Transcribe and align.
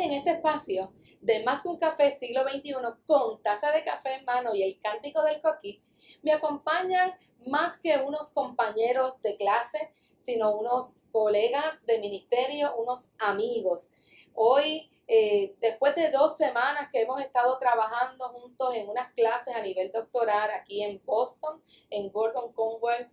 en 0.00 0.12
este 0.12 0.30
espacio 0.30 0.92
de 1.20 1.42
Más 1.44 1.62
que 1.62 1.68
un 1.68 1.78
Café 1.78 2.10
siglo 2.10 2.42
XXI 2.48 2.74
con 3.06 3.42
taza 3.42 3.70
de 3.72 3.84
café 3.84 4.14
en 4.14 4.24
mano 4.24 4.54
y 4.54 4.62
el 4.62 4.80
cántico 4.80 5.22
del 5.22 5.42
coquí, 5.42 5.82
me 6.22 6.32
acompañan 6.32 7.12
más 7.46 7.78
que 7.78 7.96
unos 7.98 8.30
compañeros 8.30 9.20
de 9.22 9.36
clase, 9.36 9.92
sino 10.16 10.56
unos 10.56 11.04
colegas 11.12 11.84
de 11.86 11.98
ministerio, 11.98 12.74
unos 12.76 13.10
amigos. 13.18 13.90
Hoy, 14.34 14.90
eh, 15.06 15.54
después 15.60 15.94
de 15.94 16.10
dos 16.10 16.36
semanas 16.36 16.88
que 16.92 17.02
hemos 17.02 17.20
estado 17.20 17.58
trabajando 17.58 18.28
juntos 18.28 18.74
en 18.74 18.88
unas 18.88 19.12
clases 19.12 19.54
a 19.54 19.62
nivel 19.62 19.92
doctoral 19.92 20.50
aquí 20.52 20.82
en 20.82 21.02
Boston, 21.04 21.62
en 21.90 22.10
Gordon 22.10 22.52
Conwell 22.52 23.10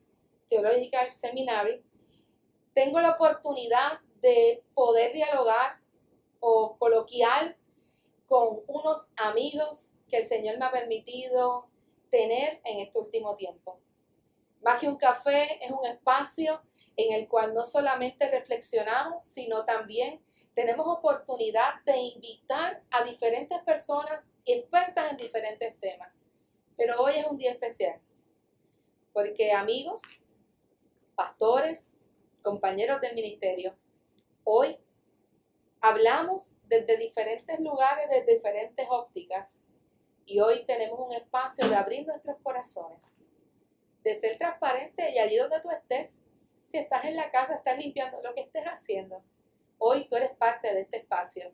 Theological 0.48 1.09
Seminary, 1.09 1.84
tengo 2.73 3.01
la 3.01 3.12
oportunidad 3.12 3.99
de 4.21 4.63
poder 4.73 5.12
dialogar 5.13 5.81
o 6.40 6.77
coloquial 6.77 7.58
con 8.26 8.62
unos 8.68 9.09
amigos 9.18 10.00
que 10.09 10.18
el 10.18 10.26
Señor 10.26 10.58
me 10.58 10.66
ha 10.66 10.72
permitido 10.72 11.70
tener 12.10 12.62
en 12.66 12.80
este 12.80 13.00
último 13.00 13.36
tiempo. 13.36 13.80
Más 14.62 14.80
que 14.80 14.88
un 14.88 14.98
café, 14.98 15.63
es 15.63 15.72
un 15.72 15.86
espacio 15.86 16.62
en 16.96 17.13
el 17.13 17.27
cual 17.27 17.54
no 17.54 17.63
solamente 17.63 18.30
reflexionamos, 18.30 19.23
sino 19.23 19.66
también 19.66 20.22
tenemos 20.54 20.88
oportunidad 20.88 21.76
de 21.86 21.98
invitar 21.98 22.82
a 22.90 23.04
diferentes 23.04 23.60
personas 23.62 24.32
expertas 24.46 25.12
en 25.12 25.18
diferentes 25.18 25.80
temas. 25.80 26.12
Pero 26.76 26.99
hoy 27.01 27.13
es 27.18 27.27
un 27.27 27.38
día 27.38 27.51
especial, 27.51 28.01
porque 29.13 29.51
amigos, 29.51 30.01
pastores, 31.16 31.94
compañeros 32.41 33.01
del 33.01 33.13
ministerio, 33.13 33.77
hoy 34.44 34.79
hablamos 35.81 36.57
desde 36.67 36.97
diferentes 36.97 37.59
lugares, 37.59 38.09
desde 38.09 38.35
diferentes 38.35 38.87
ópticas, 38.89 39.61
y 40.25 40.39
hoy 40.39 40.65
tenemos 40.65 40.99
un 40.99 41.13
espacio 41.13 41.70
de 41.70 41.75
abrir 41.75 42.05
nuestros 42.05 42.37
corazones, 42.43 43.17
de 44.03 44.13
ser 44.13 44.37
transparente 44.37 45.09
y 45.11 45.20
allí 45.20 45.37
donde 45.37 45.61
tú 45.61 45.71
estés, 45.71 46.21
si 46.65 46.77
estás 46.77 47.05
en 47.05 47.15
la 47.15 47.31
casa, 47.31 47.55
estás 47.55 47.77
limpiando 47.77 48.21
lo 48.21 48.33
que 48.33 48.41
estés 48.41 48.65
haciendo, 48.65 49.23
hoy 49.77 50.07
tú 50.09 50.17
eres 50.17 50.35
parte 50.35 50.73
de 50.73 50.81
este 50.81 50.98
espacio 50.98 51.53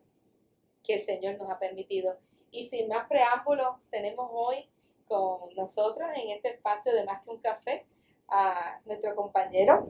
que 0.82 0.94
el 0.94 1.00
Señor 1.00 1.38
nos 1.38 1.50
ha 1.50 1.58
permitido. 1.58 2.18
Y 2.50 2.64
sin 2.64 2.88
más 2.88 3.08
preámbulos, 3.08 3.76
tenemos 3.90 4.28
hoy 4.32 4.68
con 5.06 5.54
nosotros 5.54 6.08
en 6.14 6.30
este 6.30 6.50
espacio 6.50 6.92
de 6.92 7.04
Más 7.04 7.22
que 7.22 7.30
un 7.30 7.40
Café 7.40 7.86
a 8.28 8.80
nuestro 8.84 9.14
compañero 9.14 9.88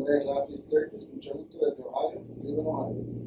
nombre 0.00 0.18
es 0.18 0.26
Rafi 0.26 0.56
Sterkis, 0.56 1.08
mucho 1.08 1.34
gusto 1.34 1.58
desde 1.58 1.82
Ohio, 1.82 2.22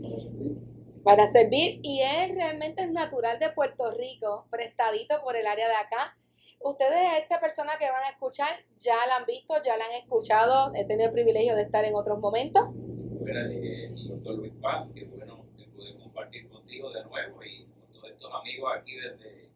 para 0.01 0.19
servir. 0.19 0.57
Para 1.03 1.27
servir, 1.27 1.79
y 1.83 2.01
él 2.01 2.35
realmente 2.35 2.83
es 2.83 2.91
natural 2.91 3.37
de 3.39 3.49
Puerto 3.49 3.91
Rico, 3.91 4.47
prestadito 4.49 5.21
por 5.23 5.35
el 5.35 5.45
área 5.45 5.67
de 5.67 5.75
acá. 5.75 6.17
Ustedes, 6.61 7.21
esta 7.21 7.39
persona 7.39 7.73
que 7.77 7.89
van 7.89 8.03
a 8.05 8.09
escuchar, 8.09 8.47
ya 8.77 8.95
la 9.07 9.17
han 9.17 9.25
visto, 9.25 9.53
ya 9.63 9.77
la 9.77 9.85
han 9.85 10.01
escuchado, 10.01 10.73
he 10.75 10.85
tenido 10.85 11.09
el 11.09 11.13
privilegio 11.13 11.55
de 11.55 11.63
estar 11.63 11.83
en 11.83 11.93
otros 11.93 12.19
momentos. 12.19 12.69
Bueno, 12.73 13.39
el 13.41 14.07
doctor 14.07 14.35
Luis 14.35 14.53
Paz, 14.61 14.91
que 14.93 15.05
bueno 15.05 15.45
que 15.57 15.67
pude 15.67 15.93
compartir 15.97 16.49
contigo 16.49 16.89
de 16.91 17.03
nuevo 17.03 17.43
y 17.43 17.65
con 17.65 17.93
todos 17.93 18.09
estos 18.09 18.31
amigos 18.33 18.71
aquí 18.79 18.95
desde, 18.95 19.49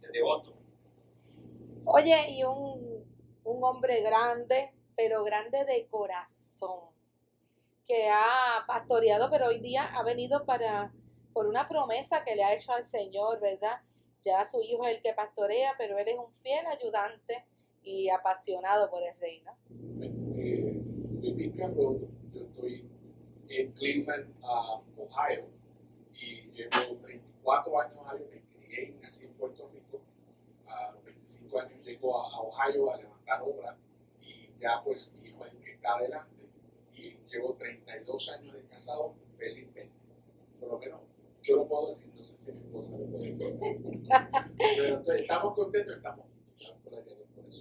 desde 0.00 0.22
Boston. 0.22 0.54
Oye, 1.84 2.30
y 2.30 2.44
un, 2.44 3.04
un 3.44 3.64
hombre 3.64 4.00
grande, 4.00 4.72
pero 4.96 5.24
grande 5.24 5.64
de 5.64 5.86
corazón, 5.88 6.90
que 7.86 8.08
ha 8.08 8.64
pastoreado, 8.66 9.30
pero 9.30 9.48
hoy 9.48 9.60
día 9.60 9.84
ha 9.84 10.02
venido 10.02 10.44
para, 10.44 10.92
por 11.32 11.46
una 11.46 11.68
promesa 11.68 12.24
que 12.24 12.34
le 12.34 12.44
ha 12.44 12.54
hecho 12.54 12.72
al 12.72 12.84
Señor, 12.84 13.40
¿verdad? 13.40 13.80
Ya 14.22 14.44
su 14.44 14.60
hijo 14.62 14.86
es 14.86 14.96
el 14.96 15.02
que 15.02 15.12
pastorea, 15.12 15.74
pero 15.76 15.98
él 15.98 16.08
es 16.08 16.16
un 16.16 16.32
fiel 16.32 16.66
ayudante 16.66 17.44
y 17.82 18.08
apasionado 18.08 18.90
por 18.90 19.02
el 19.02 19.14
reino. 19.20 19.52
Eh, 20.36 20.80
yo 22.32 22.40
estoy 22.42 22.90
en 23.48 23.72
Cleveland, 23.72 24.34
Ohio, 24.42 25.46
y 26.12 26.50
llevo 26.52 26.96
34 27.02 27.80
años 27.80 27.96
en 28.14 28.30
me 28.30 28.42
crié 28.42 28.96
nací 29.02 29.26
en 29.26 29.34
Puerto 29.34 29.68
Rico. 29.68 30.00
A 30.66 30.92
los 30.92 31.04
25 31.04 31.60
años 31.60 31.84
llego 31.84 32.18
a, 32.18 32.34
a 32.34 32.40
Ohio 32.40 32.92
a 32.92 32.96
levantar 32.96 33.42
obras 33.42 33.76
ya 34.64 34.82
pues 34.82 35.12
mi 35.12 35.28
hijo 35.28 35.44
es 35.44 35.52
el 35.52 35.60
que 35.62 35.72
está 35.72 35.94
adelante 35.94 36.48
y 36.92 37.18
llevo 37.30 37.54
32 37.54 38.28
años 38.30 38.54
de 38.54 38.64
casado 38.66 39.14
felizmente. 39.36 39.92
Por 40.58 40.70
lo 40.70 40.78
menos 40.78 41.00
yo 41.42 41.56
lo 41.56 41.68
puedo 41.68 41.88
decir, 41.88 42.10
no 42.14 42.24
sé 42.24 42.36
si 42.36 42.52
mi 42.52 42.64
esposa 42.64 42.96
lo 42.96 43.06
puede 43.06 43.32
decir. 43.32 43.58
Pero 44.76 45.12
estamos 45.12 45.54
contentos, 45.54 45.96
estamos 45.96 46.26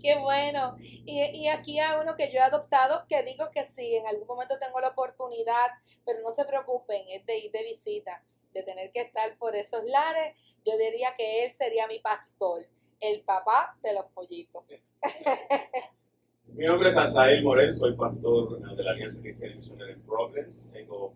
Qué 0.02 0.18
bueno. 0.18 0.76
Y, 0.80 1.22
y, 1.22 1.48
aquí 1.48 1.80
hay 1.80 2.02
uno 2.02 2.16
que 2.18 2.32
yo 2.32 2.40
he 2.40 2.42
adoptado, 2.42 3.06
que 3.08 3.22
digo 3.24 3.52
que 3.52 3.64
sí, 3.64 3.96
en 3.96 4.08
algún 4.08 4.28
momento 4.28 4.58
tengo 4.58 4.82
la 4.82 4.90
oportunidad, 4.90 5.70
pero 6.04 6.20
no 6.22 6.32
se 6.32 6.46
preocupen, 6.46 7.04
es 7.10 7.26
de 7.26 7.38
ir 7.38 7.52
de 7.52 7.64
visita, 7.64 8.24
de 8.54 8.64
tener 8.64 8.92
que 8.92 9.02
estar 9.02 9.38
por 9.38 9.56
esos 9.56 9.84
lares. 9.86 10.36
Yo 10.66 10.78
diría 10.78 11.16
que 11.16 11.46
él 11.46 11.52
sería 11.52 11.88
mi 11.88 12.00
pastor, 12.00 12.66
el 13.00 13.22
papá 13.22 13.78
de 13.84 13.94
los 13.94 14.06
pollitos. 14.06 14.64
Mi 16.48 16.66
nombre 16.66 16.90
es 16.90 16.96
Asael 16.96 17.44
Morel, 17.44 17.72
soy 17.72 17.94
pastor 17.94 18.60
de 18.76 18.84
la 18.84 18.92
Alianza 18.92 19.20
Cristiana 19.20 19.56
Misionera 19.56 19.92
en 19.92 20.02
Providence. 20.02 20.68
Tengo 20.72 21.14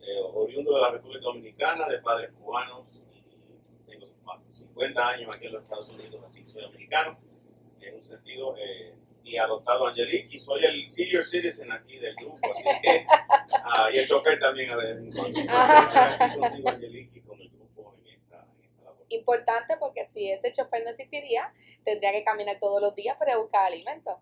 eh, 0.00 0.20
oriundo 0.34 0.74
de 0.74 0.80
la 0.80 0.90
República 0.90 1.22
Dominicana, 1.22 1.88
de 1.88 1.98
padres 1.98 2.30
cubanos, 2.32 3.00
y 3.12 3.22
tengo 3.90 4.06
50 4.50 5.08
años 5.08 5.30
aquí 5.34 5.46
en 5.46 5.52
los 5.54 5.62
Estados 5.62 5.88
Unidos, 5.88 6.20
así 6.28 6.42
que 6.42 6.50
soy 6.50 6.64
americano 6.64 7.18
en 7.80 7.94
un 7.94 8.02
sentido, 8.02 8.54
eh, 8.58 8.94
y 9.24 9.38
adoptado 9.38 9.86
a 9.86 9.90
Angelique, 9.90 10.36
y 10.36 10.38
soy 10.38 10.62
el 10.64 10.86
senior 10.86 11.22
citizen 11.22 11.72
aquí 11.72 11.98
del 11.98 12.14
grupo, 12.16 12.38
así 12.50 12.64
que, 12.82 13.06
ah, 13.64 13.88
y 13.90 13.98
el 13.98 14.06
chofer 14.06 14.38
también 14.38 14.70
a 14.70 14.76
ver 14.76 14.98
aquí 15.48 16.38
contigo, 16.38 16.68
Angelique, 16.68 17.18
y 17.18 17.22
con 17.22 17.40
el 17.40 17.48
grupo 17.48 17.94
en 18.02 18.12
esta, 18.12 18.46
en 18.58 18.64
esta 18.64 18.84
labor. 18.84 19.06
Importante 19.08 19.76
porque 19.78 20.04
si 20.04 20.30
ese 20.30 20.52
chofer 20.52 20.84
no 20.84 20.90
existiría, 20.90 21.54
tendría 21.84 22.12
que 22.12 22.22
caminar 22.22 22.58
todos 22.60 22.82
los 22.82 22.94
días 22.94 23.16
para 23.16 23.38
buscar 23.38 23.66
alimentos. 23.66 24.16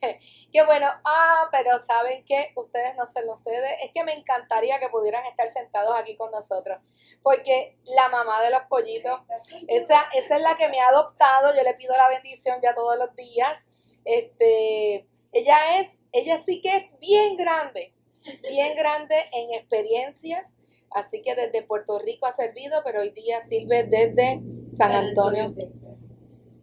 Qué 0.52 0.64
bueno, 0.64 0.86
ah, 1.04 1.48
pero 1.52 1.78
saben 1.78 2.24
que 2.24 2.52
ustedes 2.56 2.94
no 2.96 3.06
son 3.06 3.28
ustedes, 3.28 3.70
es 3.82 3.90
que 3.92 4.04
me 4.04 4.12
encantaría 4.12 4.78
que 4.78 4.88
pudieran 4.88 5.24
estar 5.26 5.48
sentados 5.48 5.94
aquí 5.96 6.16
con 6.16 6.30
nosotros, 6.30 6.78
porque 7.22 7.78
la 7.84 8.08
mamá 8.08 8.42
de 8.42 8.50
los 8.50 8.62
pollitos, 8.62 9.20
esa, 9.68 10.02
esa 10.14 10.36
es 10.36 10.42
la 10.42 10.56
que 10.56 10.68
me 10.68 10.80
ha 10.80 10.88
adoptado, 10.88 11.54
yo 11.54 11.62
le 11.62 11.74
pido 11.74 11.96
la 11.96 12.08
bendición 12.08 12.58
ya 12.62 12.74
todos 12.74 12.98
los 12.98 13.14
días, 13.14 13.66
este, 14.04 15.08
ella 15.32 15.80
es, 15.80 16.02
ella 16.12 16.38
sí 16.44 16.60
que 16.60 16.76
es 16.76 16.98
bien 16.98 17.36
grande, 17.36 17.94
bien 18.42 18.74
grande 18.74 19.16
en 19.32 19.54
experiencias, 19.54 20.56
así 20.90 21.22
que 21.22 21.34
desde 21.34 21.62
Puerto 21.62 21.98
Rico 21.98 22.26
ha 22.26 22.32
servido, 22.32 22.82
pero 22.84 23.00
hoy 23.00 23.10
día 23.10 23.44
sirve 23.44 23.84
desde 23.84 24.40
San 24.70 24.92
Antonio. 24.92 25.54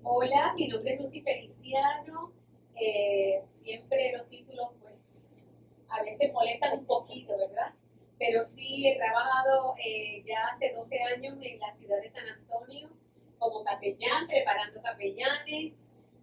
Hola, 0.04 0.54
mi 0.58 0.68
nombre 0.68 0.94
es 0.94 1.02
Lucy 1.02 1.22
Feliciano, 1.22 2.32
eh, 2.80 3.44
siempre 3.52 4.14
los 4.14 4.28
títulos 4.30 4.70
pues 4.82 5.30
a 5.90 6.02
veces 6.04 6.32
molestan 6.34 6.80
un 6.80 6.86
poquito, 6.86 7.38
¿verdad? 7.38 7.74
Pero 8.20 8.44
sí 8.44 8.88
he 8.88 8.98
trabajado 8.98 9.76
eh, 9.84 10.24
ya 10.26 10.48
hace 10.54 10.72
12 10.74 11.00
años 11.16 11.38
en 11.42 11.60
la 11.60 11.74
ciudad 11.74 12.02
de 12.02 12.10
San 12.10 12.28
Antonio 12.28 12.90
como 13.38 13.64
capellán, 13.64 14.28
preparando 14.28 14.82
capellanes. 14.82 15.74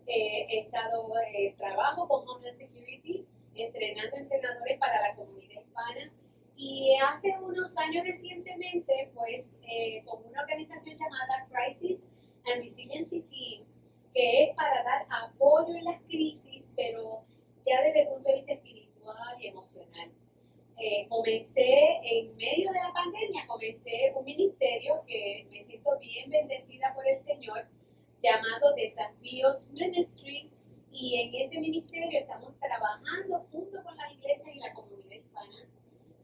Eh, 0.07 0.47
he 0.49 0.59
estado, 0.61 1.13
trabajo 1.57 2.07
con 2.09 2.29
Homeland 2.29 2.59
Security, 2.59 3.25
entrenando 3.55 4.17
entrenadores 4.17 4.79
para 4.79 5.01
la 5.01 5.15
comunidad 5.15 5.63
hispana. 5.63 6.13
Y 6.57 6.97
hace 7.09 7.37
unos 7.41 7.77
años 7.79 8.05
recientemente, 8.05 9.11
pues, 9.15 9.51
con 10.05 10.25
una 10.25 10.43
organización 10.43 10.97
llamada 10.99 11.49
Crisis 11.51 12.05
and 12.45 12.63
Resiliency 12.63 13.23
Team, 13.23 13.65
que 14.15 14.45
es 14.45 14.57
para 14.57 14.83
dar 14.85 15.07
apoyo 15.11 15.75
en 15.75 15.85
las 15.85 16.01
crisis, 16.03 16.71
pero 16.77 17.21
ya 17.67 17.83
desde 17.83 18.03
el 18.03 18.09
punto 18.09 18.29
de 18.29 18.37
vista 18.37 18.53
espiritual 18.53 19.41
y 19.41 19.47
emocional. 19.49 20.13
Eh, 20.81 21.07
comencé 21.09 21.99
en 22.03 22.35
medio 22.37 22.73
de 22.73 22.79
la 22.79 22.93
pandemia, 22.93 23.47
comencé 23.47 24.13
un 24.15 24.25
ministerio 24.25 25.03
que 25.07 25.47
me 25.51 25.63
siento 25.65 25.99
bien 25.99 26.31
bendecida 26.31 26.93
por 26.95 27.07
el 27.07 27.23
Señor, 27.25 27.67
llamado 28.21 28.75
Desafíos 28.75 29.69
Ministry, 29.71 30.51
y 30.91 31.21
en 31.21 31.35
ese 31.35 31.59
ministerio 31.59 32.21
estamos 32.21 32.55
trabajando 32.61 33.47
junto 33.51 33.83
con 33.83 33.97
las 33.97 34.13
iglesias 34.13 34.49
y 34.55 34.59
la 34.61 34.73
comunidad 34.75 35.11
hispana 35.11 35.69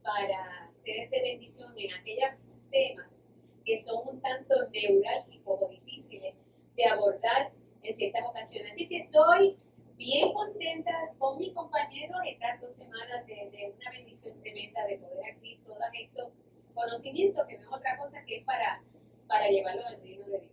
para 0.02 0.70
ser 0.84 1.10
de 1.10 1.22
bendición 1.22 1.74
en 1.76 1.92
aquellos 1.92 2.48
temas 2.70 3.20
que 3.64 3.78
son 3.78 4.08
un 4.08 4.20
tanto 4.20 4.54
neurálgicos 4.70 5.62
o 5.62 5.68
difíciles 5.68 6.34
de 6.76 6.84
abordar 6.84 7.52
en 7.82 7.94
ciertas 7.94 8.22
ocasiones. 8.26 8.72
Así 8.72 8.88
que 8.88 8.98
estoy 8.98 9.58
bien 9.96 10.32
contenta 10.32 10.92
con 11.18 11.38
mis 11.38 11.52
compañeros 11.52 12.18
estas 12.26 12.60
dos 12.60 12.74
semanas 12.74 13.26
de, 13.26 13.74
una 13.76 13.90
bendición 13.90 14.40
tremenda 14.40 14.86
de 14.86 14.98
poder 14.98 15.34
abrir 15.34 15.62
todos 15.64 15.78
estos 15.92 16.30
conocimiento, 16.74 17.46
que 17.46 17.58
no 17.58 17.62
es 17.62 17.72
otra 17.72 17.98
cosa 17.98 18.22
que 18.24 18.36
es 18.36 18.44
para, 18.44 18.82
para 19.26 19.48
llevarlo 19.48 19.86
al 19.86 20.00
reino 20.00 20.24
de 20.26 20.40
Dios. 20.40 20.52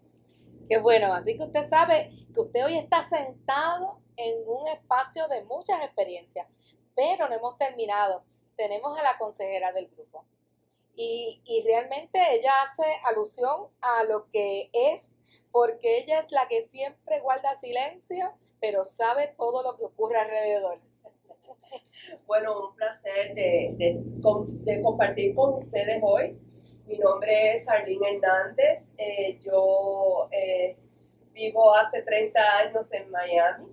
Qué 0.68 0.78
bueno, 0.80 1.14
así 1.14 1.38
que 1.38 1.46
usted 1.46 1.68
sabe 1.68 2.12
que 2.34 2.40
usted 2.42 2.66
hoy 2.66 2.76
está 2.76 3.04
sentado 3.08 4.02
en 4.18 4.36
un 4.48 4.68
espacio 4.68 5.28
de 5.28 5.44
muchas 5.46 5.84
experiencias, 5.84 6.48
pero 6.96 7.28
no 7.28 7.36
hemos 7.36 7.56
terminado. 7.58 8.24
Tenemos 8.56 8.98
a 9.00 9.04
la 9.04 9.18
consejera 9.18 9.72
del 9.72 9.88
grupo. 9.88 10.26
Y, 10.96 11.42
y 11.46 11.64
realmente 11.64 12.20
ella 12.32 12.52
hace 12.64 12.84
alusión 13.06 13.68
a 13.82 14.04
lo 14.06 14.30
que 14.32 14.70
es, 14.74 15.17
porque 15.58 15.98
ella 15.98 16.20
es 16.20 16.32
la 16.32 16.48
que 16.48 16.62
siempre 16.62 17.20
guarda 17.20 17.56
silencio, 17.56 18.32
pero 18.62 18.86
sabe 18.86 19.34
todo 19.40 19.64
lo 19.64 19.76
que 19.76 19.86
ocurre 19.86 20.16
alrededor. 20.18 20.78
Bueno, 22.28 22.70
un 22.70 22.76
placer 22.76 23.34
de, 23.34 23.74
de, 23.76 23.98
de 24.00 24.82
compartir 24.84 25.34
con 25.34 25.64
ustedes 25.64 26.00
hoy. 26.04 26.38
Mi 26.86 27.00
nombre 27.00 27.54
es 27.54 27.68
Arlene 27.68 28.08
Hernández. 28.08 28.92
Eh, 28.98 29.40
yo 29.44 30.28
eh, 30.32 30.78
vivo 31.34 31.74
hace 31.74 32.04
30 32.04 32.40
años 32.60 32.94
en 32.94 33.10
Miami. 33.10 33.66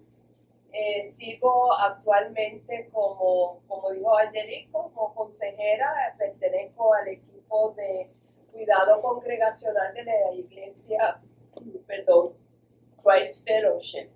Eh, 0.73 1.11
sigo 1.13 1.71
actualmente 1.75 2.89
como, 2.93 3.61
como 3.69 3.91
dijo 3.91 4.17
Angelique, 4.17 4.71
como 4.73 5.15
consejera. 5.15 6.15
Pertenezco 6.19 6.95
al 6.95 7.09
equipo 7.09 7.75
de 7.77 8.09
cuidado 8.51 9.03
congregacional 9.03 9.93
de 9.93 10.05
la 10.05 10.33
iglesia, 10.33 11.21
perdón, 11.87 12.35
Christ 13.03 13.45
Fellowship. 13.45 14.11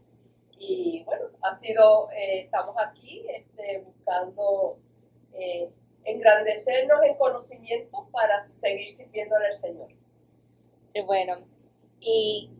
Y 0.58 1.04
bueno, 1.04 1.26
ha 1.42 1.56
sido, 1.58 2.10
eh, 2.10 2.40
estamos 2.44 2.74
aquí 2.78 3.24
este, 3.28 3.78
buscando 3.78 4.78
eh, 5.32 5.70
engrandecernos 6.04 7.02
en 7.04 7.16
conocimiento 7.16 8.08
para 8.10 8.44
seguir 8.60 8.88
sirviéndole 8.88 9.46
al 9.46 9.52
Señor. 9.52 9.88
Qué 10.92 11.02
bueno. 11.02 11.36
Y 12.00 12.50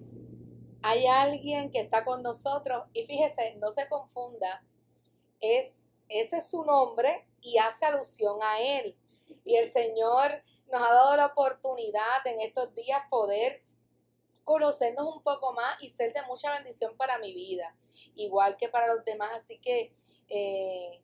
hay 0.82 1.06
alguien 1.06 1.70
que 1.70 1.80
está 1.80 2.04
con 2.04 2.22
nosotros 2.22 2.84
y 2.92 3.04
fíjese, 3.04 3.56
no 3.56 3.72
se 3.72 3.88
confunda, 3.88 4.64
es, 5.40 5.88
ese 6.08 6.38
es 6.38 6.50
su 6.50 6.64
nombre 6.64 7.26
y 7.40 7.58
hace 7.58 7.86
alusión 7.86 8.36
a 8.42 8.60
él. 8.60 8.96
Y 9.44 9.56
el 9.56 9.68
Señor 9.70 10.30
nos 10.70 10.82
ha 10.82 10.92
dado 10.92 11.16
la 11.16 11.26
oportunidad 11.26 12.26
en 12.26 12.40
estos 12.40 12.74
días 12.74 13.00
poder 13.10 13.62
conocernos 14.48 15.14
un 15.14 15.22
poco 15.22 15.52
más 15.52 15.76
y 15.82 15.90
ser 15.90 16.14
de 16.14 16.22
mucha 16.22 16.50
bendición 16.54 16.96
para 16.96 17.18
mi 17.18 17.34
vida, 17.34 17.76
igual 18.14 18.56
que 18.56 18.70
para 18.70 18.86
los 18.86 19.04
demás. 19.04 19.28
Así 19.36 19.58
que 19.58 19.92
eh, 20.30 21.02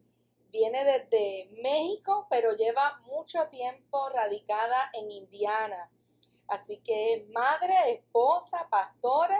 viene 0.50 0.82
desde 0.82 1.50
México, 1.62 2.26
pero 2.30 2.56
lleva 2.56 2.98
mucho 3.04 3.46
tiempo 3.50 4.08
radicada 4.08 4.90
en 4.94 5.10
Indiana. 5.10 5.90
Así 6.48 6.78
que 6.78 7.12
es 7.12 7.28
madre, 7.28 7.74
esposa, 7.88 8.66
pastora 8.70 9.38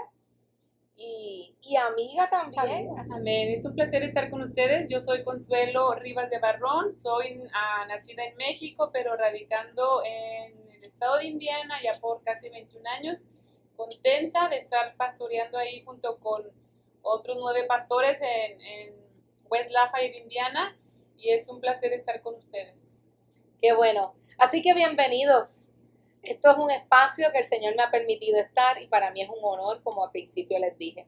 y, 0.96 1.56
y 1.62 1.76
amiga 1.76 2.28
también. 2.28 2.90
Amén. 3.10 3.48
Es 3.54 3.64
un 3.64 3.74
placer 3.74 4.02
estar 4.02 4.28
con 4.28 4.42
ustedes. 4.42 4.86
Yo 4.90 5.00
soy 5.00 5.24
Consuelo 5.24 5.94
Rivas 5.94 6.28
de 6.28 6.40
Barrón. 6.40 6.92
Soy 6.92 7.42
ah, 7.54 7.86
nacida 7.88 8.22
en 8.24 8.36
México, 8.36 8.90
pero 8.92 9.16
radicando 9.16 10.02
en 10.04 10.68
el 10.68 10.84
estado 10.84 11.16
de 11.16 11.24
Indiana 11.24 11.76
ya 11.82 11.98
por 11.98 12.22
casi 12.22 12.50
21 12.50 12.86
años 12.90 13.18
contenta 13.76 14.48
de 14.48 14.58
estar 14.58 14.96
pastoreando 14.96 15.58
ahí 15.58 15.82
junto 15.84 16.18
con 16.18 16.50
otros 17.02 17.36
nueve 17.38 17.64
pastores 17.64 18.18
en, 18.20 19.04
West 19.46 19.70
Lafayette, 19.70 20.16
Indiana, 20.16 20.76
y 21.16 21.30
es 21.30 21.48
un 21.48 21.60
placer 21.60 21.92
estar 21.92 22.22
con 22.22 22.34
ustedes. 22.34 22.74
Qué 23.60 23.72
bueno. 23.74 24.14
Así 24.38 24.62
que 24.62 24.74
bienvenidos. 24.74 25.68
Esto 26.22 26.50
es 26.50 26.56
un 26.56 26.70
espacio 26.70 27.30
que 27.30 27.38
el 27.38 27.44
Señor 27.44 27.76
me 27.76 27.82
ha 27.82 27.90
permitido 27.90 28.40
estar 28.40 28.80
y 28.82 28.86
para 28.88 29.10
mí 29.12 29.20
es 29.20 29.28
un 29.28 29.38
honor, 29.42 29.82
como 29.82 30.02
al 30.02 30.10
principio 30.10 30.58
les 30.58 30.76
dije. 30.78 31.06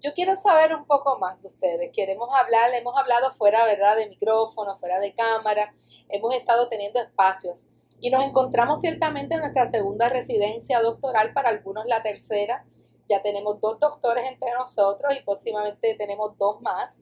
Yo 0.00 0.14
quiero 0.14 0.36
saber 0.36 0.74
un 0.74 0.86
poco 0.86 1.18
más 1.18 1.42
de 1.42 1.48
ustedes. 1.48 1.90
Queremos 1.92 2.28
hablar, 2.32 2.72
hemos 2.72 2.96
hablado 2.96 3.32
fuera, 3.32 3.66
¿verdad?, 3.66 3.96
de 3.96 4.08
micrófono, 4.08 4.78
fuera 4.78 5.00
de 5.00 5.12
cámara. 5.14 5.74
Hemos 6.08 6.34
estado 6.36 6.68
teniendo 6.68 7.00
espacios 7.00 7.64
y 8.00 8.10
nos 8.10 8.24
encontramos 8.24 8.80
ciertamente 8.80 9.34
en 9.34 9.40
nuestra 9.40 9.66
segunda 9.66 10.08
residencia 10.08 10.80
doctoral, 10.80 11.32
para 11.32 11.48
algunos 11.48 11.86
la 11.86 12.02
tercera. 12.02 12.64
Ya 13.08 13.22
tenemos 13.22 13.60
dos 13.60 13.80
doctores 13.80 14.28
entre 14.30 14.52
nosotros 14.52 15.16
y 15.16 15.22
próximamente 15.22 15.94
tenemos 15.94 16.36
dos 16.38 16.60
más 16.60 16.98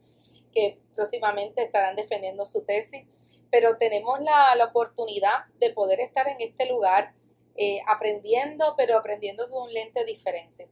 que 0.53 0.81
próximamente 0.95 1.65
estarán 1.65 1.97
defendiendo 1.97 2.47
su 2.47 2.65
tesis. 2.65 3.05
Pero 3.51 3.77
tenemos 3.77 4.21
la, 4.21 4.55
la 4.57 4.67
oportunidad 4.67 5.45
de 5.61 5.71
poder 5.71 6.01
estar 6.01 6.27
en 6.29 6.37
este 6.41 6.67
lugar 6.67 7.15
eh, 7.57 7.81
aprendiendo, 7.87 8.75
pero 8.77 8.97
aprendiendo 8.97 9.49
con 9.51 9.65
un 9.65 9.73
lente 9.73 10.05
diferente. 10.05 10.69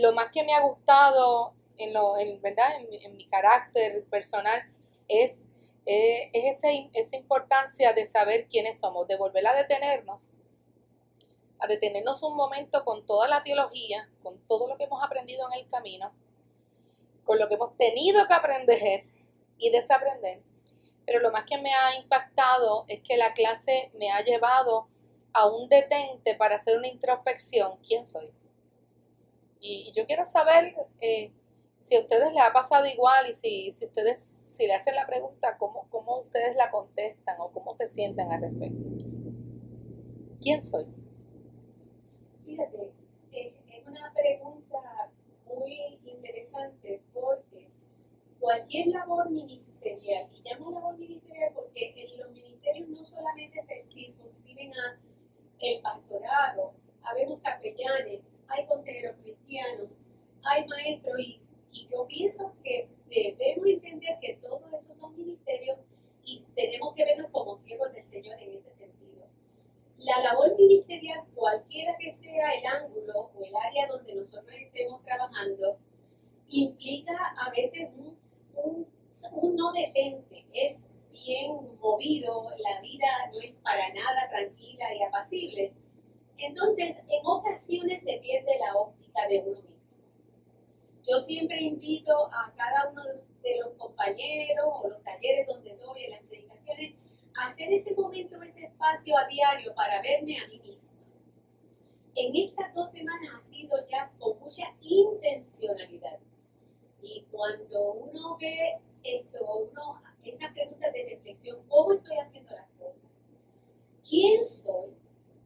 Lo 0.00 0.12
más 0.12 0.30
que 0.30 0.44
me 0.44 0.54
ha 0.54 0.60
gustado 0.60 1.54
en, 1.76 1.92
lo, 1.92 2.18
en, 2.18 2.40
¿verdad? 2.40 2.80
en, 2.80 3.02
en 3.02 3.16
mi 3.16 3.26
carácter 3.26 4.04
personal 4.08 4.60
es 5.08 5.46
eh, 5.92 6.30
es 6.32 6.58
ese, 6.58 6.88
esa 6.92 7.16
importancia 7.16 7.92
de 7.92 8.06
saber 8.06 8.46
quiénes 8.46 8.78
somos, 8.78 9.08
de 9.08 9.16
volver 9.16 9.44
a 9.48 9.54
detenernos, 9.54 10.30
a 11.58 11.66
detenernos 11.66 12.22
un 12.22 12.36
momento 12.36 12.84
con 12.84 13.04
toda 13.04 13.26
la 13.26 13.42
teología, 13.42 14.08
con 14.22 14.38
todo 14.46 14.68
lo 14.68 14.78
que 14.78 14.84
hemos 14.84 15.02
aprendido 15.02 15.48
en 15.48 15.58
el 15.58 15.68
camino, 15.68 16.14
con 17.24 17.40
lo 17.40 17.48
que 17.48 17.54
hemos 17.54 17.76
tenido 17.76 18.24
que 18.28 18.34
aprender 18.34 19.02
y 19.58 19.70
desaprender. 19.70 20.44
Pero 21.06 21.18
lo 21.18 21.32
más 21.32 21.42
que 21.44 21.58
me 21.58 21.74
ha 21.74 21.96
impactado 21.96 22.84
es 22.86 23.00
que 23.00 23.16
la 23.16 23.34
clase 23.34 23.90
me 23.94 24.12
ha 24.12 24.22
llevado 24.22 24.86
a 25.32 25.48
un 25.48 25.68
detente 25.68 26.36
para 26.36 26.54
hacer 26.54 26.78
una 26.78 26.86
introspección. 26.86 27.78
¿Quién 27.78 28.06
soy? 28.06 28.30
Y, 29.60 29.90
yo 29.90 30.06
quiero 30.06 30.24
saber 30.24 30.72
eh, 31.00 31.32
si 31.80 31.96
a 31.96 32.00
ustedes 32.00 32.30
les 32.34 32.42
ha 32.42 32.52
pasado 32.52 32.84
igual 32.84 33.26
y 33.26 33.32
si, 33.32 33.70
si 33.70 33.86
ustedes, 33.86 34.20
si 34.20 34.66
le 34.66 34.74
hacen 34.74 34.94
la 34.94 35.06
pregunta, 35.06 35.56
¿cómo, 35.56 35.88
¿cómo 35.88 36.20
ustedes 36.20 36.54
la 36.54 36.70
contestan 36.70 37.40
o 37.40 37.50
cómo 37.52 37.72
se 37.72 37.88
sienten 37.88 38.30
al 38.30 38.42
respecto? 38.42 39.06
¿Quién 40.42 40.60
soy? 40.60 40.84
Fíjate, 42.44 42.92
es, 43.32 43.86
una 43.86 44.12
pregunta 44.12 45.10
muy 45.46 45.98
interesante 46.04 47.02
porque 47.14 47.70
cualquier 48.38 48.88
labor 48.88 49.30
ministerial, 49.30 50.28
y 50.34 50.42
llamo 50.42 50.72
labor 50.72 50.98
ministerial 50.98 51.52
porque 51.54 51.94
en 51.96 52.18
los 52.18 52.30
ministerios 52.30 52.88
no 52.90 53.04
solamente 53.06 53.62
se 53.62 53.80
circunscriben 53.90 54.70
a 54.74 55.00
el 55.60 55.80
pastorado, 55.80 56.74
habemos 57.02 57.40
capellanes, 57.40 58.20
hay 58.48 58.66
consejeros 58.66 59.16
cristianos, 59.16 60.04
hay 60.42 60.66
maestros 60.66 61.18
y 61.20 61.40
y 61.72 61.88
yo 61.88 62.06
pienso 62.06 62.52
que 62.62 62.88
debemos 63.08 63.66
entender 63.66 64.18
que 64.20 64.36
todos 64.36 64.62
esos 64.72 64.96
son 64.96 65.16
ministerios 65.16 65.78
y 66.24 66.42
tenemos 66.54 66.94
que 66.94 67.04
vernos 67.04 67.30
como 67.30 67.56
siervos 67.56 67.92
del 67.92 68.02
Señor 68.02 68.40
en 68.40 68.56
ese 68.56 68.72
sentido. 68.74 69.26
La 69.98 70.20
labor 70.20 70.56
ministerial, 70.56 71.24
cualquiera 71.34 71.96
que 71.98 72.12
sea 72.12 72.54
el 72.54 72.66
ángulo 72.66 73.30
o 73.34 73.44
el 73.44 73.54
área 73.54 73.86
donde 73.88 74.14
nosotros 74.14 74.54
estemos 74.58 75.02
trabajando, 75.04 75.78
implica 76.48 77.12
a 77.38 77.50
veces 77.50 77.88
un, 77.96 78.18
un, 78.54 78.86
un 79.32 79.56
no 79.56 79.72
detente, 79.72 80.46
es 80.52 80.78
bien 81.12 81.78
movido, 81.80 82.50
la 82.58 82.80
vida 82.80 83.06
no 83.32 83.40
es 83.40 83.52
para 83.62 83.92
nada 83.92 84.28
tranquila 84.30 84.94
y 84.94 85.02
apacible. 85.02 85.72
Entonces, 86.38 86.96
en 87.08 87.26
ocasiones 87.26 88.02
se 88.02 88.18
pierde 88.18 88.58
la 88.58 88.74
óptica 88.76 89.28
de 89.28 89.40
uno 89.40 89.60
mismo. 89.60 89.69
Yo 91.08 91.18
siempre 91.20 91.60
invito 91.60 92.26
a 92.32 92.52
cada 92.56 92.90
uno 92.90 93.02
de 93.42 93.58
los 93.58 93.72
compañeros 93.74 94.66
o 94.66 94.88
los 94.88 95.02
talleres 95.02 95.46
donde 95.46 95.76
doy 95.76 96.08
las 96.08 96.20
predicaciones 96.22 96.94
a 97.36 97.48
hacer 97.48 97.72
ese 97.72 97.94
momento, 97.94 98.40
ese 98.42 98.66
espacio 98.66 99.16
a 99.16 99.26
diario 99.26 99.74
para 99.74 100.02
verme 100.02 100.38
a 100.38 100.46
mí 100.48 100.60
misma. 100.60 101.00
En 102.14 102.36
estas 102.36 102.74
dos 102.74 102.90
semanas 102.90 103.34
ha 103.36 103.48
sido 103.48 103.86
ya 103.86 104.10
con 104.18 104.38
mucha 104.40 104.64
intencionalidad. 104.80 106.18
Y 107.02 107.24
cuando 107.30 107.92
uno 107.92 108.36
ve 108.38 108.78
esto, 109.02 109.68
uno, 109.70 110.02
esa 110.24 110.52
pregunta 110.52 110.90
de 110.90 111.04
reflexión, 111.10 111.58
¿cómo 111.68 111.94
estoy 111.94 112.18
haciendo 112.18 112.50
las 112.50 112.68
cosas? 112.78 113.00
¿Quién 114.06 114.44
soy? 114.44 114.94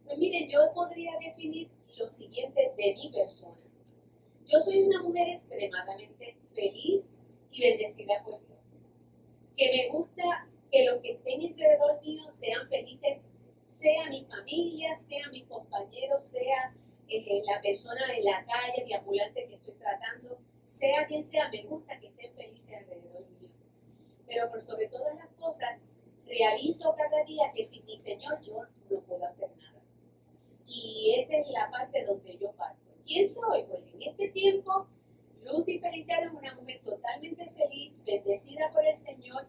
Pues 0.05 0.19
miren, 0.19 0.49
yo 0.49 0.73
podría 0.75 1.13
definir 1.21 1.71
lo 1.97 2.09
siguiente 2.11 2.73
de 2.77 2.95
mi 2.95 3.11
persona. 3.11 3.57
Yo 4.47 4.61
soy 4.61 4.83
una 4.83 5.03
mujer 5.03 5.29
extremadamente 5.29 6.37
feliz 6.55 7.11
y 7.51 7.63
bendecida 7.63 8.23
por 8.23 8.47
Dios. 8.47 8.83
Que 9.57 9.71
me 9.71 9.89
gusta 9.89 10.49
que 10.71 10.85
los 10.85 11.01
que 11.01 11.13
estén 11.13 11.41
alrededor 11.41 12.01
mío 12.03 12.31
sean 12.31 12.69
felices, 12.69 13.27
sea 13.65 14.11
mi 14.11 14.25
familia, 14.25 14.97
sea 14.97 15.29
mis 15.31 15.45
compañeros, 15.45 16.25
sea 16.25 16.75
eh, 17.09 17.43
la 17.45 17.61
persona 17.63 18.01
en 18.15 18.25
la 18.25 18.45
calle, 18.45 18.85
de 18.87 18.95
ambulante 18.95 19.47
que 19.47 19.55
estoy 19.55 19.75
tratando, 19.75 20.39
sea 20.63 21.07
quien 21.07 21.23
sea, 21.23 21.49
me 21.49 21.63
gusta 21.65 21.99
que 21.99 22.09
estén 22.09 22.35
felices 22.35 22.75
alrededor 22.77 23.27
mío. 23.41 23.51
Pero 24.27 24.51
por 24.51 24.63
sobre 24.63 24.89
todas 24.89 25.15
las 25.17 25.31
cosas, 25.35 25.81
realizo 26.27 26.95
cada 26.97 27.25
día 27.25 27.53
que 27.55 27.65
sin 27.65 27.85
mi 27.85 27.97
Señor 27.97 28.41
yo 28.43 28.63
no 28.91 29.01
puedo 29.01 29.25
hacer 29.25 29.51
nada. 29.57 29.81
Y 30.67 31.15
esa 31.19 31.37
es 31.37 31.49
la 31.49 31.71
parte 31.71 32.05
donde 32.05 32.37
yo 32.37 32.53
parto. 32.53 32.84
¿Quién 33.07 33.29
soy? 33.29 33.65
Pues 33.65 33.83
en 33.93 34.03
este 34.03 34.29
tiempo, 34.29 34.87
Lucy 35.45 35.79
Feliciano 35.79 36.27
es 36.27 36.33
una 36.33 36.55
mujer 36.55 36.81
totalmente 36.85 37.51
feliz, 37.51 38.01
bendecida 38.05 38.71
por 38.73 38.85
el 38.87 38.95
Señor, 38.95 39.47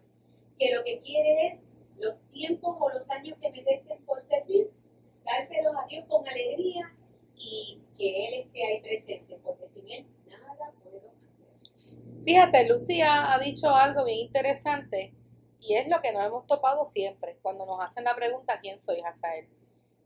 que 0.58 0.74
lo 0.74 0.84
que 0.84 1.00
quiere 1.00 1.48
es 1.48 1.60
los 1.98 2.16
tiempos 2.32 2.76
o 2.78 2.90
los 2.90 3.08
años 3.10 3.38
que 3.40 3.50
me 3.50 3.62
resten 3.62 4.04
por 4.04 4.22
servir, 4.24 4.70
dárselos 5.24 5.74
a 5.74 5.86
Dios 5.86 6.04
con 6.06 6.26
alegría 6.28 6.94
y 7.34 7.80
que 7.96 8.28
Él 8.28 8.34
esté 8.34 8.64
ahí 8.64 8.80
presente, 8.82 9.38
porque 9.42 9.66
sin 9.68 9.88
Él 9.88 10.06
nada 10.26 10.72
puedo 10.82 10.98
hacer. 10.98 12.24
Fíjate, 12.24 12.68
Lucía 12.68 13.32
ha 13.32 13.38
dicho 13.38 13.70
algo 13.70 14.04
bien 14.04 14.18
interesante 14.18 15.14
y 15.60 15.74
es 15.74 15.88
lo 15.88 16.00
que 16.02 16.12
nos 16.12 16.24
hemos 16.24 16.46
topado 16.46 16.84
siempre 16.84 17.38
cuando 17.40 17.64
nos 17.64 17.80
hacen 17.80 18.04
la 18.04 18.14
pregunta 18.14 18.60
¿quién 18.60 18.76
soy, 18.76 19.00
Hazael? 19.00 19.48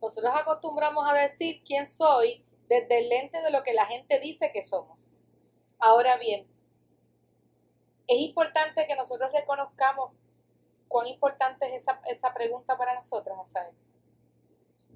Nosotros 0.01 0.33
acostumbramos 0.35 1.05
a 1.09 1.15
decir 1.15 1.63
quién 1.65 1.87
soy 1.87 2.45
desde 2.71 3.01
el 3.01 3.09
lente 3.09 3.43
de 3.43 3.51
lo 3.51 3.65
que 3.65 3.75
la 3.75 3.85
gente 3.85 4.21
dice 4.21 4.53
que 4.55 4.63
somos. 4.63 5.13
Ahora 5.81 6.17
bien, 6.19 6.47
es 8.07 8.19
importante 8.19 8.87
que 8.87 8.95
nosotros 8.95 9.33
reconozcamos 9.33 10.13
cuán 10.87 11.09
importante 11.09 11.67
es 11.67 11.83
esa, 11.83 12.01
esa 12.09 12.33
pregunta 12.33 12.79
para 12.79 12.95
nosotros, 12.95 13.37
Hazael. 13.41 13.75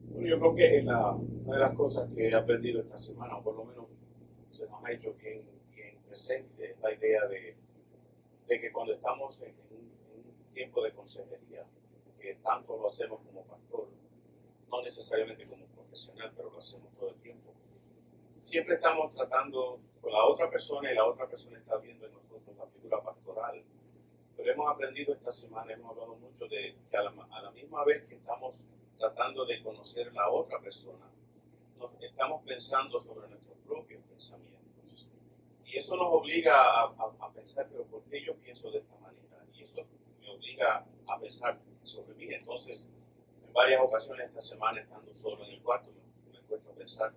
Bueno, 0.04 0.28
yo 0.28 0.38
creo 0.38 0.54
que 0.54 0.78
es 0.78 0.84
la, 0.84 1.10
una 1.10 1.54
de 1.54 1.60
las 1.60 1.74
cosas 1.74 2.08
que 2.14 2.28
he 2.28 2.34
aprendido 2.34 2.80
esta 2.80 2.96
semana, 2.96 3.36
o 3.38 3.42
por 3.42 3.56
lo 3.56 3.64
menos 3.64 3.86
se 4.48 4.66
nos 4.68 4.84
ha 4.84 4.92
hecho 4.92 5.12
bien, 5.14 5.42
presente, 6.06 6.70
es 6.70 6.78
la 6.78 6.92
idea 6.92 7.26
de, 7.26 7.56
de 8.46 8.60
que 8.60 8.70
cuando 8.70 8.94
estamos 8.94 9.40
en 9.40 9.52
un 9.72 10.52
tiempo 10.52 10.80
de 10.80 10.92
consejería, 10.92 11.66
que 12.20 12.36
tanto 12.36 12.76
lo 12.76 12.86
hacemos 12.86 13.20
como 13.26 13.42
pastor, 13.42 13.88
no 14.70 14.80
necesariamente 14.80 15.44
como 15.48 15.66
profesional, 15.66 16.32
pero 16.36 16.50
lo 16.50 16.58
hacemos 16.58 16.94
todo 16.94 17.10
el 17.10 17.16
tiempo, 17.16 17.52
siempre 18.38 18.74
estamos 18.74 19.14
tratando 19.14 19.80
con 20.00 20.12
la 20.12 20.24
otra 20.24 20.50
persona 20.50 20.90
y 20.92 20.94
la 20.94 21.06
otra 21.06 21.26
persona 21.26 21.58
está 21.58 21.76
viendo 21.78 22.06
en 22.06 22.12
nosotros 22.12 22.56
la 22.56 22.66
figura 22.66 23.02
pastoral. 23.02 23.62
Pero 24.36 24.52
hemos 24.52 24.70
aprendido 24.70 25.14
esta 25.14 25.30
semana, 25.30 25.72
hemos 25.72 25.90
hablado 25.90 26.16
mucho 26.16 26.46
de 26.46 26.76
que 26.90 26.96
a 26.96 27.02
la, 27.02 27.14
a 27.30 27.42
la 27.42 27.50
misma 27.52 27.84
vez 27.84 28.02
que 28.08 28.16
estamos 28.16 28.62
tratando 28.98 29.44
de 29.44 29.62
conocer 29.62 30.12
la 30.12 30.28
otra 30.30 30.60
persona, 30.60 31.06
nos 31.78 31.90
estamos 32.02 32.42
pensando 32.44 32.98
sobre 32.98 33.28
nuestros 33.28 33.56
propios 33.66 34.02
pensamientos. 34.04 35.08
Y 35.64 35.76
eso 35.76 35.96
nos 35.96 36.06
obliga 36.12 36.54
a, 36.62 36.82
a, 36.84 37.26
a 37.26 37.32
pensar, 37.32 37.68
pero 37.70 37.84
¿por 37.84 38.02
qué 38.04 38.22
yo 38.22 38.34
pienso 38.36 38.70
de 38.70 38.78
esta 38.78 38.96
manera? 38.98 39.44
Y 39.52 39.62
eso 39.62 39.84
me 40.20 40.30
obliga 40.30 40.86
a 41.06 41.18
pensar 41.18 41.58
sobre 41.82 42.14
mí. 42.14 42.32
Entonces, 42.32 42.86
en 43.44 43.52
varias 43.52 43.80
ocasiones 43.82 44.28
esta 44.28 44.40
semana, 44.40 44.80
estando 44.80 45.12
solo 45.12 45.44
en 45.44 45.52
el 45.52 45.62
cuarto, 45.62 45.90
me, 45.90 46.32
me 46.32 46.40
cuesta 46.46 46.70
pensar, 46.72 47.14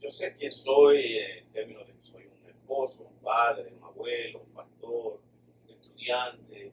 yo 0.00 0.10
sé 0.10 0.32
quién 0.32 0.52
soy 0.52 1.18
en 1.18 1.52
términos 1.52 1.86
de 1.86 1.94
que 1.94 2.02
soy 2.02 2.26
un 2.26 2.46
esposo, 2.46 3.04
un 3.04 3.18
padre, 3.18 3.72
un 3.72 3.82
abuelo, 3.82 4.40
un 4.40 4.52
pastor, 4.52 5.20
un 5.64 5.70
estudiante, 5.70 6.72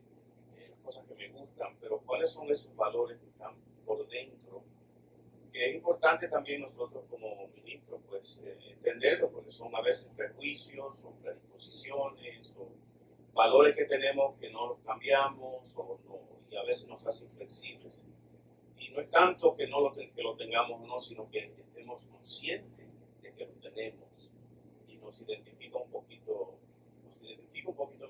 eh, 0.57 0.73
cosas 0.83 1.05
que 1.07 1.15
me 1.15 1.29
gustan, 1.29 1.75
pero 1.79 1.99
¿cuáles 1.99 2.31
son 2.31 2.49
esos 2.49 2.75
valores 2.75 3.17
que 3.19 3.27
están 3.27 3.55
por 3.85 4.07
dentro? 4.07 4.63
Que 5.51 5.69
es 5.69 5.75
importante 5.75 6.27
también 6.27 6.61
nosotros 6.61 7.05
como 7.09 7.47
ministros, 7.49 8.01
pues, 8.09 8.41
eh, 8.43 8.57
entenderlo, 8.71 9.31
porque 9.31 9.51
son 9.51 9.73
a 9.75 9.81
veces 9.81 10.09
prejuicios 10.15 11.03
o 11.05 11.11
predisposiciones 11.21 12.55
o 12.57 12.69
valores 13.33 13.75
que 13.75 13.85
tenemos 13.85 14.37
que 14.39 14.49
no 14.51 14.67
los 14.67 14.79
cambiamos 14.79 15.73
o 15.75 15.99
no, 16.05 16.19
y 16.49 16.55
a 16.55 16.63
veces 16.63 16.87
nos 16.87 17.05
hacen 17.05 17.27
flexibles. 17.29 18.03
Y 18.77 18.89
no 18.89 18.99
es 18.99 19.09
tanto 19.09 19.55
que 19.55 19.67
no 19.67 19.79
lo, 19.79 19.91
que 19.91 20.11
lo 20.21 20.35
tengamos 20.35 20.81
o 20.81 20.85
no, 20.85 20.99
sino 20.99 21.29
que 21.31 21.53
estemos 21.57 22.03
conscientes 22.03 22.82
que 23.47 23.69
tenemos 23.69 24.09
y 24.87 24.97
nos 24.97 25.19
identifica 25.21 25.77
un 25.77 25.89
poquito, 25.89 26.59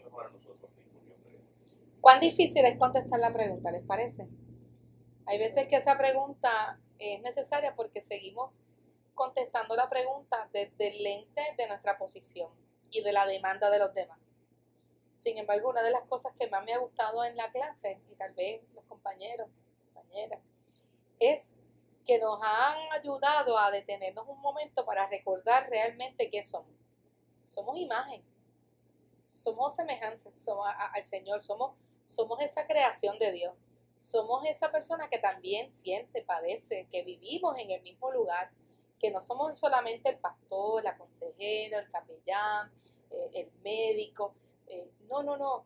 mejor 0.04 0.26
a 0.26 0.30
nosotros 0.30 0.72
mismos. 0.76 1.04
¿Cuán 2.02 2.20
difícil 2.20 2.66
es 2.66 2.78
contestar 2.78 3.20
la 3.20 3.34
pregunta, 3.34 3.72
les 3.72 3.84
parece? 3.84 4.28
Hay 5.26 5.40
veces 5.40 5.68
que 5.68 5.78
esa 5.78 5.98
pregunta 5.98 6.80
es 7.00 7.22
necesaria 7.22 7.76
porque 7.76 8.02
seguimos 8.02 8.62
contestando 9.14 9.76
la 9.76 9.90
pregunta 9.90 10.50
desde 10.52 10.88
el 10.88 11.04
lente 11.04 11.42
de 11.58 11.68
nuestra 11.68 11.98
posición 11.98 12.52
y 12.92 13.02
de 13.02 13.12
la 13.14 13.26
demanda 13.26 13.70
de 13.70 13.80
los 13.80 13.94
demás. 13.94 14.20
Sin 15.14 15.38
embargo, 15.38 15.70
una 15.70 15.84
de 15.84 15.92
las 15.92 16.02
cosas 16.04 16.34
que 16.38 16.50
más 16.50 16.66
me 16.66 16.74
ha 16.74 16.80
gustado 16.80 17.24
en 17.24 17.38
la 17.38 17.52
clase, 17.52 18.02
y 18.10 18.16
tal 18.16 18.34
vez 18.34 18.62
los 18.74 18.84
compañeros, 18.86 19.48
compañeras, 19.94 20.42
es 21.20 21.56
que 22.06 22.20
nos 22.20 22.40
han 22.42 22.92
ayudado 22.92 23.58
a 23.58 23.72
detenernos 23.72 24.28
un 24.28 24.40
momento 24.42 24.86
para 24.86 25.08
recordar 25.08 25.70
realmente 25.70 26.30
qué 26.30 26.44
somos. 26.44 26.74
Somos 27.44 27.78
imagen, 27.78 28.24
somos 29.28 29.76
semejanzas 29.76 30.34
somos 30.34 30.68
al 30.68 31.04
Señor, 31.04 31.42
somos, 31.42 31.76
somos 32.04 32.40
esa 32.42 32.68
creación 32.68 33.18
de 33.20 33.32
Dios, 33.32 33.54
somos 33.98 34.46
esa 34.46 34.72
persona 34.72 35.10
que 35.10 35.18
también 35.18 35.70
siente, 35.70 36.24
padece, 36.24 36.88
que 36.92 37.04
vivimos 37.04 37.58
en 37.58 37.72
el 37.72 37.82
mismo 37.82 38.12
lugar, 38.12 38.52
que 39.00 39.12
no 39.12 39.20
somos 39.20 39.58
solamente 39.58 40.10
el 40.10 40.20
pastor, 40.20 40.84
la 40.84 40.98
consejera, 40.98 41.80
el 41.80 41.90
capellán, 41.90 42.72
eh, 43.10 43.32
el 43.34 43.52
médico, 43.64 44.36
eh, 44.68 44.90
no, 45.10 45.24
no, 45.24 45.38
no, 45.38 45.66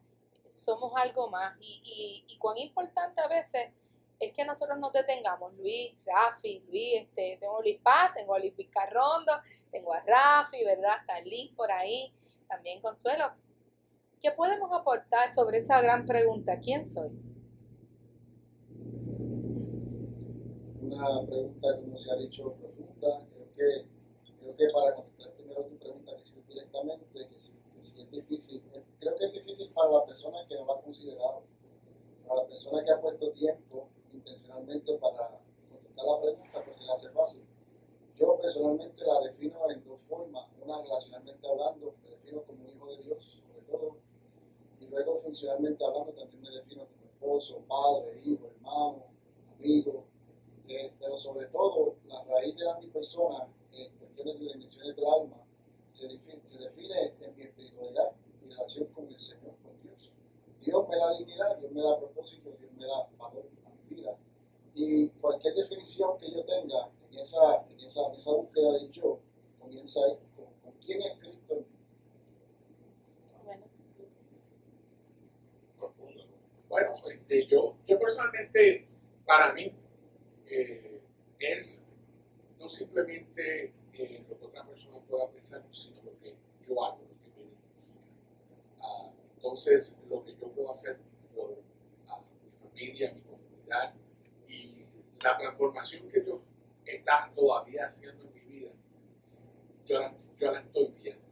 somos 0.50 0.94
algo 0.96 1.30
más. 1.30 1.56
Y, 1.60 2.26
y, 2.28 2.34
y 2.34 2.38
cuán 2.38 2.58
importante 2.58 3.22
a 3.22 3.28
veces 3.28 3.72
es 4.20 4.34
que 4.34 4.46
nosotros 4.46 4.80
nos 4.80 4.92
detengamos, 4.94 5.54
Luis, 5.56 5.96
Rafi, 6.06 6.64
Luis, 6.68 6.96
este, 6.96 7.38
tengo 7.40 7.60
a 7.60 7.62
Luis 7.62 7.80
Paz, 7.82 8.14
tengo 8.16 8.34
a 8.34 8.40
Luis 8.40 8.56
Vizcarrondo, 8.56 9.34
tengo 9.72 9.94
a 9.94 10.00
Rafi, 10.00 10.64
¿verdad? 10.64 10.96
Está 11.02 11.22
Liz 11.22 11.52
por 11.56 11.72
ahí, 11.72 12.12
también 12.48 12.82
Consuelo. 12.82 13.32
¿Qué 14.22 14.32
podemos 14.32 14.72
aportar 14.72 15.32
sobre 15.32 15.60
esa 15.60 15.80
gran 15.82 16.06
pregunta? 16.06 16.60
¿Quién 16.60 16.86
soy? 16.86 17.12
Una 20.82 21.28
pregunta, 21.28 21.68
como 21.80 22.00
se 22.00 22.12
ha 22.12 22.16
dicho, 22.16 22.54
profunda. 22.54 23.28
Creo 23.30 23.54
que, 23.56 23.88
creo 24.40 24.56
que 24.56 24.68
para 24.74 24.96
contestar 24.96 25.32
primero 25.34 25.64
tu 25.66 25.78
pregunta, 25.78 26.18
que 26.18 26.26
sí 26.26 26.42
directamente, 26.48 27.06
que 27.14 27.22
es 27.22 28.12
difícil. 28.12 28.64
Eh, 28.74 28.84
Creo 29.00 29.16
que 29.16 29.26
es 29.26 29.34
difícil 29.34 29.70
para 29.74 29.92
la 29.92 30.06
persona 30.06 30.40
que 30.48 30.56
no 30.56 30.66
lo 30.66 30.74
ha 30.74 30.82
considerado, 30.82 31.44
para 32.28 32.42
la 32.42 32.48
persona 32.48 32.84
que 32.84 32.92
ha 32.92 33.00
puesto 33.00 33.32
tiempo 33.34 33.90
intencionalmente 34.28 34.98
para 34.98 35.40
contestar 35.72 36.06
la 36.06 36.22
pregunta, 36.22 36.64
pues 36.64 36.78
se 36.78 36.84
le 36.84 36.92
hace 36.92 37.10
fácil. 37.10 37.44
Yo 38.16 38.38
personalmente 38.40 39.06
la 39.06 39.22
defino 39.22 39.70
en 39.70 39.84
dos 39.86 40.02
formas. 40.04 40.48
Una, 40.62 40.82
relacionalmente 40.82 41.48
hablando, 41.48 41.94
me 42.04 42.10
defino 42.10 42.44
como 42.44 42.68
hijo 42.68 42.88
de 42.88 43.04
Dios, 43.04 43.42
sobre 43.46 43.62
todo. 43.62 43.98
Y 44.80 44.86
luego, 44.88 45.18
funcionalmente 45.20 45.84
hablando, 45.84 46.14
también 46.14 46.42
me 46.42 46.50
defino 46.52 46.88
como 46.88 47.06
esposo, 47.06 47.62
padre, 47.68 48.20
hijo, 48.24 48.48
hermano, 48.48 49.04
amigo. 49.56 50.06
Eh, 50.68 50.92
pero 51.00 51.18
sobre 51.18 51.46
todo, 51.48 51.96
la 52.08 52.24
raíz 52.26 52.56
de 52.56 52.66
la, 52.66 52.78
mi 52.80 52.88
persona, 52.88 53.48
en 53.72 53.96
cuestiones 53.98 54.40
de 54.40 54.46
dimensiones 54.46 54.96
del 54.96 55.06
alma, 55.06 55.38
se 55.92 56.08
define, 56.08 56.40
se 56.44 56.58
define 56.60 57.14
en 57.22 57.36
mi 57.36 57.44
espiritualidad, 57.44 58.12
mi 58.42 58.50
relación 58.50 58.88
con 58.88 59.08
el 59.08 59.20
Señor, 59.20 59.56
con 59.64 59.80
Dios. 59.82 60.12
Dios 60.60 60.90
me 60.90 60.98
da 60.98 61.18
dignidad, 61.18 61.58
Dios 61.60 61.72
me 61.72 61.82
da 61.82 61.98
propósito, 61.98 62.52
Dios 62.60 62.72
me 62.74 62.86
da 62.86 63.08
valor. 63.18 63.57
Y 64.80 65.10
cualquier 65.10 65.56
definición 65.56 66.20
que 66.20 66.32
yo 66.32 66.46
tenga 66.46 66.88
en 67.12 67.18
esa, 67.18 67.66
en 67.68 67.80
esa, 67.80 68.08
en 68.10 68.16
esa 68.16 68.32
búsqueda 68.32 68.74
del 68.74 68.92
yo, 68.92 69.20
comienza 69.60 70.02
ahí 70.06 70.20
con, 70.36 70.46
con 70.62 70.80
quién 70.86 71.02
es 71.02 71.18
Cristo 71.18 71.54
en 71.56 71.60
mí. 71.62 71.66
Bueno, 73.44 73.66
Profundo. 75.80 76.26
¿no? 76.26 76.34
Bueno, 76.70 76.94
este, 77.12 77.48
yo, 77.48 77.76
yo 77.88 77.98
personalmente, 77.98 78.88
para 79.26 79.52
mí, 79.52 79.74
eh, 80.46 81.02
es 81.40 81.84
no 82.60 82.70
simplemente 82.70 83.74
eh, 83.94 84.26
lo 84.30 84.38
que 84.38 84.46
otra 84.46 84.64
persona 84.64 85.00
pueda 85.10 85.28
pensar, 85.32 85.64
sino 85.72 86.04
lo 86.04 86.20
que 86.20 86.36
yo 86.68 86.84
hago, 86.86 87.00
lo 87.02 87.34
que 87.34 87.36
me 87.36 87.46
identifica. 87.46 88.00
Ah, 88.80 89.10
entonces, 89.38 90.00
lo 90.08 90.24
que 90.24 90.36
yo 90.36 90.50
puedo 90.50 90.70
hacer 90.70 91.00
por 91.36 91.64
ah, 92.10 92.22
mi 92.44 92.52
familia, 92.70 93.12
mi 93.12 93.22
comunidad 93.22 93.96
la 95.28 95.38
transformación 95.38 96.10
que 96.10 96.22
Dios 96.22 96.40
está 96.86 97.32
todavía 97.36 97.84
haciendo 97.86 98.24
en 98.24 98.34
mi 98.34 98.40
vida, 98.42 98.72
yo 99.86 100.00
la, 100.00 100.14
yo 100.38 100.52
la 100.52 100.60
estoy 100.60 100.88
viendo. 101.02 101.24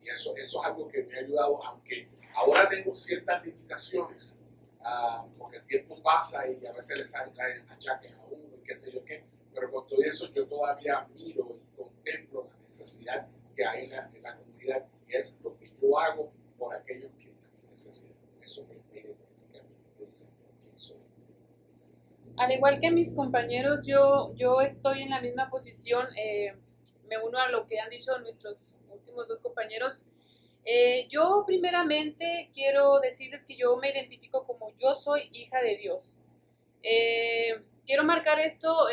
Y 0.00 0.08
eso, 0.08 0.36
eso 0.36 0.60
es 0.60 0.66
algo 0.66 0.88
que 0.88 1.04
me 1.04 1.16
ha 1.16 1.20
ayudado, 1.20 1.64
aunque 1.64 2.08
ahora 2.34 2.68
tengo 2.68 2.94
ciertas 2.94 3.44
limitaciones, 3.44 4.36
ah, 4.80 5.26
porque 5.38 5.58
el 5.58 5.66
tiempo 5.66 6.02
pasa 6.02 6.46
y 6.48 6.64
a 6.66 6.72
veces 6.72 6.98
le 6.98 7.04
salen 7.04 7.34
achaques 7.68 8.12
a 8.12 8.24
uno 8.30 8.56
y 8.56 8.62
qué 8.62 8.74
sé 8.74 8.90
yo 8.90 9.04
qué, 9.04 9.24
pero 9.54 9.70
con 9.70 9.86
todo 9.86 10.02
eso 10.02 10.28
yo 10.32 10.46
todavía 10.46 11.06
miro 11.14 11.56
y 11.56 11.76
contemplo 11.76 12.48
la 12.50 12.62
necesidad 12.62 13.28
que 13.54 13.64
hay 13.64 13.84
en 13.84 13.90
la, 13.90 14.10
en 14.12 14.22
la 14.22 14.36
comunidad 14.36 14.86
y 15.06 15.14
es 15.14 15.36
lo 15.42 15.56
que 15.56 15.70
yo 15.80 15.98
hago 15.98 16.32
por 16.58 16.74
aquellos 16.74 17.10
que 17.18 17.32
necesidad. 17.72 18.12
Eso 18.40 18.64
me, 18.68 18.74
me 18.74 19.00
identifica 19.00 19.60
a 19.60 19.62
mí, 19.62 19.74
me 19.98 20.06
dice 20.06 20.26
quién 20.60 20.78
soy. 20.78 20.98
Al 22.36 22.50
igual 22.50 22.80
que 22.80 22.90
mis 22.90 23.12
compañeros, 23.14 23.86
yo, 23.86 24.32
yo 24.36 24.62
estoy 24.62 25.02
en 25.02 25.10
la 25.10 25.20
misma 25.20 25.50
posición. 25.50 26.06
eh, 26.16 26.54
me 27.08 27.18
uno 27.18 27.38
a 27.38 27.48
lo 27.50 27.66
que 27.66 27.78
han 27.78 27.90
dicho 27.90 28.18
nuestros 28.20 28.74
últimos 28.90 29.28
dos 29.28 29.42
compañeros. 29.42 29.98
Eh, 30.64 31.06
yo 31.10 31.44
primeramente 31.46 32.50
quiero 32.54 33.00
decirles 33.00 33.44
que 33.44 33.56
yo 33.56 33.76
me 33.76 33.90
identifico 33.90 34.46
como 34.46 34.70
yo 34.76 34.94
soy 34.94 35.28
hija 35.32 35.60
de 35.60 35.76
Dios. 35.76 36.18
Eh, 36.82 37.62
quiero 37.84 38.04
marcar 38.04 38.40
esto 38.40 38.86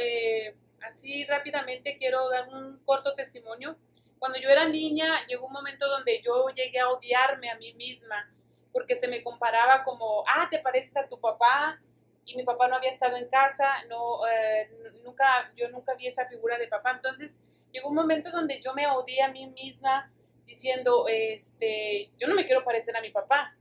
así 0.81 1.23
rápidamente, 1.25 1.95
quiero 1.97 2.29
dar 2.29 2.49
un 2.49 2.79
corto 2.85 3.15
testimonio. 3.15 3.77
Cuando 4.17 4.37
yo 4.39 4.49
era 4.49 4.67
niña 4.67 5.25
llegó 5.27 5.47
un 5.47 5.53
momento 5.53 5.87
donde 5.87 6.21
yo 6.21 6.49
llegué 6.49 6.79
a 6.79 6.89
odiarme 6.89 7.49
a 7.49 7.57
mí 7.57 7.73
misma 7.73 8.29
porque 8.73 8.95
se 8.95 9.07
me 9.07 9.23
comparaba 9.23 9.83
como, 9.83 10.23
ah, 10.27 10.47
te 10.49 10.59
pareces 10.59 10.97
a 10.97 11.07
tu 11.07 11.19
papá 11.19 11.79
y 12.25 12.35
mi 12.35 12.43
papá 12.43 12.67
no 12.67 12.75
había 12.75 12.89
estado 12.89 13.17
en 13.17 13.27
casa, 13.27 13.83
no, 13.89 14.27
eh, 14.27 14.69
nunca, 15.03 15.51
yo 15.55 15.69
nunca 15.69 15.95
vi 15.95 16.07
esa 16.07 16.27
figura 16.27 16.57
de 16.57 16.67
papá. 16.67 16.91
Entonces 16.91 17.35
llegó 17.71 17.89
un 17.89 17.95
momento 17.95 18.31
donde 18.31 18.59
yo 18.59 18.73
me 18.73 18.87
odié 18.87 19.21
a 19.21 19.31
mí 19.31 19.47
misma 19.47 20.11
diciendo, 20.45 21.05
este, 21.07 22.11
yo 22.17 22.27
no 22.27 22.35
me 22.35 22.45
quiero 22.45 22.63
parecer 22.63 22.95
a 22.95 23.01
mi 23.01 23.11
papá. 23.11 23.55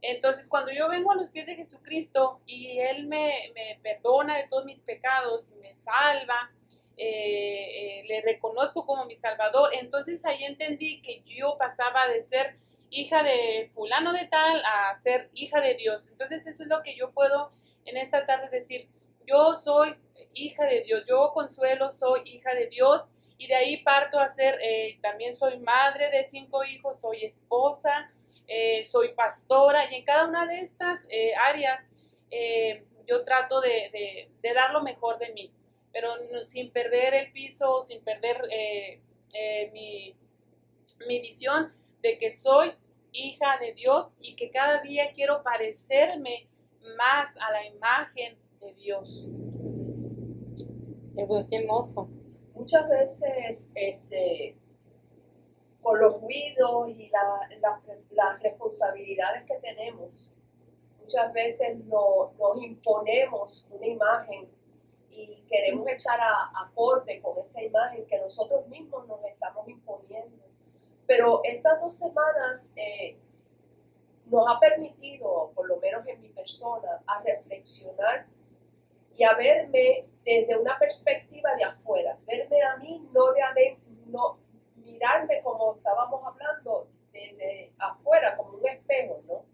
Entonces, 0.00 0.48
cuando 0.48 0.70
yo 0.70 0.88
vengo 0.88 1.10
a 1.10 1.16
los 1.16 1.30
pies 1.30 1.46
de 1.46 1.56
Jesucristo 1.56 2.40
y 2.46 2.78
Él 2.78 3.06
me, 3.06 3.52
me 3.54 3.80
perdona 3.82 4.36
de 4.36 4.46
todos 4.46 4.64
mis 4.64 4.82
pecados, 4.82 5.50
me 5.60 5.74
salva, 5.74 6.52
eh, 6.96 8.00
eh, 8.00 8.04
le 8.08 8.22
reconozco 8.22 8.84
como 8.84 9.04
mi 9.06 9.14
Salvador, 9.14 9.70
entonces 9.72 10.24
ahí 10.24 10.42
entendí 10.42 11.00
que 11.00 11.22
yo 11.24 11.56
pasaba 11.56 12.08
de 12.08 12.20
ser 12.20 12.56
hija 12.90 13.22
de 13.22 13.70
fulano 13.72 14.12
de 14.12 14.26
tal 14.26 14.60
a 14.64 14.94
ser 14.96 15.30
hija 15.34 15.60
de 15.60 15.74
Dios. 15.74 16.08
Entonces, 16.08 16.46
eso 16.46 16.62
es 16.62 16.68
lo 16.68 16.82
que 16.82 16.96
yo 16.96 17.12
puedo 17.12 17.52
en 17.88 17.96
esta 17.96 18.26
tarde 18.26 18.48
decir, 18.50 18.88
yo 19.26 19.54
soy 19.54 19.94
hija 20.34 20.64
de 20.66 20.82
Dios, 20.82 21.04
yo 21.08 21.32
consuelo, 21.34 21.90
soy 21.90 22.22
hija 22.24 22.54
de 22.54 22.66
Dios 22.68 23.04
y 23.36 23.46
de 23.46 23.54
ahí 23.54 23.82
parto 23.82 24.18
a 24.18 24.28
ser, 24.28 24.58
eh, 24.62 24.98
también 25.02 25.32
soy 25.34 25.58
madre 25.58 26.10
de 26.10 26.24
cinco 26.24 26.64
hijos, 26.64 27.00
soy 27.00 27.24
esposa, 27.24 28.10
eh, 28.46 28.82
soy 28.84 29.12
pastora 29.14 29.90
y 29.90 29.96
en 29.96 30.04
cada 30.04 30.26
una 30.26 30.46
de 30.46 30.60
estas 30.60 31.06
eh, 31.10 31.34
áreas 31.34 31.80
yo 33.06 33.24
trato 33.24 33.60
de, 33.62 33.88
de- 33.90 34.30
de 34.42 34.52
dar 34.54 34.70
lo 34.72 34.82
mejor 34.82 35.18
de 35.18 35.32
mí, 35.32 35.50
pero 35.92 36.10
sin 36.42 36.70
perder 36.70 37.14
el 37.14 37.32
piso, 37.32 37.80
sin 37.80 38.02
perder 38.04 38.42
mi, 39.72 40.14
mi 41.06 41.20
visión 41.20 41.72
de 42.02 42.18
que 42.18 42.30
soy 42.30 42.72
hija 43.12 43.56
de 43.58 43.72
Dios 43.72 44.12
y 44.20 44.36
que 44.36 44.50
cada 44.50 44.82
día 44.82 45.12
quiero 45.14 45.42
parecerme 45.42 46.48
más 46.96 47.28
a 47.36 47.50
la 47.52 47.66
imagen 47.66 48.38
de 48.60 48.74
Dios. 48.74 49.28
Qué, 51.48 51.56
hermoso. 51.56 52.08
muchas 52.54 52.88
veces 52.88 53.68
este, 53.74 54.56
con 55.80 56.00
los 56.00 56.20
ruidos 56.20 56.88
y 56.90 57.08
la- 57.08 57.48
la- 57.60 57.80
las 58.10 58.42
responsabilidades 58.42 59.44
que 59.46 59.56
tenemos, 59.58 60.32
muchas 61.00 61.32
veces 61.32 61.78
no- 61.86 62.32
nos 62.38 62.62
imponemos 62.62 63.66
una 63.70 63.86
imagen 63.86 64.48
y 65.10 65.42
queremos 65.48 65.86
estar 65.88 66.20
a- 66.20 66.50
acorde 66.66 67.20
con 67.22 67.38
esa 67.38 67.62
imagen 67.62 68.04
que 68.06 68.18
nosotros 68.20 68.66
mismos 68.68 69.06
nos 69.08 69.24
estamos 69.24 69.68
imponiendo. 69.68 70.44
Pero 71.06 71.40
estas 71.44 71.80
dos 71.80 71.96
semanas 71.96 72.70
eh, 72.76 73.16
nos 74.30 74.44
ha 74.48 74.58
permitido, 74.60 75.52
por 75.54 75.68
lo 75.68 75.78
menos 75.78 76.06
en 76.06 76.20
mi 76.20 76.28
persona, 76.30 77.02
a 77.06 77.22
reflexionar 77.22 78.26
y 79.16 79.24
a 79.24 79.34
verme 79.34 80.06
desde 80.24 80.56
una 80.58 80.78
perspectiva 80.78 81.54
de 81.56 81.64
afuera, 81.64 82.18
verme 82.26 82.62
a 82.62 82.76
mí 82.76 83.08
no 83.12 83.32
de 83.32 83.42
adentro, 83.42 83.84
no, 84.06 84.38
mirarme 84.76 85.42
como 85.42 85.76
estábamos 85.76 86.22
hablando 86.26 86.88
desde 87.12 87.72
afuera, 87.78 88.36
como 88.36 88.58
un 88.58 88.68
espejo, 88.68 89.20
¿no? 89.26 89.44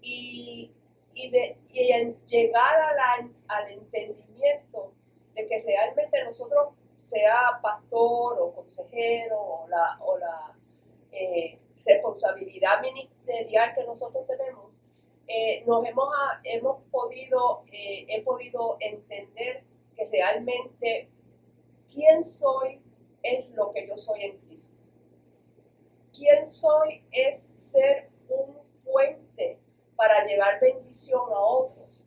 Y, 0.00 0.72
y, 1.14 1.30
de- 1.30 1.58
y 1.72 1.92
en 1.92 2.24
llegar 2.26 2.80
a 2.80 3.28
al 3.48 3.70
entendimiento 3.70 4.92
de 5.34 5.46
que 5.46 5.62
realmente 5.62 6.22
nosotros, 6.24 6.74
sea 7.00 7.60
pastor 7.62 8.38
o 8.40 8.52
consejero 8.52 9.38
o 9.40 9.68
la, 9.68 9.96
o 10.00 10.18
la 10.18 10.56
eh, 11.12 11.56
responsabilidad 11.86 12.80
ministerial 12.82 13.72
que 13.74 13.84
nosotros 13.84 14.26
tenemos, 14.26 14.80
eh, 15.28 15.64
nos 15.66 15.84
hemos, 15.86 16.08
a- 16.14 16.40
hemos 16.44 16.82
podido, 16.90 17.64
eh, 17.72 18.06
he 18.08 18.22
podido 18.22 18.76
entender 18.80 19.64
que 19.96 20.06
realmente 20.08 21.08
quién 21.92 22.22
soy 22.22 22.80
es 23.22 23.48
lo 23.50 23.72
que 23.72 23.88
yo 23.88 23.96
soy 23.96 24.22
en 24.22 24.38
Cristo. 24.38 24.76
Quién 26.12 26.46
soy 26.46 27.04
es 27.10 27.48
ser 27.54 28.10
un 28.28 28.56
puente 28.84 29.58
para 29.96 30.24
llevar 30.26 30.60
bendición 30.60 31.20
a 31.32 31.40
otros. 31.40 32.00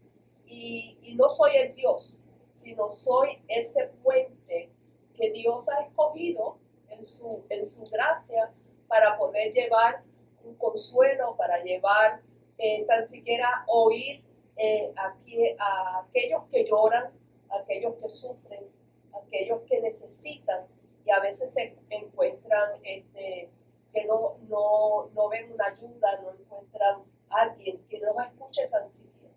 Y, 0.46 0.98
y 1.04 1.16
no 1.16 1.30
soy 1.30 1.56
el 1.58 1.76
Dios, 1.76 2.20
sino 2.50 2.90
soy 2.90 3.42
ese 3.48 3.88
puente 4.02 4.70
que 5.16 5.32
Dios 5.32 5.70
ha 5.70 5.82
escogido 5.84 6.58
en 6.90 7.04
su, 7.06 7.44
en 7.50 7.66
su 7.66 7.84
gracia 7.84 8.52
para 8.90 9.18
poder 9.18 9.54
llevar 9.54 10.04
un 10.44 10.56
consuelo, 10.56 11.38
para 11.38 11.64
llevar 11.64 12.22
eh, 12.58 12.84
tan 12.86 13.08
siquiera 13.08 13.64
oír 13.68 14.22
eh, 14.58 14.92
a 14.98 16.00
aquellos 16.02 16.44
que 16.52 16.66
lloran, 16.66 17.14
a 17.50 17.60
aquellos 17.60 17.96
que 18.02 18.10
sufren, 18.10 18.66
a 19.14 19.20
aquellos 19.20 19.62
que 19.62 19.80
necesitan 19.80 20.66
y 21.06 21.12
a 21.12 21.20
veces 21.22 21.54
se 21.54 21.78
encuentran 21.90 22.80
este, 22.84 23.50
que 23.94 24.06
no, 24.06 24.38
no, 24.48 25.10
no 25.14 25.30
ven 25.30 25.52
una 25.52 25.68
ayuda, 25.68 26.22
no 26.22 26.34
encuentran 26.34 27.04
alguien 27.30 27.84
que 27.88 28.00
los 28.00 28.16
escuche 28.26 28.68
tan 28.68 28.92
siquiera. 28.92 29.34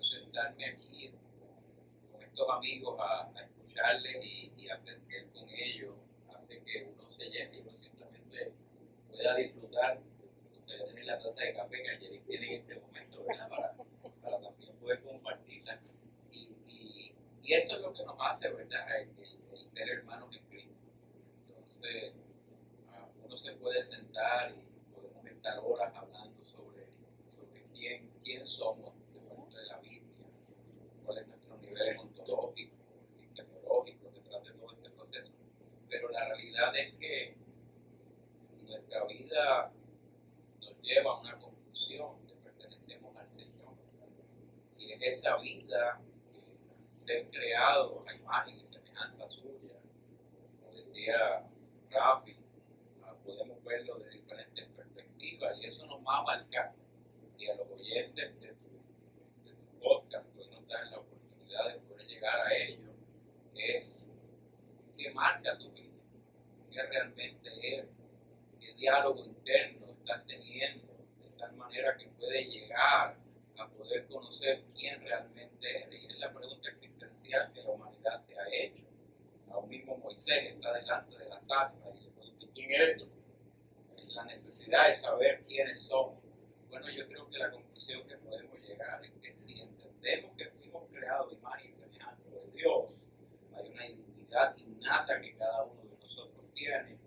Sentarme 0.00 0.66
aquí 0.66 1.14
con 2.10 2.22
estos 2.22 2.48
amigos 2.50 2.98
a, 2.98 3.30
a 3.34 3.44
escucharles 3.44 4.24
y, 4.24 4.68
aprender 4.68 5.30
con 5.32 5.46
ellos 5.50 5.93
que 7.34 7.40
uno 7.40 7.50
se 7.50 7.50
llene 7.50 7.56
y 7.56 7.60
uno 7.60 7.76
simplemente 7.76 8.52
pueda 9.10 9.34
disfrutar. 9.36 10.00
Ustedes 10.60 10.84
tienen 10.86 11.06
la 11.06 11.18
taza 11.18 11.42
de 11.42 11.54
café 11.54 11.82
que 11.82 11.90
ayer 11.90 12.22
tienen 12.26 12.50
en 12.52 12.60
este 12.60 12.74
momento, 12.80 13.24
¿verdad? 13.24 13.48
Para, 13.48 13.74
para 14.22 14.40
también 14.40 14.76
poder 14.76 15.02
compartirla. 15.02 15.80
Y, 16.30 16.38
y, 16.66 17.14
y 17.42 17.54
esto 17.54 17.76
es 17.76 17.82
lo 17.82 17.92
que 17.92 18.04
nos 18.04 18.16
hace, 18.20 18.50
¿verdad? 18.52 19.00
El, 19.00 19.08
el- 19.18 19.38
el 19.52 19.70
ser 19.70 19.88
hermanos 19.88 20.34
en 20.36 20.42
Cristo. 20.46 20.74
Entonces, 21.48 22.12
ah, 22.92 23.08
uno 23.24 23.36
se 23.36 23.52
puede 23.54 23.84
sentar 23.84 24.52
y 24.52 24.94
podemos 24.94 25.26
estar 25.26 25.58
horas 25.58 25.94
hablando 25.94 26.44
sobre, 26.44 26.86
sobre 27.36 27.62
quién, 27.74 28.10
quién 28.22 28.46
somos 28.46 28.94
de 29.12 29.20
parte 29.20 29.58
de 29.58 29.66
la 29.66 29.78
Biblia, 29.78 30.26
cuál 31.04 31.18
es 31.18 31.26
nuestro 31.28 31.56
nivel 31.58 31.98
ontológico 31.98 32.76
y 33.22 33.26
tecnológico 33.34 34.10
detrás 34.10 34.44
de 34.44 34.52
todo 34.54 34.72
este 34.72 34.90
proceso. 34.90 35.34
Pero 35.88 36.08
la 36.10 36.24
realidad 36.26 36.76
es 36.76 36.93
nos 39.34 40.80
lleva 40.80 41.12
a 41.12 41.20
una 41.20 41.38
conclusión 41.38 42.24
que 42.26 42.34
pertenecemos 42.34 43.16
al 43.16 43.26
Señor. 43.26 43.74
Y 44.78 44.92
es 44.92 45.02
esa 45.02 45.36
vida 45.38 46.00
que 46.32 46.40
ser 46.88 47.28
creado 47.30 48.00
a 48.06 48.14
imagen 48.14 48.60
y 48.60 48.64
semejanza 48.64 49.28
suya, 49.28 49.74
como 50.60 50.72
decía 50.72 51.44
Rafi, 51.90 52.36
ah, 53.02 53.14
podemos 53.24 53.62
verlo 53.64 53.98
de 53.98 54.10
diferentes 54.10 54.68
perspectivas 54.68 55.58
y 55.60 55.66
eso 55.66 55.86
nos 55.86 56.00
va 56.06 56.18
a 56.18 56.22
marcar. 56.22 56.72
Y 57.36 57.48
a 57.48 57.56
los 57.56 57.68
oyentes 57.72 58.40
de 58.40 58.54
tu, 58.54 59.80
podcast, 59.80 60.32
que 60.32 60.40
hoy 60.42 60.48
nos 60.48 60.66
dan 60.68 60.90
la 60.92 60.98
oportunidad 60.98 61.74
de 61.74 61.80
poder 61.80 62.06
llegar 62.06 62.46
a 62.46 62.56
ello, 62.56 62.90
es 63.56 64.06
qué 64.96 65.10
marca 65.10 65.58
tu 65.58 65.70
vida, 65.72 65.92
qué 66.70 66.82
realmente 66.84 67.78
es, 67.80 68.03
qué 68.64 68.72
diálogo 68.74 69.24
interno 69.24 69.86
estás 69.90 70.24
teniendo, 70.26 70.94
de 71.20 71.28
tal 71.38 71.54
manera 71.56 71.96
que 71.96 72.08
puedes 72.18 72.48
llegar 72.48 73.16
a 73.58 73.68
poder 73.68 74.06
conocer 74.06 74.64
quién 74.74 75.00
realmente 75.02 75.82
eres. 75.82 76.02
Y 76.02 76.06
es 76.06 76.18
la 76.18 76.32
pregunta 76.32 76.70
existencial 76.70 77.52
que 77.52 77.62
la 77.62 77.70
humanidad 77.70 78.16
se 78.16 78.38
ha 78.38 78.44
hecho. 78.50 78.84
Aún 79.50 79.68
mismo 79.68 79.96
Moisés 79.98 80.54
está 80.54 80.72
delante 80.72 81.18
de 81.18 81.28
la 81.28 81.40
zarza 81.40 81.90
y 81.94 82.04
le 82.04 82.10
pregunta, 82.10 82.46
¿quién 82.54 82.72
eres 82.72 82.98
tú? 82.98 83.08
Es 83.96 84.14
la 84.14 84.24
necesidad 84.24 84.88
de 84.88 84.94
saber 84.94 85.44
quiénes 85.46 85.82
somos. 85.82 86.22
Bueno, 86.68 86.90
yo 86.90 87.06
creo 87.06 87.28
que 87.28 87.38
la 87.38 87.50
conclusión 87.50 88.06
que 88.08 88.16
podemos 88.16 88.58
llegar 88.60 89.04
es 89.04 89.12
que 89.20 89.32
si 89.32 89.60
entendemos 89.60 90.36
que 90.36 90.48
fuimos 90.50 90.88
creados 90.90 91.30
de 91.30 91.36
imagen 91.36 91.68
y 91.68 91.72
semejanza 91.72 92.30
de 92.30 92.50
Dios, 92.52 92.86
hay 93.54 93.68
una 93.68 93.86
identidad 93.86 94.56
innata 94.56 95.20
que 95.20 95.36
cada 95.36 95.64
uno 95.64 95.82
de 95.82 95.96
nosotros 95.98 96.44
tiene, 96.54 96.98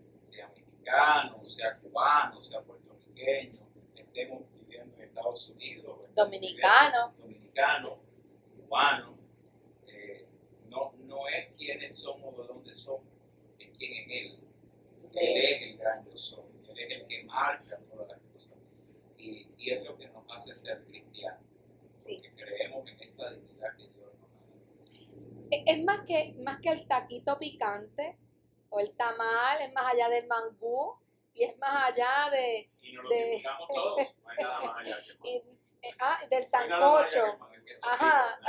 dominicano, 0.88 1.46
sea 1.46 1.78
cubano, 1.80 2.42
sea 2.42 2.62
puertorriqueño, 2.62 3.60
estemos 3.96 4.44
viviendo 4.54 4.96
en 4.96 5.04
Estados 5.04 5.50
Unidos, 5.50 6.00
dominicano, 6.16 7.14
dominicano 7.20 8.00
cubano, 8.56 9.18
eh, 9.88 10.26
no, 10.70 10.94
no 11.00 11.28
es 11.28 11.54
quiénes 11.58 11.98
somos 11.98 12.34
o 12.38 12.42
de 12.42 12.48
dónde 12.48 12.74
somos, 12.74 13.08
es 13.60 13.70
quién 13.78 13.94
es 13.94 14.08
él. 14.10 14.40
Él 15.14 15.38
es 15.38 15.74
el 15.74 15.78
gran 15.80 16.06
yo 16.06 16.18
soy, 16.18 16.46
él 16.70 16.80
es 16.80 17.02
el 17.02 17.08
que 17.08 17.24
marca 17.24 17.80
todas 17.90 18.08
las 18.08 18.20
cosas. 18.34 18.58
Y, 19.18 19.48
es 19.70 19.84
lo 19.84 19.98
que 19.98 20.08
nos 20.08 20.24
hace 20.34 20.56
ser 20.56 20.86
cristianos, 20.86 21.44
porque 22.02 22.32
creemos 22.38 22.90
en 22.90 23.02
esa 23.02 23.30
dignidad 23.32 23.76
que 23.76 23.84
Dios 23.84 24.14
nos 24.22 24.30
da. 24.32 25.58
E, 25.58 25.64
es 25.68 25.84
más 25.84 26.06
que, 26.06 26.36
más 26.40 26.62
que 26.62 26.70
el 26.70 26.88
taquito 26.88 27.38
picante, 27.38 28.18
el 28.80 28.96
tamal, 28.96 29.62
es 29.62 29.72
más 29.74 29.94
allá 29.94 30.10
del 30.10 30.28
mangú 30.28 30.98
y 31.34 31.44
es 31.44 31.58
más 31.58 31.92
allá 31.92 32.30
de, 32.32 32.70
Y 32.82 32.94
nos 32.94 33.04
lo 33.04 33.10
De- 33.10 33.44
todos. 33.68 33.98
No 34.24 34.30
hay 34.30 34.38
nada 34.44 34.60
más 34.66 34.78
allá 34.80 34.98
que 35.24 35.30
y- 35.30 35.60
eh, 35.84 35.96
ah, 36.00 36.20
del 36.30 36.48
sancocho. 36.48 37.38
Ajá. 37.84 38.40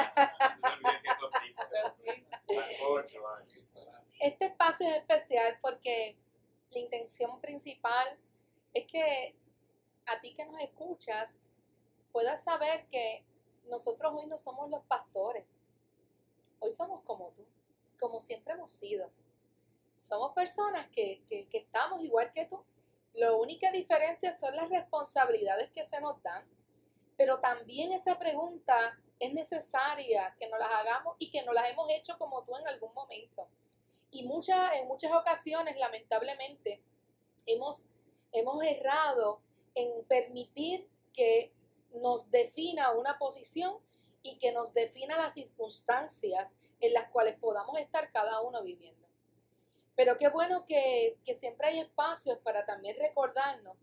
Este 4.20 4.46
espacio 4.46 4.88
es 4.88 4.96
especial 4.96 5.58
porque 5.60 6.16
la 6.70 6.78
intención 6.80 7.40
principal 7.40 8.18
es 8.72 8.86
que 8.86 9.36
a 10.06 10.20
ti 10.20 10.34
que 10.34 10.44
nos 10.46 10.60
escuchas 10.60 11.40
puedas 12.12 12.42
saber 12.42 12.86
que 12.88 13.24
nosotros 13.64 14.12
hoy 14.16 14.26
no 14.26 14.38
somos 14.38 14.70
los 14.70 14.82
pastores. 14.84 15.44
Hoy 16.60 16.70
somos 16.72 17.02
como 17.02 17.30
tú, 17.32 17.46
como 18.00 18.18
siempre 18.20 18.54
hemos 18.54 18.70
sido. 18.72 19.10
Somos 19.98 20.32
personas 20.32 20.88
que, 20.90 21.24
que, 21.26 21.48
estamos 21.52 22.04
igual 22.04 22.32
que 22.32 22.44
tú. 22.44 22.64
La 23.14 23.32
única 23.32 23.72
diferencia 23.72 24.32
son 24.32 24.54
las 24.54 24.70
responsabilidades 24.70 25.70
que 25.70 25.82
se 25.82 26.00
nos 26.00 26.22
dan. 26.22 26.48
Pero 27.16 27.40
también 27.40 27.90
esa 27.90 28.16
pregunta 28.16 28.96
es 29.18 29.34
necesaria 29.34 30.36
que 30.38 30.48
nos 30.48 30.60
las 30.60 30.70
hagamos 30.72 31.16
y 31.18 31.32
que 31.32 31.42
nos 31.42 31.52
las 31.52 31.68
hemos 31.68 31.92
hecho 31.92 32.16
como 32.16 32.44
tú 32.44 32.56
en 32.56 32.68
algún 32.68 32.94
momento. 32.94 33.48
Y 34.12 34.22
muchas, 34.22 34.74
en 34.74 34.86
muchas 34.86 35.10
ocasiones, 35.12 35.76
lamentablemente, 35.76 36.80
hemos, 37.44 37.84
hemos 38.30 38.62
errado 38.62 39.42
en 39.74 40.04
permitir 40.04 40.88
que 41.12 41.52
nos 41.92 42.30
defina 42.30 42.92
una 42.92 43.18
posición 43.18 43.78
y 44.22 44.38
que 44.38 44.52
nos 44.52 44.72
defina 44.72 45.16
las 45.16 45.34
circunstancias 45.34 46.54
en 46.78 46.92
las 46.92 47.10
cuales 47.10 47.36
podamos 47.36 47.78
estar 47.80 48.12
cada 48.12 48.40
uno 48.42 48.62
viviendo. 48.62 48.97
Pero 49.98 50.16
qué 50.16 50.28
bueno 50.28 50.64
que, 50.64 51.18
que 51.24 51.34
siempre 51.34 51.66
hay 51.66 51.80
espacios 51.80 52.38
para 52.44 52.64
también 52.64 52.96
recordarnos 53.00 53.76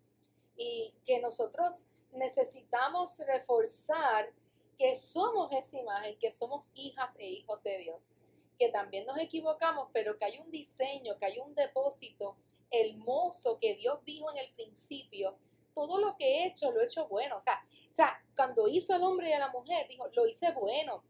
y 0.55 0.95
que 1.03 1.19
nosotros 1.19 1.87
necesitamos 2.13 3.17
reforzar 3.27 4.31
que 4.77 4.95
somos 4.95 5.51
esa 5.51 5.77
imagen, 5.77 6.17
que 6.17 6.31
somos 6.31 6.71
hijas 6.73 7.17
e 7.19 7.27
hijos 7.27 7.61
de 7.63 7.79
Dios, 7.79 8.13
que 8.57 8.69
también 8.69 9.05
nos 9.05 9.17
equivocamos, 9.17 9.89
pero 9.91 10.17
que 10.17 10.23
hay 10.23 10.39
un 10.39 10.49
diseño, 10.49 11.17
que 11.17 11.25
hay 11.25 11.39
un 11.39 11.53
depósito 11.53 12.37
hermoso 12.71 13.59
que 13.59 13.75
Dios 13.75 13.99
dijo 14.05 14.31
en 14.31 14.37
el 14.37 14.53
principio, 14.53 15.37
todo 15.73 15.99
lo 15.99 16.15
que 16.15 16.25
he 16.25 16.47
hecho 16.47 16.71
lo 16.71 16.79
he 16.79 16.85
hecho 16.85 17.09
bueno, 17.09 17.35
o 17.35 17.41
sea, 17.41 17.61
o 17.91 17.93
sea, 17.93 18.23
cuando 18.37 18.69
hizo 18.69 18.93
al 18.93 19.03
hombre 19.03 19.31
y 19.31 19.33
a 19.33 19.39
la 19.39 19.49
mujer, 19.49 19.85
dijo, 19.89 20.07
lo 20.13 20.25
hice 20.25 20.53
bueno, 20.53 21.03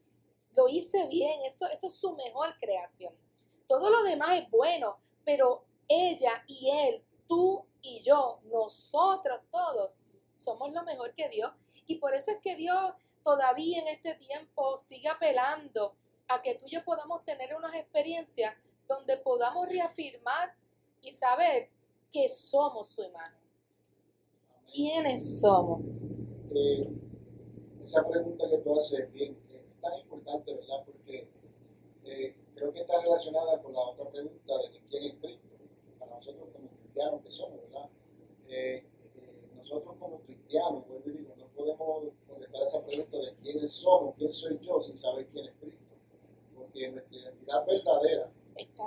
lo 0.55 0.67
hice 0.67 1.05
bien, 1.05 1.41
eso, 1.45 1.67
eso 1.67 1.85
es 1.85 1.93
su 1.93 2.15
mejor 2.15 2.57
creación. 2.57 3.13
Todo 3.67 3.89
lo 3.89 4.03
demás 4.03 4.39
es 4.39 4.49
bueno, 4.49 4.99
pero 5.23 5.65
ella 5.87 6.43
y 6.47 6.69
él, 6.69 7.03
tú 7.27 7.65
y 7.81 8.01
yo, 8.01 8.39
nosotros 8.45 9.39
todos, 9.51 9.97
somos 10.33 10.73
lo 10.73 10.83
mejor 10.83 11.13
que 11.15 11.29
Dios. 11.29 11.51
Y 11.87 11.95
por 11.95 12.13
eso 12.13 12.31
es 12.31 12.37
que 12.41 12.55
Dios 12.55 12.93
todavía 13.23 13.81
en 13.81 13.87
este 13.87 14.15
tiempo 14.15 14.77
sigue 14.77 15.09
apelando 15.09 15.95
a 16.27 16.41
que 16.41 16.55
tú 16.55 16.65
y 16.67 16.71
yo 16.71 16.83
podamos 16.83 17.23
tener 17.25 17.55
unas 17.55 17.73
experiencias 17.75 18.53
donde 18.87 19.17
podamos 19.17 19.67
reafirmar 19.67 20.55
y 21.01 21.11
saber 21.11 21.69
que 22.11 22.29
somos 22.29 22.89
su 22.89 23.03
imagen. 23.03 23.41
¿Quiénes 24.71 25.39
somos? 25.41 25.81
Eh, 26.53 26.89
esa 27.83 28.07
pregunta 28.07 28.45
que 28.49 28.57
tú 28.57 28.77
haces 28.77 28.99
es 28.99 29.11
bien, 29.11 29.37
es 29.53 29.81
tan 29.81 29.99
importante, 29.99 30.53
¿verdad? 30.53 30.85
Porque 30.85 31.29
eh, 32.05 32.35
creo 32.55 32.73
que 32.73 32.81
está 32.81 32.99
relacionada 33.01 33.61
con 33.61 33.73
la 33.73 33.81
otra 33.81 34.09
pregunta 34.09 34.53
de 34.57 34.79
quién 34.89 35.03
es 35.03 35.13
Cristo, 35.15 35.47
para 35.99 36.15
nosotros 36.15 36.47
como 36.53 36.69
cristianos 36.69 37.21
que 37.21 37.31
somos, 37.31 37.61
¿verdad? 37.61 37.89
Eh, 38.47 38.85
eh, 39.15 39.49
nosotros 39.55 39.95
como 39.99 40.21
cristianos, 40.21 40.87
vuelvo 40.87 41.09
y 41.09 41.11
digo, 41.11 41.33
no 41.37 41.47
podemos 41.47 42.13
contestar 42.27 42.63
esa 42.63 42.85
pregunta 42.85 43.17
de 43.17 43.35
quiénes 43.41 43.71
somos, 43.71 44.15
quién 44.15 44.31
soy 44.31 44.57
yo, 44.59 44.79
sin 44.79 44.97
saber 44.97 45.27
quién 45.27 45.47
es 45.47 45.53
Cristo. 45.59 45.93
Porque 46.55 46.91
nuestra 46.91 47.17
identidad 47.17 47.65
verdadera, 47.65 48.31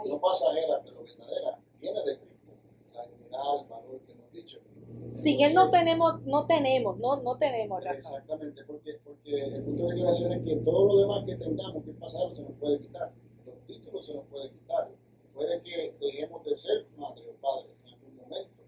no 0.06 0.20
pasajera, 0.20 0.82
pero 0.82 1.02
verdadera, 1.02 1.60
viene 1.80 2.00
de 2.00 2.18
Cristo. 2.18 2.52
La 2.94 3.06
dignidad, 3.06 3.60
el 3.60 3.66
valor 3.68 4.00
que 4.00 4.12
hemos 4.12 4.32
dicho. 4.32 4.58
Sin 5.12 5.40
él 5.40 5.52
no 5.52 5.70
tenemos, 5.70 6.22
no 6.22 6.46
tenemos, 6.46 6.98
no, 6.98 7.22
no 7.22 7.36
tenemos 7.38 7.84
razón. 7.84 8.14
Exactamente, 8.14 8.64
porque, 8.64 8.98
porque 9.04 9.40
el 9.40 9.62
punto 9.62 9.82
de 9.88 9.94
declaración 9.94 10.32
es 10.32 10.44
que 10.44 10.56
todo 10.56 10.86
lo 10.86 10.96
demás 10.98 11.24
que 11.26 11.36
tengamos 11.36 11.84
que 11.84 11.92
pasar 11.92 12.32
se 12.32 12.42
nos 12.42 12.52
puede 12.52 12.80
quitar. 12.80 13.12
Los 13.68 13.76
títulos 13.76 14.06
se 14.06 14.14
nos 14.14 14.24
pueden 14.28 14.50
quitar. 14.50 14.88
Puede 15.34 15.60
que 15.62 15.94
dejemos 16.00 16.42
de 16.42 16.56
ser 16.56 16.86
madre 16.96 17.28
o 17.28 17.34
padre 17.34 17.68
en 17.84 17.92
algún 17.92 18.16
momento, 18.16 18.62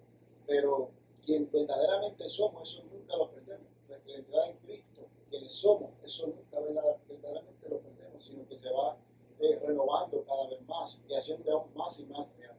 pero 0.46 0.90
quien 1.24 1.50
verdaderamente 1.50 2.28
somos, 2.28 2.68
eso 2.68 2.84
nunca 2.84 3.16
lo 3.16 3.30
perdemos. 3.30 3.66
Nuestra 3.88 4.12
identidad 4.12 4.50
en 4.50 4.56
Cristo, 4.58 5.08
quienes 5.30 5.54
somos, 5.54 5.90
eso 6.04 6.26
nunca 6.26 6.60
verdad- 6.60 6.98
verdaderamente 7.08 7.68
lo 7.70 7.78
perdemos, 7.80 8.22
sino 8.22 8.46
que 8.46 8.56
se 8.56 8.70
va 8.70 8.98
eh, 9.38 9.58
renovando 9.64 10.22
cada 10.22 10.48
vez 10.50 10.60
más 10.68 11.00
y 11.08 11.14
haciendo 11.14 11.50
aún 11.50 11.74
más 11.74 11.98
y 11.98 12.04
más 12.04 12.26
real. 12.36 12.56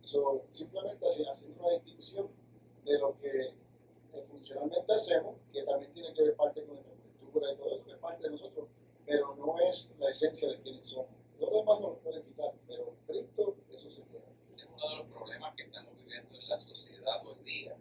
So, 0.00 0.44
simplemente 0.48 1.04
haciendo 1.06 1.60
una 1.62 1.74
distinción 1.74 2.28
de 2.86 2.98
lo 2.98 3.18
que 3.18 3.48
eh, 4.14 4.24
funcionalmente 4.30 4.94
hacemos, 4.94 5.36
que 5.52 5.62
también 5.64 5.92
tiene 5.92 6.14
que 6.14 6.22
ver 6.22 6.36
parte 6.36 6.64
con 6.64 6.74
nuestra 6.76 6.94
cultura 7.20 7.52
y 7.52 7.56
todo 7.58 7.76
eso, 7.76 7.84
que 7.84 7.92
es 7.92 7.98
parte 7.98 8.22
de 8.24 8.30
nosotros, 8.30 8.68
pero 9.04 9.34
no 9.36 9.58
es 9.60 9.90
la 9.98 10.08
esencia 10.08 10.48
de 10.48 10.58
quienes 10.62 10.86
somos. 10.86 11.21
Lo 11.42 11.50
demás 11.58 11.80
no 11.80 11.88
lo 11.90 11.98
pueden 11.98 12.22
quitar, 12.22 12.52
pero 12.68 12.94
Cristo, 13.06 13.56
eso 13.72 13.90
se 13.90 14.02
queda. 14.04 14.30
Ese 14.48 14.62
es 14.62 14.68
uno 14.72 14.88
de 14.90 14.96
los 14.98 15.06
problemas 15.08 15.54
que 15.56 15.62
estamos 15.64 15.96
viviendo 15.98 16.38
en 16.38 16.48
la 16.48 16.58
sociedad 16.60 17.26
hoy 17.26 17.42
día, 17.44 17.72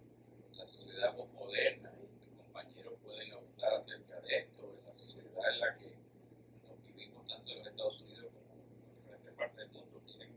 en 0.52 0.58
la 0.58 0.66
sociedad 0.68 1.16
moderna, 1.34 1.94
y 2.02 2.08
mis 2.26 2.36
compañeros 2.38 2.94
pueden 3.04 3.32
hablar 3.34 3.74
acerca 3.82 4.20
de 4.22 4.38
esto, 4.40 4.64
en 4.80 4.86
la 4.86 4.92
sociedad 4.92 5.54
en 5.54 5.60
la 5.60 5.78
que 5.78 5.96
nos 6.68 6.84
vivimos 6.86 7.28
tanto 7.28 7.52
en 7.52 7.58
los 7.60 7.68
Estados 7.68 8.02
Unidos 8.02 8.26
como 8.34 8.54
en 8.56 8.96
diferentes 8.96 9.34
partes 9.36 9.72
del 9.72 9.82
mundo, 9.84 10.02
quieren 10.08 10.32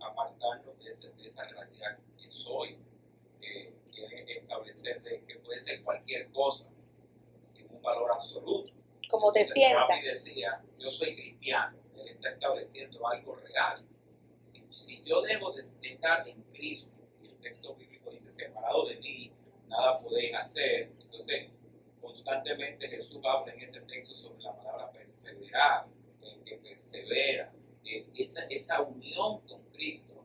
apartarnos 0.00 0.78
de, 0.78 0.90
ese- 0.90 1.12
de 1.14 1.28
esa 1.28 1.44
realidad 1.48 1.98
que 2.18 2.28
soy, 2.28 2.78
que 3.40 3.72
quieren 3.90 4.28
establecer 4.28 5.02
de 5.02 5.24
que 5.24 5.36
puede 5.36 5.60
ser 5.60 5.82
cualquier 5.82 6.30
cosa, 6.30 6.70
sin 7.40 7.66
un 7.70 7.80
valor 7.80 8.10
absoluto. 8.12 8.70
Como 9.08 9.32
te 9.32 9.44
sientas. 9.46 10.02
Decía, 10.02 10.62
yo 10.78 10.90
soy 10.90 11.14
cristiano, 11.14 11.78
estableciendo 12.32 13.06
algo 13.06 13.36
real. 13.36 13.84
Si, 14.70 15.02
yo 15.04 15.22
debo 15.22 15.52
de 15.52 15.60
estar 15.60 16.28
en 16.28 16.42
Cristo, 16.52 16.90
y 17.22 17.28
el 17.28 17.36
texto 17.38 17.74
bíblico 17.74 18.10
dice, 18.10 18.30
separado 18.30 18.86
de 18.86 18.96
mí, 18.96 19.32
nada 19.68 20.00
podéis 20.00 20.34
hacer, 20.34 20.92
entonces 21.00 21.50
constantemente 22.00 22.88
Jesús 22.88 23.18
habla 23.24 23.52
en 23.52 23.60
ese 23.60 23.80
texto 23.80 24.14
sobre 24.14 24.42
la 24.42 24.56
palabra 24.56 24.90
perseverar, 24.92 25.86
el 26.22 26.44
que 26.44 26.56
persevera, 26.58 27.52
esa, 28.14 28.44
esa 28.46 28.82
unión 28.82 29.40
con 29.46 29.62
Cristo, 29.70 30.24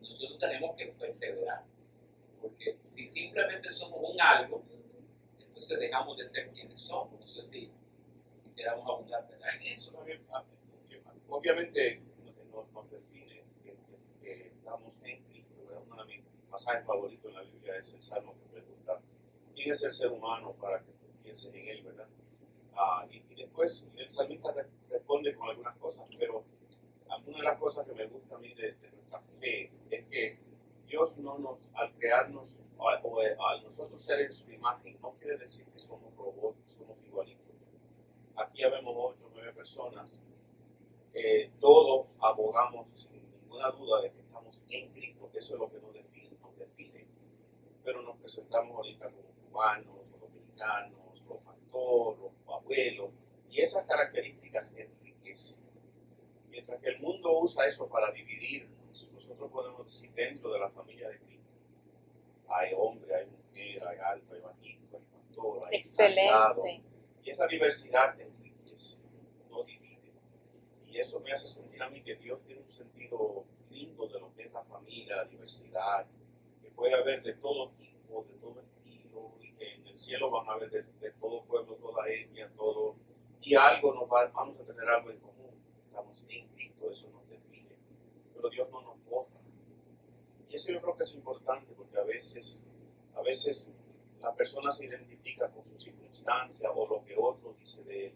nosotros 0.00 0.38
tenemos 0.38 0.76
que 0.76 0.86
perseverar, 0.86 1.64
porque 2.40 2.76
si 2.78 3.06
simplemente 3.06 3.70
somos 3.70 3.98
un 4.02 4.20
algo, 4.20 4.62
entonces 5.58 5.80
dejamos 5.80 6.16
de 6.16 6.24
ser 6.24 6.50
quienes 6.50 6.80
somos. 6.80 7.18
No 7.18 7.26
sé 7.26 7.42
si, 7.42 7.70
si 8.22 8.32
quisiéramos 8.44 8.88
abundar 8.88 9.26
en 9.30 9.62
eso. 9.72 9.92
Obviamente 11.28 12.00
nos, 12.52 12.70
nos 12.72 12.90
define 12.90 13.44
que, 13.62 13.76
que- 14.20 14.48
estamos 14.48 14.94
en 15.02 15.22
Cristo. 15.24 15.54
Uno 15.90 16.04
de 16.04 16.16
mis 16.16 16.24
pasajes 16.50 16.84
favoritos 16.86 17.26
en 17.30 17.34
la 17.36 17.42
Biblia 17.42 17.76
es 17.76 17.88
el 17.90 18.00
Salmo 18.02 18.34
que 18.34 18.46
pregunta 18.60 19.00
quién 19.54 19.70
es 19.70 19.82
el 19.82 19.92
ser 19.92 20.10
humano 20.12 20.52
para 20.60 20.80
que 20.82 20.92
pienses 21.22 21.52
en 21.54 21.68
él, 21.68 21.82
¿verdad? 21.82 22.08
Ah, 22.74 23.06
y, 23.10 23.16
y 23.30 23.34
después 23.34 23.86
el 23.96 24.08
salmista 24.08 24.52
re- 24.52 24.66
responde 24.90 25.34
con 25.34 25.48
algunas 25.50 25.76
cosas, 25.78 26.06
pero 26.18 26.44
una 27.26 27.38
de 27.38 27.44
las 27.44 27.58
cosas 27.58 27.86
que 27.86 27.92
me 27.94 28.06
gusta 28.06 28.36
a 28.36 28.38
mí 28.38 28.54
de, 28.54 28.72
de 28.72 28.90
nuestra 28.92 29.20
fe 29.20 29.70
es 29.90 30.04
que 30.06 30.38
Dios 30.86 31.18
no 31.18 31.38
nos, 31.38 31.68
al 31.74 31.90
crearnos 31.94 32.58
o 32.78 32.88
al, 32.88 33.00
al 33.38 33.62
nosotros 33.62 34.00
ser 34.00 34.20
en 34.20 34.32
su 34.32 34.50
imagen, 34.52 34.96
no 35.02 35.12
quiere 35.12 35.36
decir 35.36 35.66
que 35.66 35.78
somos 35.78 36.14
robots, 36.16 36.58
somos 36.68 36.96
igualitos. 37.04 37.44
Aquí 38.36 38.62
habemos 38.62 38.94
ocho 38.96 39.26
o 39.26 39.30
nueve 39.34 39.52
personas 39.52 40.20
eh, 41.18 41.50
todos 41.60 42.14
abogamos 42.20 42.88
sin 42.90 43.10
ninguna 43.12 43.70
duda 43.70 44.02
de 44.02 44.12
que 44.12 44.20
estamos 44.20 44.60
en 44.68 44.88
Cristo, 44.92 45.28
que 45.32 45.38
eso 45.38 45.54
es 45.54 45.60
lo 45.60 45.70
que 45.70 45.80
nos 45.80 45.92
define, 45.92 46.36
nos 46.40 46.56
define. 46.56 47.06
Pero 47.84 48.02
nos 48.02 48.16
presentamos 48.18 48.76
ahorita 48.76 49.10
como 49.10 49.28
cubanos, 49.50 50.10
o 50.14 50.18
dominicanos, 50.18 51.26
o 51.28 51.38
pastor, 51.40 52.32
o 52.46 52.54
abuelo, 52.54 53.10
y 53.50 53.60
esas 53.60 53.84
características 53.86 54.72
enriquecen. 54.76 55.58
Mientras 56.50 56.80
que 56.80 56.88
el 56.90 57.00
mundo 57.00 57.38
usa 57.38 57.66
eso 57.66 57.88
para 57.88 58.10
dividirnos, 58.10 59.08
nosotros 59.12 59.50
podemos 59.50 59.84
decir 59.84 60.10
dentro 60.12 60.50
de 60.52 60.58
la 60.58 60.68
familia 60.68 61.08
de 61.08 61.18
Cristo. 61.18 61.44
Hay 62.48 62.72
hombre, 62.76 63.14
hay 63.14 63.26
mujer, 63.26 63.86
hay 63.86 63.98
alto, 63.98 64.34
hay 64.34 64.40
bajito, 64.40 64.96
hay 64.96 65.02
pastor, 65.02 65.20
cultura, 65.26 65.68
y 65.72 65.78
pasado. 65.78 66.64
Excelente. 66.64 66.88
Y 67.22 67.30
esa 67.30 67.46
diversidad 67.46 68.14
divide. 68.14 68.27
Y 70.90 70.98
eso 70.98 71.20
me 71.20 71.32
hace 71.32 71.46
sentir 71.46 71.82
a 71.82 71.90
mí 71.90 72.02
que 72.02 72.16
Dios 72.16 72.40
tiene 72.44 72.62
un 72.62 72.68
sentido 72.68 73.44
lindo 73.70 74.08
de 74.08 74.20
lo 74.20 74.32
que 74.34 74.44
es 74.44 74.52
la 74.52 74.62
familia, 74.64 75.16
la 75.16 75.24
diversidad, 75.24 76.06
que 76.62 76.70
puede 76.70 76.94
haber 76.94 77.22
de 77.22 77.34
todo 77.34 77.70
tipo, 77.72 78.24
de 78.24 78.34
todo 78.38 78.60
estilo, 78.60 79.34
y 79.40 79.52
que 79.52 79.74
en 79.74 79.86
el 79.86 79.96
cielo 79.96 80.30
van 80.30 80.48
a 80.48 80.52
haber 80.52 80.70
de, 80.70 80.82
de 80.82 81.10
todo 81.12 81.44
pueblo, 81.44 81.74
toda 81.76 82.08
etnia, 82.08 82.50
todo. 82.56 82.94
Y 83.42 83.54
algo 83.54 83.94
nos 83.94 84.10
va, 84.10 84.26
vamos 84.28 84.58
a 84.58 84.64
tener 84.64 84.88
algo 84.88 85.10
en 85.10 85.18
común. 85.20 85.50
Estamos 85.86 86.22
en 86.28 86.48
Cristo, 86.48 86.90
eso 86.90 87.08
nos 87.10 87.28
define. 87.28 87.76
Pero 88.34 88.48
Dios 88.48 88.70
no 88.70 88.80
nos 88.80 89.04
borra. 89.04 89.40
Y 90.48 90.56
eso 90.56 90.72
yo 90.72 90.80
creo 90.80 90.96
que 90.96 91.02
es 91.02 91.14
importante 91.14 91.74
porque 91.74 91.98
a 91.98 92.04
veces, 92.04 92.64
a 93.14 93.20
veces 93.20 93.70
la 94.20 94.34
persona 94.34 94.70
se 94.70 94.86
identifica 94.86 95.50
con 95.50 95.64
su 95.64 95.76
circunstancia 95.76 96.70
o 96.70 96.86
lo 96.88 97.04
que 97.04 97.14
otro 97.16 97.54
dice 97.58 97.82
de 97.84 98.06
él 98.06 98.14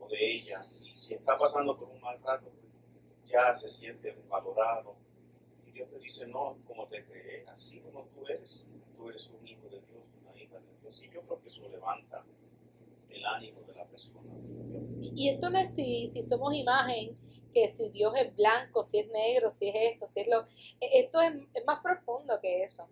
o 0.00 0.08
de 0.08 0.34
ella. 0.34 0.66
Si 0.98 1.14
está 1.14 1.38
pasando 1.38 1.76
por 1.78 1.88
un 1.88 2.00
mal 2.00 2.20
rato, 2.22 2.50
pues 2.50 3.30
ya 3.30 3.52
se 3.52 3.68
siente 3.68 4.12
valorado. 4.28 4.96
Y 5.66 5.72
Dios 5.72 5.88
te 5.90 5.98
dice, 5.98 6.26
no, 6.26 6.58
como 6.66 6.88
te 6.88 7.04
creé, 7.04 7.44
así 7.48 7.80
como 7.80 8.04
tú 8.06 8.26
eres, 8.26 8.66
tú 8.96 9.08
eres 9.08 9.28
un 9.28 9.46
hijo 9.46 9.68
de 9.68 9.80
Dios, 9.82 10.02
una 10.22 10.36
hija 10.36 10.58
de 10.58 10.74
Dios. 10.82 11.00
Y 11.02 11.10
yo 11.10 11.22
creo 11.22 11.40
que 11.40 11.48
eso 11.48 11.68
levanta 11.68 12.24
el 13.10 13.24
ánimo 13.26 13.62
de 13.62 13.74
la 13.74 13.86
persona. 13.86 14.32
Y 15.00 15.12
y 15.16 15.28
esto 15.30 15.50
no 15.50 15.58
es 15.58 15.74
si, 15.74 16.08
si 16.08 16.22
somos 16.22 16.54
imagen, 16.54 17.16
que 17.52 17.68
si 17.68 17.90
Dios 17.90 18.14
es 18.16 18.34
blanco, 18.34 18.84
si 18.84 18.98
es 18.98 19.08
negro, 19.08 19.50
si 19.50 19.68
es 19.68 19.74
esto, 19.92 20.08
si 20.08 20.20
es 20.20 20.28
lo... 20.28 20.42
e- 20.80 21.00
Esto 21.00 21.20
es, 21.20 21.32
es 21.54 21.64
más 21.66 21.80
profundo 21.82 22.40
que 22.40 22.64
eso. 22.64 22.88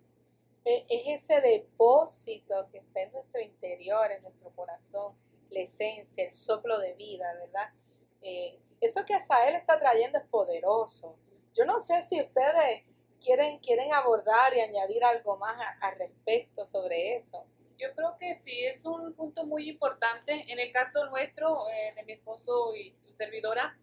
E- 0.65 0.85
Es 0.89 1.23
ese 1.23 1.41
depósito 1.41 2.67
que 2.71 2.79
está 2.79 3.03
en 3.03 3.11
nuestro 3.13 3.41
interior, 3.41 4.11
en 4.11 4.21
nuestro 4.23 4.51
corazón, 4.55 5.15
la 5.49 5.61
esencia, 5.61 6.25
el 6.25 6.31
soplo 6.33 6.77
de 6.79 6.93
vida, 6.95 7.25
¿verdad? 7.35 7.73
Eh, 8.21 8.59
eso 8.81 9.05
que 9.05 9.13
Asael 9.13 9.55
está 9.55 9.79
trayendo 9.79 10.17
es 10.19 10.25
poderoso. 10.25 11.17
Yo 11.53 11.65
no 11.65 11.79
sé 11.79 12.03
si 12.03 12.21
ustedes 12.21 12.83
quieren, 13.19 13.59
quieren 13.59 13.91
abordar 13.93 14.55
y 14.55 14.59
añadir 14.59 15.03
algo 15.03 15.37
más 15.37 15.55
al 15.81 15.97
respecto 15.97 16.65
sobre 16.65 17.15
eso. 17.15 17.45
Yo 17.77 17.93
creo 17.95 18.17
que 18.19 18.33
sí, 18.33 18.65
es 18.65 18.85
un 18.85 19.13
punto 19.13 19.45
muy 19.45 19.69
importante. 19.69 20.51
En 20.51 20.59
el 20.59 20.71
caso 20.71 21.05
nuestro, 21.07 21.69
eh, 21.69 21.93
de 21.95 22.03
mi 22.03 22.13
esposo 22.13 22.75
y 22.75 22.95
su 22.97 23.13
servidora, 23.13 23.77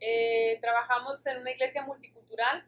eh, 0.00 0.58
trabajamos 0.60 1.24
en 1.26 1.38
una 1.38 1.50
iglesia 1.52 1.82
multicultural 1.84 2.66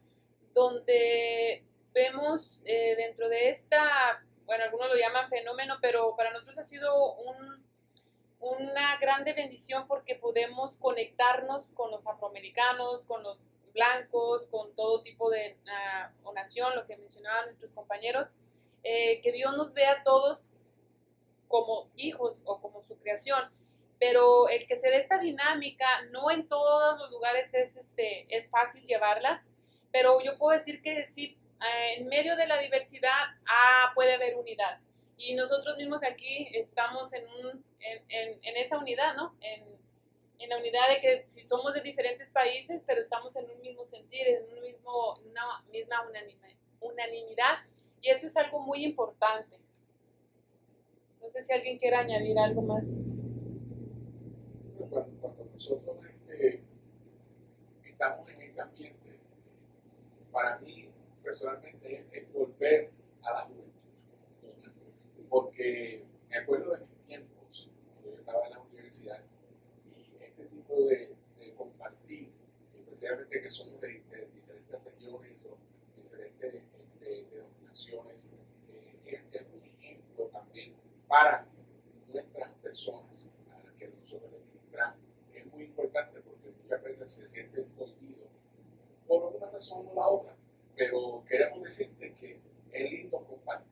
donde 0.55 1.65
vemos 1.93 2.63
eh, 2.65 2.95
dentro 2.97 3.29
de 3.29 3.49
esta, 3.51 4.23
bueno, 4.45 4.65
algunos 4.65 4.89
lo 4.89 4.97
llaman 4.97 5.29
fenómeno, 5.29 5.79
pero 5.81 6.17
para 6.17 6.31
nosotros 6.33 6.59
ha 6.59 6.63
sido 6.63 7.15
un- 7.17 7.68
una 8.41 8.99
grande 8.99 9.33
bendición 9.33 9.87
porque 9.89 10.15
podemos 10.15 10.77
conectarnos 10.77 11.71
con 11.73 11.91
los 11.91 12.07
afroamericanos, 12.07 13.05
con 13.05 13.23
los 13.23 13.39
blancos, 13.73 14.49
con 14.49 14.75
todo 14.75 15.03
tipo 15.03 15.31
de 15.31 15.57
o 16.23 16.33
nación, 16.33 16.75
lo 16.75 16.87
que 16.87 16.97
mencionaban 16.97 17.47
nuestros 17.47 17.73
compañeros, 17.73 18.27
eh, 18.83 19.21
que 19.23 19.33
Dios 19.33 19.57
nos 19.57 19.73
vea 19.73 19.93
a 19.93 20.03
todos 20.03 20.49
como 21.49 21.91
hijos 21.97 22.43
o 22.45 22.61
como 22.61 22.83
su 22.83 22.99
creación. 22.99 23.51
Pero 23.99 24.49
el 24.49 24.67
que 24.67 24.77
se 24.77 24.89
dé 24.91 24.99
esta 24.99 25.19
dinámica, 25.19 25.87
no 26.11 26.31
en 26.31 26.47
todos 26.47 26.99
los 26.99 27.11
lugares 27.11 27.53
es, 27.53 27.77
este, 27.77 28.27
es 28.35 28.49
fácil 28.49 28.85
llevarla, 28.85 29.45
pero 29.91 30.21
yo 30.21 30.39
puedo 30.39 30.57
decir 30.57 30.81
que 30.81 31.05
sí, 31.05 31.37
eh, 31.61 31.95
en 31.97 32.07
medio 32.07 32.37
de 32.37 32.47
la 32.47 32.59
diversidad 32.59 33.27
ah, 33.49 33.91
puede 33.95 34.15
haber 34.15 34.37
unidad. 34.37 34.81
Y 35.19 35.35
nosotros 35.35 35.77
mismos 35.77 36.03
aquí 36.05 36.49
estamos 36.55 37.13
en, 37.13 37.25
un, 37.45 37.65
en, 37.81 38.03
en- 38.09 38.39
en 38.43 38.57
esa 38.57 38.79
unidad, 38.79 39.15
¿no? 39.17 39.37
En, 39.41 39.77
la 40.49 40.57
unidad 40.57 40.89
de 40.89 41.01
que 41.01 41.29
si 41.29 41.43
somos 41.47 41.75
de 41.75 41.81
diferentes 41.83 42.31
países, 42.31 42.83
pero 42.87 43.01
estamos 43.01 43.35
en 43.37 43.51
un 43.51 43.61
mismo 43.61 43.85
sentir, 43.85 44.27
en 44.29 44.45
un 44.57 44.61
mismo, 44.63 45.17
una 45.27 45.63
misma 45.71 45.97
unanime- 46.09 46.57
unanimidad. 46.81 47.59
Y 48.01 48.09
esto 48.11 48.27
es 48.29 48.37
algo 48.37 48.61
muy 48.61 48.85
importante. 48.85 49.57
No 51.21 51.29
sé 51.29 51.43
si 51.43 51.53
alguien 51.53 51.77
quiere 51.79 51.97
añadir 51.97 52.39
algo 52.39 52.63
más. 52.63 52.87
Cuando, 54.79 55.07
cuando 55.21 55.45
nosotros 55.53 56.05
este, 56.07 56.63
estamos 57.85 58.31
en 58.31 58.41
este 58.41 58.61
ambiente, 58.61 59.19
para 60.33 60.59
mí 60.61 60.89
personalmente 61.23 61.95
es, 61.95 62.07
es 62.13 62.33
volver 62.33 62.91
a 63.23 63.33
la 63.33 63.41
juventud. 63.41 63.78
Porque 65.29 66.05
me 66.29 66.37
acuerdo 66.39 66.75
de 66.75 66.81
mis 66.81 67.07
tiempos, 67.07 67.71
cuando 67.85 68.11
yo 68.11 68.19
estaba 68.19 68.47
en 68.47 68.53
la 68.53 68.61
universidad, 68.61 69.23
y 69.87 70.23
este 70.23 70.45
tipo 70.47 70.75
de, 70.87 71.17
compartir, 71.57 72.31
especialmente 72.75 73.41
que 73.41 73.49
somos 73.49 73.81
de, 73.81 74.03
diferentes 74.33 74.85
regiones 74.85 75.45
o 75.45 75.57
diferentes 75.97 76.65
este, 76.77 77.27
denominaciones, 77.31 78.31
eh, 78.71 78.97
es, 79.07 79.23
es 79.33 79.47
un 79.53 79.63
ejemplo 79.65 80.27
también 80.27 80.75
para 81.07 81.47
nuestras 82.13 82.53
personas 82.55 83.29
a 83.51 83.59
las 83.59 83.73
que 83.73 83.89
nosotros 83.89 84.31
les 84.33 84.45
ministramos. 84.47 84.99
Es 85.35 85.47
muy 85.47 85.65
importante 85.65 86.21
porque 86.21 86.51
muchas 86.63 86.83
veces 86.83 87.11
se 87.11 87.27
sienten 87.27 87.69
cohibidos 87.77 88.29
por 89.07 89.35
una 89.35 89.51
razón 89.51 89.89
o 89.91 89.95
la 89.95 90.07
otra, 90.07 90.37
pero 90.77 91.25
queremos 91.27 91.63
decirte 91.63 92.13
que 92.13 92.41
es 92.73 92.93
lindo 92.93 93.25
compartir 93.25 93.68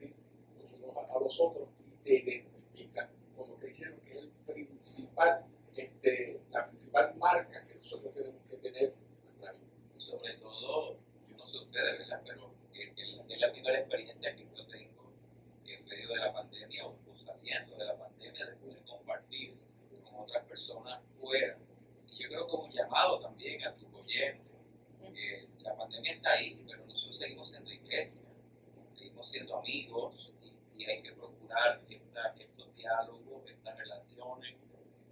a 1.16 1.20
los 1.20 1.40
otros 1.40 1.68
y 1.84 1.90
te 2.02 2.14
identifican 2.14 3.10
con 3.36 3.50
lo 3.50 3.58
que 3.58 3.68
dijeron 3.68 4.00
que 4.00 4.12
es 4.12 4.24
el 4.24 4.30
principal, 4.46 5.46
este, 5.74 6.40
la 6.50 6.66
principal 6.66 7.14
marca 7.16 7.66
que 7.66 7.74
nosotros 7.74 8.14
tenemos 8.14 8.42
que 8.50 8.56
tener 8.56 8.82
en 8.84 9.38
vida. 9.38 9.54
Sobre 9.98 10.34
todo, 10.34 10.98
yo 11.28 11.36
no 11.36 11.46
sé 11.46 11.58
ustedes, 11.58 11.98
¿verdad? 11.98 12.22
Pero 12.24 12.54
es 12.72 13.40
la 13.40 13.52
primera 13.52 13.78
experiencia 13.80 14.34
que 14.34 14.44
yo 14.44 14.66
tengo 14.66 15.12
en 15.66 15.84
medio 15.84 16.08
de 16.08 16.16
la 16.16 16.32
pandemia 16.32 16.86
o, 16.86 16.96
o 17.10 17.16
saliendo 17.18 17.76
de 17.76 17.84
la 17.84 17.98
pandemia, 17.98 18.46
de 18.46 18.56
poder 18.56 18.82
compartir 18.84 19.54
con 20.04 20.20
otras 20.20 20.44
personas 20.44 21.02
fuera. 21.20 21.58
Y 22.08 22.22
yo 22.22 22.28
creo 22.28 22.46
que 22.46 22.56
un 22.56 22.72
llamado 22.72 23.20
también 23.20 23.62
a 23.64 23.74
tus 23.74 23.92
oyentes. 23.92 24.46
que 25.02 25.48
la 25.60 25.76
pandemia 25.76 26.14
está 26.14 26.32
ahí, 26.32 26.62
pero 26.66 26.86
nosotros 26.86 27.18
seguimos 27.18 27.50
siendo 27.50 27.70
iglesia, 27.72 28.20
seguimos 28.94 29.30
siendo 29.30 29.56
amigos 29.56 30.25
hay 30.92 31.02
que 31.02 31.12
procurar 31.12 31.80
esta- 31.88 32.34
estos 32.38 32.74
diálogos, 32.74 33.50
estas 33.50 33.76
relaciones, 33.76 34.56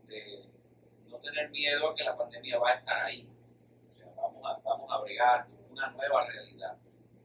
de 0.06 0.44
no 1.08 1.18
tener 1.18 1.50
miedo 1.50 1.88
a 1.90 1.94
que 1.94 2.04
la 2.04 2.16
pandemia 2.16 2.58
va 2.58 2.70
a 2.70 2.74
estar 2.74 3.02
ahí. 3.04 3.28
O 3.92 3.96
sea, 3.96 4.12
vamos 4.16 4.42
a, 4.44 4.58
vamos 4.60 4.90
a 4.92 4.98
bregar 5.00 5.46
una 5.70 5.90
nueva 5.90 6.26
realidad. 6.26 6.76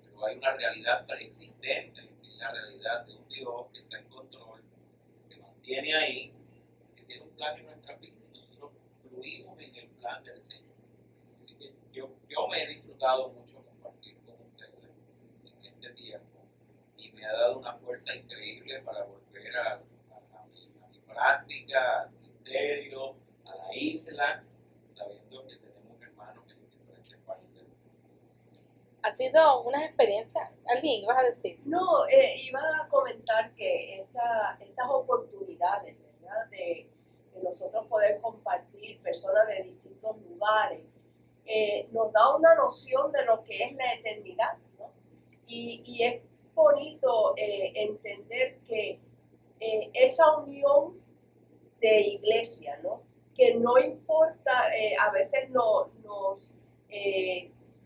Pero 0.01 0.25
hay 0.25 0.37
una 0.37 0.53
realidad 0.55 1.05
preexistente, 1.05 2.01
que 2.21 2.27
es 2.27 2.37
la 2.37 2.51
realidad 2.51 3.05
de 3.05 3.15
un 3.15 3.27
Dios 3.27 3.67
que 3.73 3.79
está 3.79 3.99
en 3.99 4.09
control, 4.09 4.61
que 5.21 5.27
se 5.35 5.37
mantiene 5.41 5.93
ahí, 5.95 6.33
que 6.95 7.03
tiene 7.03 7.23
un 7.23 7.31
plan 7.31 7.57
en 7.57 7.65
nuestra 7.65 7.95
vida 7.97 8.15
y 8.33 8.37
nosotros 8.37 8.71
fluimos 9.01 9.59
en 9.59 9.75
el 9.75 9.87
plan 9.89 10.23
del 10.23 10.39
Señor. 10.41 10.75
Así 11.35 11.55
que 11.55 11.73
yo, 11.91 12.09
yo 12.27 12.47
me 12.47 12.63
he 12.63 12.67
disfrutado 12.67 13.29
mucho 13.29 13.63
compartir 13.63 14.17
con 14.25 14.41
ustedes 14.47 14.89
en 15.45 15.65
este 15.73 15.89
tiempo 15.91 16.39
y 16.97 17.08
me 17.19 17.25
ha 17.25 17.33
dado 17.33 17.59
una 17.59 17.73
fuerza 17.77 18.15
increíble 18.15 18.81
para 18.81 19.03
volver 19.03 19.55
a, 19.57 19.73
a- 19.73 20.41
a 20.41 20.45
mi, 20.47 20.71
a 20.83 20.87
mi 20.87 20.99
práctica, 21.01 22.01
al 22.03 22.11
ministerio, 22.11 23.15
a 23.45 23.55
la 23.55 23.75
isla, 23.75 24.43
sabiendo 24.87 25.45
que 25.47 25.55
tenemos 25.57 26.01
hermanos 26.01 26.45
en 26.51 26.61
diferentes 26.61 27.15
países. 27.25 27.63
Ha 29.01 29.11
sido 29.11 29.61
una 29.63 29.85
experiencia. 29.85 30.51
¿Alguien 30.67 31.05
vas 31.07 31.17
a 31.19 31.23
decir? 31.23 31.59
No, 31.65 32.05
eh, 32.07 32.35
iba 32.41 32.59
a 32.83 32.87
comentar 32.89 33.53
que 33.55 34.01
esta- 34.01 34.57
estas 34.59 34.87
oportunidades, 34.89 35.97
¿verdad? 36.21 36.47
De, 36.49 36.89
de 37.33 37.43
nosotros 37.43 37.85
poder 37.87 38.19
compartir 38.21 38.99
personas 39.01 39.47
de 39.47 39.63
distintos 39.63 40.17
lugares, 40.21 40.81
eh, 41.45 41.87
nos 41.91 42.11
da 42.11 42.35
una 42.35 42.53
noción 42.55 43.11
de 43.11 43.25
lo 43.25 43.43
que 43.43 43.63
es 43.63 43.73
la 43.75 43.93
eternidad, 43.93 44.57
¿no? 44.77 44.91
Y, 45.47 45.81
y 45.85 46.03
es 46.03 46.21
bonito 46.59 47.33
eh, 47.37 47.71
entender 47.75 48.59
que 48.67 48.99
eh, 49.59 49.89
esa 49.93 50.37
unión 50.37 50.99
de 51.79 52.01
iglesia, 52.01 52.79
¿no? 52.83 53.01
Que 53.35 53.55
no 53.55 53.77
importa, 53.77 54.75
eh, 54.75 54.95
a 54.99 55.11
veces 55.11 55.49
no, 55.49 55.91
nos 56.03 56.55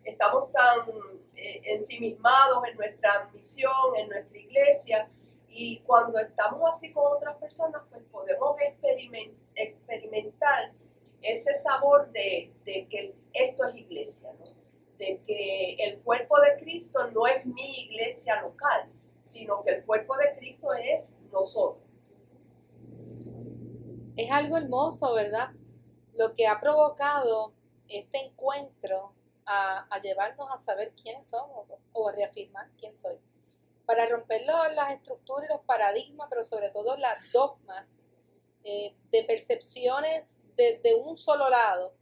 estamos 0.04 0.50
tan 0.52 0.88
ensimismados 1.76 2.66
en 2.70 2.78
nuestra 2.78 3.30
misión, 3.34 3.96
en 3.98 4.08
nuestra 4.08 4.38
iglesia, 4.38 5.10
y 5.50 5.80
cuando 5.80 6.20
estamos 6.20 6.62
así 6.70 6.92
con 6.94 7.18
otras 7.18 7.36
personas, 7.38 7.82
pues 7.90 8.02
podemos 8.12 8.58
experimen- 8.58 9.36
experimentar 9.56 10.72
ese 11.22 11.54
sabor 11.54 12.10
de, 12.12 12.52
de 12.66 12.88
que 12.88 13.14
esto 13.34 13.68
es 13.68 13.76
iglesia, 13.76 14.30
¿no? 14.40 14.63
De 14.98 15.22
que 15.26 15.76
el 15.80 16.00
cuerpo 16.02 16.40
de 16.40 16.56
Cristo 16.58 17.08
no 17.12 17.28
es 17.28 17.46
mi 17.46 17.86
iglesia 17.86 18.42
local, 18.42 18.90
sino 19.20 19.64
que 19.64 19.72
el 19.72 19.86
cuerpo 19.86 20.16
de 20.18 20.32
Cristo 20.38 20.74
es 20.74 21.16
nosotros. 21.32 21.84
es 24.16 24.30
algo 24.32 24.58
hermoso, 24.58 25.14
¿verdad? 25.14 25.50
Lo 26.14 26.34
que 26.36 26.46
ha 26.46 26.60
provocado 26.60 27.54
este 27.88 28.20
encuentro 28.20 29.14
a, 29.46 30.00
llevarnos 30.02 30.50
a 30.52 30.58
saber 30.58 30.94
quiénes 30.94 31.28
somos 31.28 31.68
o 31.92 32.10
a 32.10 32.12
reafirmar 32.12 32.70
quién 32.78 32.94
soy. 32.94 33.18
Para 33.86 34.06
romper 34.06 34.44
las 34.46 34.92
estructuras 34.92 35.50
y 35.50 35.54
los 35.54 35.62
paradigmas, 35.66 36.28
pero 36.30 36.44
sobre 36.44 36.70
todo 36.70 36.96
las 36.96 37.18
dogmas 37.34 37.96
eh, 38.64 38.96
de 39.12 39.24
percepciones 39.24 40.42
de, 40.56 40.80
de 40.84 40.94
un 40.94 41.16
solo 41.18 41.50
lado, 41.50 41.94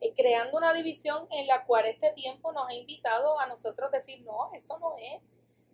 eh, 0.00 0.14
creando 0.14 0.58
una 0.58 0.72
división 0.72 1.26
en 1.30 1.46
la 1.46 1.64
cual 1.64 1.86
este 1.86 2.12
tiempo 2.12 2.52
nos 2.52 2.68
ha 2.68 2.74
invitado 2.74 3.38
a 3.40 3.46
nosotros 3.46 3.90
decir, 3.90 4.22
no, 4.22 4.50
eso 4.52 4.78
no 4.78 4.96
es. 4.96 5.20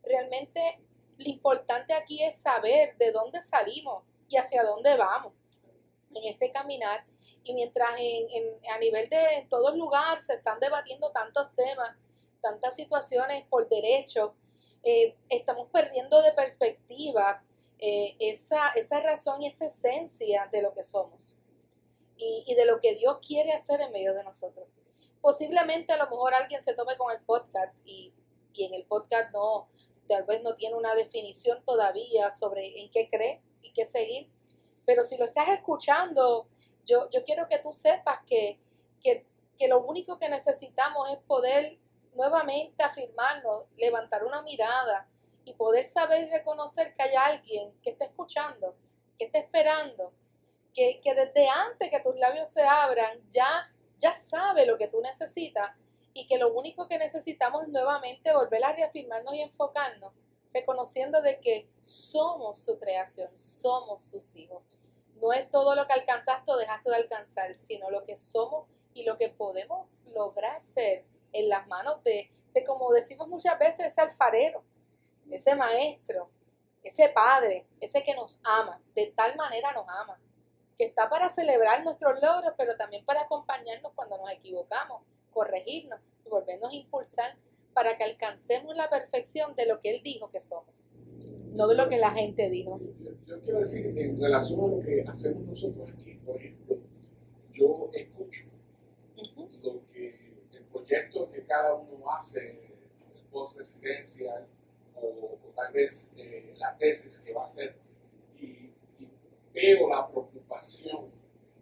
Realmente 0.02 0.80
lo 1.18 1.28
importante 1.28 1.92
aquí 1.92 2.22
es 2.22 2.40
saber 2.40 2.96
de 2.96 3.12
dónde 3.12 3.42
salimos 3.42 4.02
y 4.28 4.37
hacia 4.37 4.62
dónde 4.64 4.96
vamos 4.96 5.32
en 6.14 6.24
este 6.24 6.50
caminar. 6.50 7.04
Y 7.42 7.52
mientras 7.52 7.90
en, 7.98 8.44
a 8.72 8.78
nivel 8.78 9.08
de 9.10 9.22
en 9.37 9.48
todo 9.50 9.76
lugar 9.76 10.20
se 10.22 10.34
están 10.34 10.58
debatiendo 10.58 11.12
tantos 11.12 11.54
temas, 11.54 11.94
tantas 12.40 12.74
situaciones 12.74 13.44
por 13.48 13.68
derecho, 13.68 14.34
eh, 14.82 15.16
estamos 15.28 15.68
perdiendo 15.70 16.22
de 16.22 16.32
perspectiva 16.32 17.42
eh, 17.78 18.16
esa, 18.18 18.70
esa 18.70 19.00
razón 19.00 19.42
y 19.42 19.48
esa 19.48 19.66
esencia 19.66 20.48
de 20.50 20.62
lo 20.62 20.72
que 20.72 20.82
somos 20.82 21.33
y, 22.16 22.55
de 22.55 22.64
lo 22.64 22.81
que 22.81 22.94
Dios 22.94 23.18
quiere 23.27 23.53
hacer 23.53 23.81
en 23.81 23.92
medio 23.92 24.14
de 24.14 24.24
nosotros. 24.24 24.66
Posiblemente 25.20 25.92
a 25.92 25.96
lo 25.96 26.09
mejor 26.09 26.35
alguien 26.35 26.61
se 26.61 26.74
tome 26.74 26.96
con 26.96 27.11
el 27.12 27.20
podcast 27.22 27.74
y, 27.85 28.12
y 28.53 28.64
en 28.64 28.74
el 28.74 28.85
podcast 28.85 29.33
no, 29.33 29.66
tal 30.07 30.24
vez 30.24 30.42
no 30.42 30.55
tiene 30.55 30.77
una 30.77 30.94
definición 30.94 31.64
todavía 31.64 32.31
sobre 32.31 32.81
en 32.81 32.90
qué 32.90 33.09
cree 33.11 33.42
y 33.62 33.72
qué 33.72 33.85
seguir, 33.85 34.31
pero 34.85 35.03
si 35.03 35.16
lo 35.16 35.24
estás 35.24 35.48
escuchando, 35.48 36.46
yo, 36.85 37.09
yo 37.11 37.24
quiero 37.24 37.48
que 37.48 37.59
tú 37.59 37.72
sepas 37.72 38.20
que, 38.27 38.61
que, 39.03 39.27
que 39.59 39.68
lo 39.68 39.85
único 39.85 40.18
que 40.18 40.29
necesitamos 40.29 41.11
es 41.11 41.18
poder 41.27 41.79
nuevamente 42.14 42.83
afirmarnos, 42.83 43.64
levantar 43.77 44.24
una 44.24 44.42
mirada 44.42 45.09
y 45.44 45.55
poder 45.55 45.85
saber 45.85 46.27
y 46.27 46.31
reconocer 46.31 46.92
que 46.92 47.03
hay 47.03 47.14
alguien 47.14 47.72
que 47.83 47.90
está 47.90 48.05
escuchando, 48.05 48.77
que 49.18 49.27
está 49.27 49.38
esperando, 49.38 50.12
que, 50.74 51.00
desde 51.04 51.48
antes 51.48 51.88
que 51.88 52.00
tus 52.00 52.16
labios 52.16 52.48
se 52.50 52.62
abran 52.62 53.22
ya, 53.30 53.72
ya 53.98 54.12
sabe 54.14 54.66
lo 54.66 54.76
que 54.76 54.88
tú 54.88 55.00
necesitas 55.00 55.70
y 56.12 56.26
que 56.26 56.37
lo 56.37 56.52
único 56.52 56.88
que 56.88 56.98
necesitamos 56.98 57.62
es 57.62 57.68
nuevamente 57.68 58.32
volver 58.32 58.64
a 58.64 58.72
reafirmarnos 58.72 59.34
y 59.34 59.40
enfocarnos, 59.40 60.12
reconociendo 60.52 61.22
de 61.22 61.40
que 61.40 61.68
somos 61.80 62.58
su 62.58 62.78
creación, 62.78 63.34
somos 63.37 64.02
sus 64.02 64.34
hijos. 64.37 64.62
No 65.16 65.32
es 65.32 65.48
todo 65.50 65.74
lo 65.74 65.87
que 65.87 65.94
alcanzaste 65.94 66.50
o 66.50 66.56
dejaste 66.56 66.90
de 66.90 66.96
alcanzar, 66.96 67.54
sino 67.54 67.90
lo 67.90 68.04
que 68.04 68.16
somos 68.16 68.68
y 68.92 69.04
lo 69.04 69.16
que 69.16 69.28
podemos 69.28 70.00
lograr 70.14 70.60
ser 70.60 71.04
en 71.32 71.48
las 71.48 71.66
manos 71.66 72.02
de, 72.04 72.30
de 72.52 72.64
como 72.64 72.92
decimos 72.92 73.28
muchas 73.28 73.58
veces, 73.58 73.87
ese 73.87 74.00
alfarero, 74.00 74.64
ese 75.30 75.54
maestro, 75.54 76.30
ese 76.82 77.08
padre, 77.08 77.66
ese 77.80 78.02
que 78.02 78.14
nos 78.14 78.40
ama, 78.44 78.80
de 78.94 79.06
tal 79.16 79.34
manera 79.37 79.72
nos 79.72 79.84
ama, 79.88 80.20
que 80.76 80.84
está 80.84 81.08
para 81.08 81.28
celebrar 81.28 81.84
nuestros 81.84 82.20
logros, 82.22 82.54
pero 82.56 82.76
también 82.76 83.04
para 83.04 83.22
acompañarnos 83.22 83.92
cuando 83.94 84.18
nos 84.18 84.30
equivocamos, 84.30 85.02
corregirnos 85.30 85.98
y 86.24 86.28
volvernos 86.28 86.70
a 86.70 86.74
impulsar 86.74 87.37
para 87.72 87.96
que 87.96 88.04
alcancemos 88.04 88.76
la 88.76 88.88
perfección 88.88 89.54
de 89.56 89.66
lo 89.66 89.80
que 89.80 89.90
Él 89.90 90.02
dijo 90.02 90.30
que 90.30 90.40
somos, 90.40 90.88
no 91.52 91.66
de 91.66 91.74
lo 91.74 91.88
que 91.88 91.98
la 91.98 92.12
gente 92.12 92.48
dijo. 92.50 92.80
Yo, 93.00 93.10
yo 93.26 93.40
quiero 93.40 93.58
decir, 93.58 93.87
en 93.98 94.20
relación 94.20 94.60
a 94.60 94.66
lo 94.68 94.80
que 94.80 95.04
hacemos 95.06 95.42
nosotros 95.44 95.90
aquí, 95.92 96.14
por 96.24 96.37
ejemplo, 96.37 96.76
yo 97.50 97.90
escucho 97.92 98.44
Ujú. 99.16 99.48
lo 99.62 99.87
que 99.92 100.34
el 100.52 100.64
proyecto 100.64 101.28
que 101.30 101.44
cada 101.44 101.74
uno 101.74 102.10
hace, 102.12 102.50
el 102.50 103.24
post 103.30 103.56
residencial 103.56 104.46
o, 104.96 105.06
o 105.06 105.52
tal 105.54 105.72
vez 105.72 106.12
eh, 106.16 106.54
la 106.56 106.76
tesis 106.76 107.20
que 107.20 107.32
va 107.32 107.40
a 107.40 107.44
hacer, 107.44 107.76
veo 109.54 109.88
la 109.88 110.08
preocupación 110.08 111.10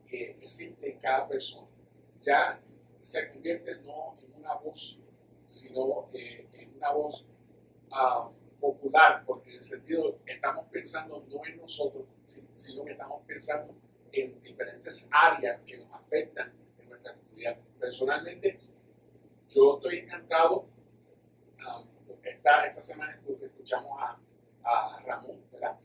que 0.06 0.32
existe 0.32 0.90
en 0.92 0.98
cada 0.98 1.28
persona. 1.28 1.68
Ya 2.20 2.60
se 2.98 3.28
convierte 3.30 3.76
no 3.82 4.16
en 4.22 4.34
una 4.40 4.54
voz, 4.54 4.98
sino 5.46 6.08
eh, 6.12 6.48
en 6.52 6.76
una 6.76 6.92
voz 6.92 7.26
ah, 7.92 8.30
popular, 8.60 9.24
porque 9.26 9.50
en 9.50 9.56
el 9.56 9.60
sentido 9.60 10.18
estamos 10.26 10.66
pensando 10.70 11.24
no 11.28 11.44
en 11.46 11.58
nosotros, 11.58 12.04
si- 12.22 12.46
sino 12.54 12.84
que 12.84 12.92
estamos 12.92 13.22
pensando 13.26 13.74
en 14.12 14.40
diferentes 14.42 15.08
áreas 15.10 15.60
que 15.66 15.78
nos 15.78 15.92
afectan 15.94 16.52
en 16.78 16.88
nuestra 16.88 17.14
comunidad. 17.14 17.56
Personalmente, 17.80 18.60
yo 19.48 19.76
estoy 19.76 19.98
encantado. 19.98 20.66
ah, 21.66 21.82
esta, 22.22 22.66
esta 22.66 22.80
semana 22.80 23.18
escuchamos 23.42 23.92
a, 24.00 24.18
a 24.64 25.00
Ramón, 25.02 25.42
¿verdad? 25.52 25.78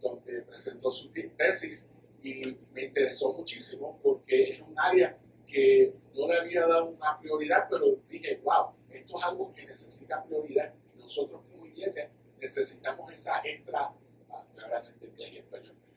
Donde 0.00 0.42
presentó 0.42 0.90
su 0.90 1.10
te- 1.10 1.28
tesis 1.36 1.90
y 2.22 2.56
me 2.72 2.82
interesó 2.84 3.32
muchísimo 3.32 3.98
porque 4.02 4.50
es 4.52 4.60
un 4.62 4.78
área 4.78 5.18
que 5.46 5.94
no 6.14 6.28
le 6.28 6.38
había 6.38 6.66
dado 6.66 6.86
una 6.90 7.18
prioridad, 7.18 7.66
pero 7.68 7.96
dije, 8.08 8.40
wow, 8.44 8.66
esto 8.90 9.18
es 9.18 9.24
algo 9.24 9.52
que 9.54 9.64
necesita 9.66 10.22
prioridad 10.24 10.72
y 10.96 11.00
nosotros 11.00 11.42
como 11.50 11.66
iglesia 11.66 12.10
necesitamos 12.38 13.12
esa 13.12 13.40
extra, 13.44 13.92
ah, 14.30 14.44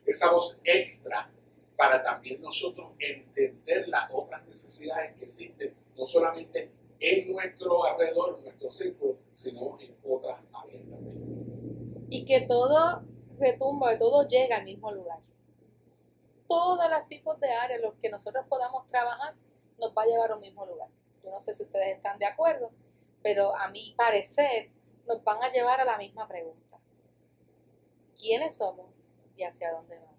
esa 0.05 0.31
voz 0.31 0.59
extra 0.63 1.29
para 1.77 2.01
también 2.03 2.41
nosotros 2.41 2.91
entender 2.99 3.87
las 3.89 4.09
otras 4.13 4.45
necesidades 4.45 5.15
que 5.17 5.23
existen, 5.23 5.73
no 5.97 6.05
solamente 6.05 6.71
en 6.99 7.31
nuestro 7.31 7.83
alrededor, 7.85 8.37
en 8.37 8.43
nuestro 8.45 8.69
círculo, 8.69 9.17
sino 9.31 9.79
en 9.81 9.95
otras 10.03 10.41
áreas 10.53 10.83
también. 10.89 12.07
y 12.09 12.25
que 12.25 12.41
todo 12.47 13.03
retumba, 13.39 13.97
todo 13.97 14.27
llega 14.27 14.57
al 14.57 14.63
mismo 14.63 14.91
lugar. 14.91 15.19
Todos 16.47 16.89
los 16.89 17.07
tipos 17.07 17.39
de 17.39 17.51
áreas, 17.51 17.81
los 17.81 17.95
que 17.95 18.09
nosotros 18.09 18.45
podamos 18.47 18.85
trabajar, 18.87 19.35
nos 19.79 19.93
va 19.95 20.03
a 20.03 20.05
llevar 20.05 20.31
a 20.31 20.35
un 20.35 20.41
mismo 20.41 20.65
lugar. 20.65 20.89
Yo 21.23 21.31
no 21.31 21.39
sé 21.39 21.53
si 21.53 21.63
ustedes 21.63 21.95
están 21.95 22.19
de 22.19 22.25
acuerdo, 22.25 22.71
pero 23.21 23.55
a 23.55 23.69
mi 23.69 23.93
parecer 23.97 24.69
nos 25.07 25.23
van 25.23 25.41
a 25.43 25.49
llevar 25.49 25.79
a 25.79 25.85
la 25.85 25.97
misma 25.97 26.27
pregunta. 26.27 26.79
¿Quiénes 28.19 28.57
somos 28.57 29.09
y 29.35 29.43
hacia 29.43 29.71
dónde 29.71 29.97
vamos? 29.97 30.13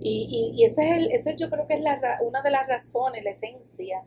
Y, 0.00 0.52
y, 0.54 0.60
y 0.60 0.64
ese 0.64 0.84
es 0.84 0.96
el, 0.96 1.12
ese 1.12 1.36
yo 1.36 1.50
creo 1.50 1.66
que 1.66 1.74
es 1.74 1.80
la, 1.80 2.18
una 2.22 2.40
de 2.40 2.50
las 2.50 2.66
razones, 2.66 3.24
la 3.24 3.30
esencia 3.30 4.04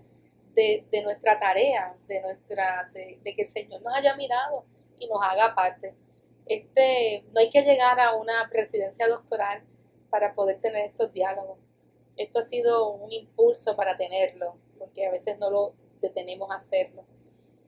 de, 0.54 0.86
nuestra 1.04 1.40
tarea, 1.40 1.96
de, 2.08 2.22
nuestra, 2.22 2.90
de 2.94 3.36
que 3.36 3.42
el 3.42 3.48
Señor 3.48 3.82
nos 3.82 3.94
haya 3.94 4.16
mirado 4.16 4.66
y 4.98 5.08
nos 5.08 5.20
haga 5.22 5.54
parte. 5.54 5.96
Este, 6.46 7.26
no 7.32 7.40
hay 7.40 7.50
que 7.50 7.62
llegar 7.62 8.00
a 8.00 8.16
una 8.16 8.50
presidencia 8.50 9.08
doctoral 9.08 9.64
para 10.10 10.36
poder 10.36 10.60
tener 10.60 10.86
estos 10.86 11.14
diálogos. 11.14 11.58
Esto 12.18 12.40
ha 12.40 12.44
sido 12.44 12.92
un 12.92 13.12
impulso 13.12 13.76
para 13.76 13.98
tenerlo, 13.98 14.58
porque 14.78 15.08
a 15.08 15.12
veces 15.12 15.38
no 15.40 15.50
lo 15.50 15.74
detenemos 16.02 16.52
a 16.52 16.56
hacerlo. 16.56 17.06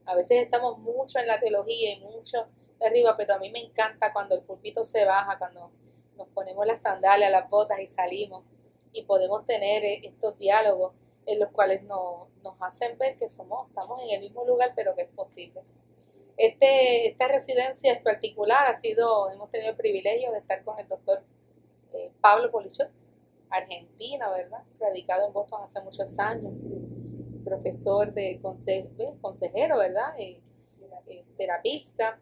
A 0.06 0.16
veces 0.16 0.44
estamos 0.44 0.80
mucho 0.80 1.20
en 1.20 1.28
la 1.28 1.40
teología 1.40 1.94
y 1.94 2.02
mucho 2.02 2.48
de 2.80 2.88
arriba, 2.88 3.16
pero 3.16 3.36
a 3.36 3.40
mí 3.40 3.50
me 3.52 3.60
encanta 3.60 4.12
cuando 4.12 4.36
el 4.36 4.42
pulpito 4.42 4.84
se 4.84 5.06
baja, 5.06 5.38
cuando 5.38 5.72
nos 6.18 6.28
ponemos 6.30 6.66
las 6.66 6.82
sandalias, 6.82 7.32
las 7.32 7.50
botas 7.50 7.80
y 7.80 7.88
salimos 7.88 8.44
y 8.92 9.04
podemos 9.04 9.46
tener 9.46 9.84
eh, 9.84 10.02
estos 10.04 10.38
diálogos 10.38 10.94
en 11.26 11.40
los 11.40 11.50
cuales 11.50 11.84
nos, 11.84 12.28
nos 12.44 12.56
hacen 12.60 12.98
ver 12.98 13.16
que 13.16 13.28
somos, 13.28 13.70
estamos 13.70 14.02
en 14.04 14.10
el 14.10 14.20
mismo 14.20 14.46
lugar, 14.46 14.74
pero 14.76 14.94
que 14.96 15.04
es 15.04 15.10
posible. 15.10 15.62
Este, 16.38 17.10
esta 17.10 17.28
residencia 17.28 17.94
en 17.94 18.04
particular 18.04 18.68
ha 18.68 18.74
sido, 18.74 19.30
hemos 19.32 19.50
tenido 19.52 19.72
el 19.72 19.78
privilegio 19.78 20.32
de 20.32 20.40
estar 20.40 20.64
con 20.64 20.80
el 20.80 20.88
doctor 20.88 21.24
eh, 21.94 22.12
Pablo 22.22 22.50
Polichot, 22.52 22.90
argentino, 23.50 24.32
¿verdad? 24.32 24.64
Radicado 24.80 25.28
en 25.28 25.34
Boston 25.34 25.62
hace 25.64 25.80
muchos 25.82 26.18
años, 26.18 26.52
profesor 27.46 28.12
de 28.14 28.42
conse- 28.42 28.92
eh, 28.98 29.14
consejero, 29.22 29.78
¿verdad? 29.78 30.16
Eh, 30.18 30.42
terapista. 31.38 32.20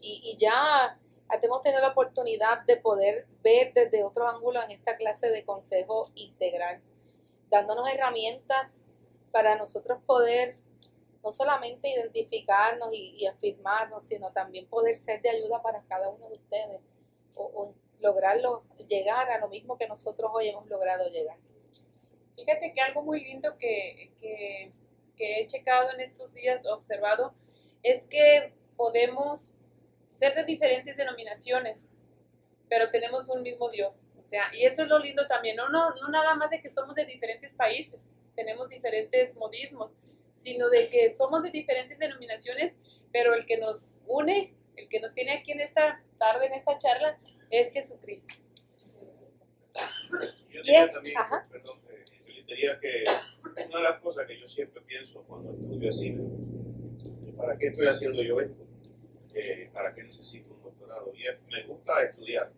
Y, 0.00 0.32
y 0.32 0.36
ya 0.36 0.98
hemos 1.42 1.60
tenido 1.60 1.80
la 1.80 1.88
oportunidad 1.90 2.64
de 2.66 2.78
poder 2.78 3.26
ver 3.42 3.72
desde 3.74 4.02
otro 4.02 4.26
ángulo 4.26 4.60
en 4.62 4.72
esta 4.72 4.96
clase 4.96 5.30
de 5.30 5.44
consejo 5.44 6.10
integral, 6.14 6.82
dándonos 7.50 7.88
herramientas 7.88 8.90
para 9.30 9.56
nosotros 9.56 10.00
poder 10.06 10.56
no 11.22 11.32
solamente 11.32 11.88
identificarnos 11.88 12.88
y, 12.92 13.26
afirmarnos, 13.26 14.04
sino 14.04 14.32
también 14.32 14.66
poder 14.66 14.94
ser 14.94 15.20
de 15.22 15.30
ayuda 15.30 15.62
para 15.62 15.82
cada 15.82 16.08
uno 16.08 16.28
de 16.28 16.34
ustedes 16.34 16.80
o, 17.36 17.44
o 17.54 17.74
lograrlo, 18.00 18.64
llegar 18.88 19.30
a 19.30 19.38
lo 19.38 19.48
mismo 19.48 19.76
que 19.76 19.86
nosotros 19.86 20.30
hoy 20.32 20.48
hemos 20.48 20.66
logrado 20.68 21.08
llegar. 21.10 21.36
Fíjate 22.36 22.72
que 22.72 22.80
algo 22.80 23.02
muy 23.02 23.22
lindo 23.22 23.56
que, 23.58 24.12
que, 24.18 24.72
he 25.18 25.46
checado 25.46 25.90
en 25.90 26.00
estos 26.00 26.32
días, 26.32 26.64
observado, 26.64 27.34
es 27.82 28.02
que 28.04 28.54
podemos 28.74 29.54
ser 30.06 30.34
de 30.34 30.44
diferentes 30.44 30.96
denominaciones, 30.96 31.90
pero 32.70 32.88
tenemos 32.88 33.28
un 33.28 33.42
mismo 33.42 33.68
Dios. 33.68 34.06
O 34.18 34.22
sea, 34.22 34.44
y 34.54 34.64
eso 34.64 34.82
es 34.82 34.88
lo 34.88 34.98
lindo 34.98 35.26
también, 35.26 35.56
no, 35.56 35.68
no 35.68 36.08
nada 36.08 36.34
más 36.36 36.48
de 36.48 36.62
que 36.62 36.70
somos 36.70 36.94
de 36.94 37.04
diferentes 37.04 37.52
países, 37.52 38.14
tenemos 38.34 38.70
diferentes 38.70 39.36
modismos, 39.36 39.92
sino 40.42 40.68
de 40.70 40.88
que 40.88 41.08
somos 41.08 41.42
de 41.42 41.50
diferentes 41.50 41.98
denominaciones, 41.98 42.74
pero 43.12 43.34
el 43.34 43.44
que 43.46 43.58
nos 43.58 44.02
une, 44.06 44.54
el 44.76 44.88
que 44.88 45.00
nos 45.00 45.12
tiene 45.12 45.32
aquí 45.32 45.52
en 45.52 45.60
esta 45.60 46.02
tarde, 46.18 46.46
en 46.46 46.54
esta 46.54 46.78
charla, 46.78 47.18
es 47.50 47.72
Jesucristo. 47.72 48.34
Yo 50.50 50.62
diría 50.62 50.84
Yes, 50.84 50.92
también, 50.92 51.18
ajá. 51.18 51.46
perdón, 51.50 51.78
eh, 51.88 52.04
yo 52.26 52.44
diría 52.44 52.78
que 52.80 53.04
una 53.66 53.76
de 53.76 53.82
las 53.82 54.00
cosas 54.00 54.26
que 54.26 54.38
yo 54.38 54.46
siempre 54.46 54.80
pienso 54.82 55.22
cuando 55.24 55.52
estudio 55.52 55.88
así, 55.88 56.16
¿para 57.36 57.56
qué 57.56 57.68
estoy 57.68 57.86
haciendo 57.86 58.22
yo 58.22 58.40
esto? 58.40 58.66
Eh, 59.34 59.70
¿Para 59.72 59.94
qué 59.94 60.02
necesito 60.02 60.52
un 60.54 60.62
doctorado? 60.62 61.12
Y 61.14 61.22
me 61.52 61.62
gusta 61.64 62.02
estudiar, 62.02 62.52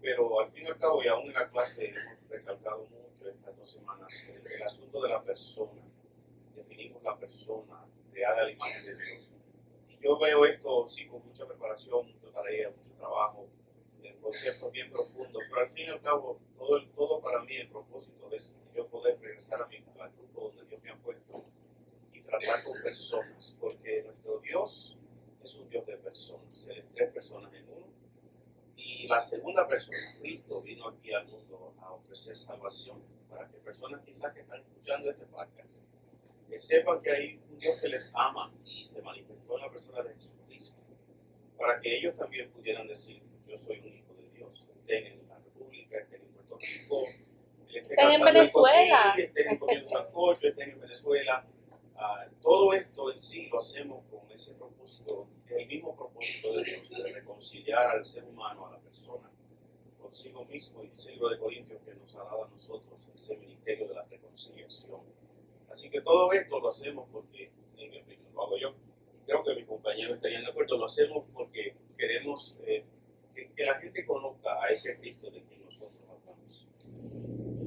pero 0.00 0.40
al 0.40 0.50
fin 0.50 0.64
y 0.64 0.66
al 0.68 0.76
cabo, 0.76 1.02
y 1.02 1.06
aún 1.06 1.26
en 1.26 1.34
la 1.34 1.48
clase 1.48 1.88
hemos 1.90 2.28
recalcado 2.28 2.86
mucho 2.86 3.28
estas 3.28 3.56
dos 3.56 3.70
semanas, 3.70 4.28
el, 4.28 4.52
el 4.52 4.62
asunto 4.62 5.00
de 5.00 5.08
la 5.08 5.22
persona. 5.22 5.82
Definimos 6.76 7.02
la 7.04 7.16
persona 7.18 7.86
creada 8.12 8.42
a 8.42 8.44
la 8.44 8.50
imagen 8.50 8.84
de 8.84 8.94
Dios. 9.02 9.30
Y 9.88 9.96
yo 10.04 10.18
veo 10.18 10.44
esto, 10.44 10.86
sí, 10.86 11.06
con 11.06 11.24
mucha 11.24 11.46
preparación, 11.46 12.12
mucha 12.12 12.30
tarea, 12.30 12.68
mucho 12.70 12.90
trabajo, 12.98 13.48
conceptos 14.20 14.70
bien 14.72 14.90
profundos, 14.90 15.42
pero 15.48 15.60
al 15.62 15.68
fin 15.68 15.86
y 15.86 15.88
al 15.88 16.00
cabo, 16.02 16.38
todo, 16.58 16.76
el- 16.76 16.90
todo 16.90 17.20
para 17.22 17.40
mí, 17.42 17.54
el 17.54 17.68
propósito 17.68 18.28
es 18.30 18.54
yo 18.74 18.86
poder 18.88 19.18
regresar 19.20 19.62
a 19.62 19.66
mi 19.68 19.76
al 19.98 20.12
grupo 20.12 20.48
donde 20.48 20.64
Dios 20.66 20.82
me 20.82 20.90
ha 20.90 20.96
puesto 20.96 21.44
y 22.12 22.20
tratar 22.20 22.62
con 22.64 22.82
personas, 22.82 23.56
porque 23.58 24.02
nuestro 24.02 24.40
Dios 24.40 24.98
es 25.42 25.54
un 25.54 25.70
Dios 25.70 25.86
de 25.86 25.96
personas, 25.96 26.68
tres 26.94 27.12
personas 27.12 27.54
en 27.54 27.68
uno. 27.70 27.86
Y 28.76 29.06
la 29.06 29.20
segunda 29.20 29.66
persona, 29.66 30.14
Cristo, 30.20 30.60
vino 30.60 30.88
aquí 30.88 31.14
al 31.14 31.26
mundo 31.26 31.72
a 31.80 31.92
ofrecer 31.92 32.36
salvación 32.36 33.00
para 33.30 33.48
que 33.48 33.56
personas 33.58 34.02
quizás 34.04 34.34
que 34.34 34.40
están 34.40 34.60
escuchando 34.60 35.10
este 35.10 35.24
podcast 35.24 35.80
que 36.48 36.58
sepan 36.58 37.00
que 37.00 37.10
hay 37.10 37.40
un 37.50 37.58
Dios 37.58 37.80
que 37.80 37.88
les 37.88 38.10
ama 38.14 38.52
y 38.64 38.84
se 38.84 39.02
manifestó 39.02 39.56
en 39.56 39.62
la 39.62 39.70
persona 39.70 40.02
de 40.02 40.14
Jesucristo, 40.14 40.80
para 41.58 41.80
que 41.80 41.96
ellos 41.96 42.16
también 42.16 42.50
pudieran 42.50 42.86
decir, 42.86 43.22
yo 43.46 43.56
soy 43.56 43.78
un 43.80 43.94
hijo 43.94 44.14
de 44.14 44.28
Dios, 44.30 44.64
estén 44.78 45.06
en 45.06 45.28
la 45.28 45.38
República, 45.38 45.98
estén 45.98 46.22
en 46.22 46.28
Puerto 46.28 46.58
Rico, 46.58 47.04
estén, 47.68 48.10
en 48.10 48.24
Venezuela. 48.24 49.14
estén 49.16 49.58
comiendo 49.58 49.88
sancocho, 49.88 50.48
estén 50.48 50.70
en 50.70 50.80
Venezuela. 50.80 51.44
Ah, 51.96 52.26
todo 52.42 52.74
esto 52.74 53.10
en 53.10 53.16
sí 53.16 53.48
lo 53.48 53.58
hacemos 53.58 54.04
con 54.10 54.30
ese 54.30 54.54
propósito, 54.54 55.28
el 55.48 55.66
mismo 55.66 55.96
propósito 55.96 56.52
de 56.52 56.64
Dios, 56.64 56.88
de 56.90 57.12
reconciliar 57.12 57.86
al 57.86 58.04
ser 58.04 58.24
humano, 58.24 58.66
a 58.66 58.72
la 58.72 58.78
persona, 58.78 59.30
consigo 60.00 60.44
mismo, 60.44 60.84
y 60.84 60.88
dice 60.88 61.08
el 61.08 61.14
libro 61.14 61.30
de 61.30 61.38
Corintios 61.38 61.80
que 61.82 61.94
nos 61.94 62.14
ha 62.14 62.18
dado 62.18 62.44
a 62.44 62.48
nosotros 62.48 63.00
ese 63.14 63.36
ministerio 63.38 63.88
de 63.88 63.94
la 63.94 64.04
reconciliación. 64.04 65.00
Así 65.70 65.90
que 65.90 66.00
todo 66.00 66.32
esto 66.32 66.60
lo 66.60 66.68
hacemos 66.68 67.08
porque, 67.12 67.50
en 67.76 67.90
mi 67.90 68.00
opinión, 68.00 68.32
lo 68.34 68.42
hago 68.44 68.56
yo, 68.56 68.74
creo 69.26 69.42
que 69.42 69.54
mis 69.54 69.66
compañeros 69.66 70.16
estarían 70.16 70.42
de 70.42 70.50
acuerdo, 70.50 70.78
lo 70.78 70.86
hacemos 70.86 71.24
porque 71.34 71.74
queremos 71.98 72.56
eh, 72.66 72.84
que, 73.34 73.50
que 73.50 73.64
la 73.64 73.74
gente 73.74 74.06
conozca 74.06 74.62
a 74.62 74.68
ese 74.68 74.96
Cristo 74.98 75.30
de 75.30 75.42
quien 75.42 75.64
nosotros 75.64 76.00
hablamos. 76.08 76.66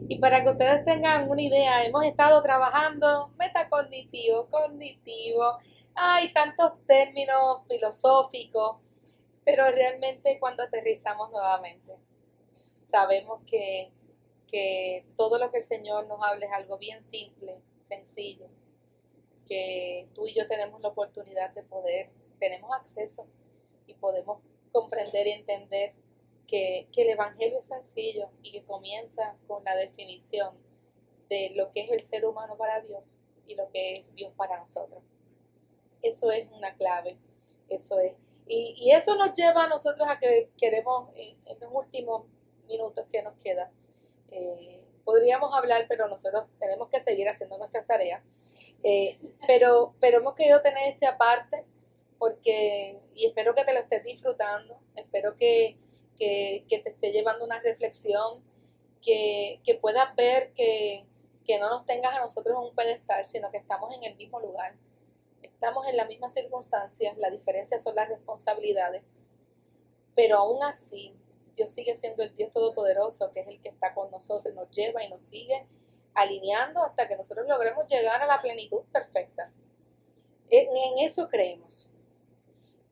Y 0.08 0.18
para 0.20 0.44
que 0.44 0.50
ustedes 0.50 0.86
tengan 0.86 1.30
una 1.30 1.42
idea, 1.42 1.86
hemos 1.86 2.06
estado 2.06 2.42
trabajando 2.42 3.32
metacognitivo, 3.38 4.48
cognitivo, 4.50 5.60
hay 5.94 6.32
tantos 6.34 6.74
términos 6.88 7.62
filosóficos, 7.68 8.78
pero 9.44 9.70
realmente 9.72 10.40
cuando 10.40 10.64
aterrizamos 10.64 11.30
nuevamente, 11.32 11.94
sabemos 12.82 13.42
que, 13.46 13.92
que 14.48 15.06
todo 15.18 15.38
lo 15.38 15.52
que 15.52 15.58
el 15.58 15.64
Señor 15.64 16.08
nos 16.08 16.24
habla 16.24 16.46
es 16.46 16.54
algo 16.54 16.78
bien 16.78 17.02
simple, 17.02 17.62
sencillo, 17.90 18.48
que 19.46 20.08
tú 20.14 20.28
y 20.28 20.34
yo 20.34 20.48
tenemos 20.48 20.80
la 20.82 20.90
oportunidad 20.90 21.52
de 21.54 21.64
poder, 21.64 22.08
tenemos 22.40 22.72
acceso 22.74 23.28
y 23.88 23.96
podemos 23.96 24.42
comprender 24.72 25.28
y 25.28 25.32
entender 25.32 25.94
que, 26.48 26.88
que 26.92 27.02
el 27.02 27.10
Evangelio 27.10 27.60
es 27.60 27.66
sencillo 27.66 28.30
y 28.44 28.52
que 28.52 28.64
comienza 28.64 29.36
con 29.48 29.64
la 29.64 29.76
definición 29.76 30.56
de 31.30 31.52
lo 31.56 31.72
que 31.72 31.82
es 31.82 31.92
el 31.92 32.00
ser 32.00 32.26
humano 32.26 32.58
para 32.58 32.82
Dios 32.82 33.04
y 33.46 33.56
lo 33.56 33.70
que 33.72 33.96
es 33.96 34.14
Dios 34.16 34.32
para 34.36 34.58
nosotros. 34.58 35.04
Eso 36.02 36.32
es 36.32 36.50
una 36.52 36.76
clave, 36.76 37.18
eso 37.68 38.00
es. 38.00 38.14
Y, 38.48 38.76
y 38.78 38.92
eso 38.92 39.16
nos 39.16 39.34
lleva 39.34 39.66
a 39.66 39.68
nosotros 39.68 40.08
a 40.10 40.18
que 40.18 40.50
queremos, 40.58 41.10
en, 41.16 41.38
los 41.60 41.72
últimos 41.72 42.26
minutos 42.68 43.06
que 43.12 43.22
nos 43.22 43.36
quedan, 43.42 43.70
eh, 44.32 44.79
podríamos 45.10 45.52
hablar, 45.56 45.88
pero 45.90 46.08
nosotros 46.08 46.46
tenemos 46.60 46.88
que 46.88 47.00
seguir 47.00 47.28
haciendo 47.28 47.58
nuestras 47.58 47.88
tareas. 47.88 48.22
Eh, 48.84 49.18
pero, 49.48 49.96
pero 50.00 50.20
hemos 50.20 50.36
querido 50.36 50.62
tener 50.62 50.88
este 50.88 51.08
aparte 51.08 51.66
porque, 52.20 53.02
y 53.16 53.26
espero 53.26 53.56
que 53.56 53.64
te 53.64 53.74
lo 53.74 53.80
estés 53.80 54.04
disfrutando, 54.04 54.80
espero 54.96 55.36
que, 55.36 55.80
que, 56.16 56.64
te 56.70 56.90
esté 56.92 57.12
llevando 57.12 57.44
una 57.44 57.60
reflexión, 57.60 58.44
que, 59.02 59.60
que 59.64 59.74
puedas 59.74 60.16
ver 60.16 60.54
que, 60.54 61.08
que 61.44 61.58
no 61.58 61.70
nos 61.70 61.88
tengas 61.88 62.16
a 62.16 62.20
nosotros 62.20 62.56
en 62.56 62.68
un 62.68 62.76
pedestal, 62.76 63.26
sino 63.26 63.50
que 63.50 63.58
estamos 63.58 63.92
en 63.96 64.04
el 64.04 64.16
mismo 64.16 64.40
lugar. 64.40 64.76
Estamos 65.42 65.88
en 65.88 65.98
las 65.98 66.08
mismas 66.08 66.36
circunstancias, 66.36 67.18
la 67.18 67.32
diferencia 67.32 67.80
son 67.80 67.96
las 67.96 68.08
responsabilidades, 68.10 69.02
pero 70.14 70.38
aún 70.38 70.62
así 70.62 71.19
Dios 71.60 71.72
sigue 71.72 71.94
siendo 71.94 72.24
el 72.24 72.34
Dios 72.38 72.52
Todopoderoso, 72.52 73.32
que 73.34 73.42
es 73.42 73.48
el 73.50 73.60
que 73.60 73.68
está 73.68 73.94
con 73.94 74.10
nosotros, 74.12 74.56
nos 74.56 74.72
lleva 74.72 75.04
y 75.04 75.10
nos 75.10 75.22
sigue 75.22 75.68
alineando 76.14 76.82
hasta 76.82 77.06
que 77.06 77.18
nosotros 77.18 77.46
logremos 77.50 77.86
llegar 77.86 78.22
a 78.22 78.26
la 78.26 78.42
plenitud 78.42 78.84
perfecta. 78.94 79.52
En, 80.50 80.98
eso 81.00 81.28
creemos 81.28 81.92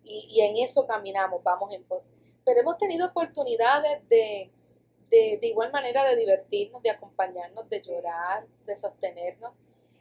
y, 0.03 0.27
y, 0.29 0.41
en 0.41 0.57
eso 0.57 0.85
caminamos, 0.85 1.41
vamos 1.43 1.73
en 1.73 1.85
pos. 1.85 2.09
Pero 2.43 2.59
hemos 2.59 2.77
tenido 2.77 3.07
oportunidades 3.07 4.05
de, 4.09 4.51
de, 5.09 5.37
de 5.39 5.47
igual 5.47 5.71
manera 5.71 6.03
de 6.03 6.17
divertirnos, 6.17 6.83
de 6.83 6.89
acompañarnos, 6.89 7.69
de 7.69 7.81
llorar, 7.81 8.45
de 8.65 8.75
sostenernos. 8.75 9.53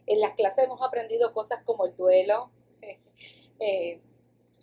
En 0.06 0.18
las 0.20 0.32
clases 0.32 0.64
hemos 0.64 0.82
aprendido 0.82 1.32
cosas 1.32 1.62
como 1.62 1.86
el 1.86 1.94
duelo, 1.94 2.50
eh, 3.60 4.00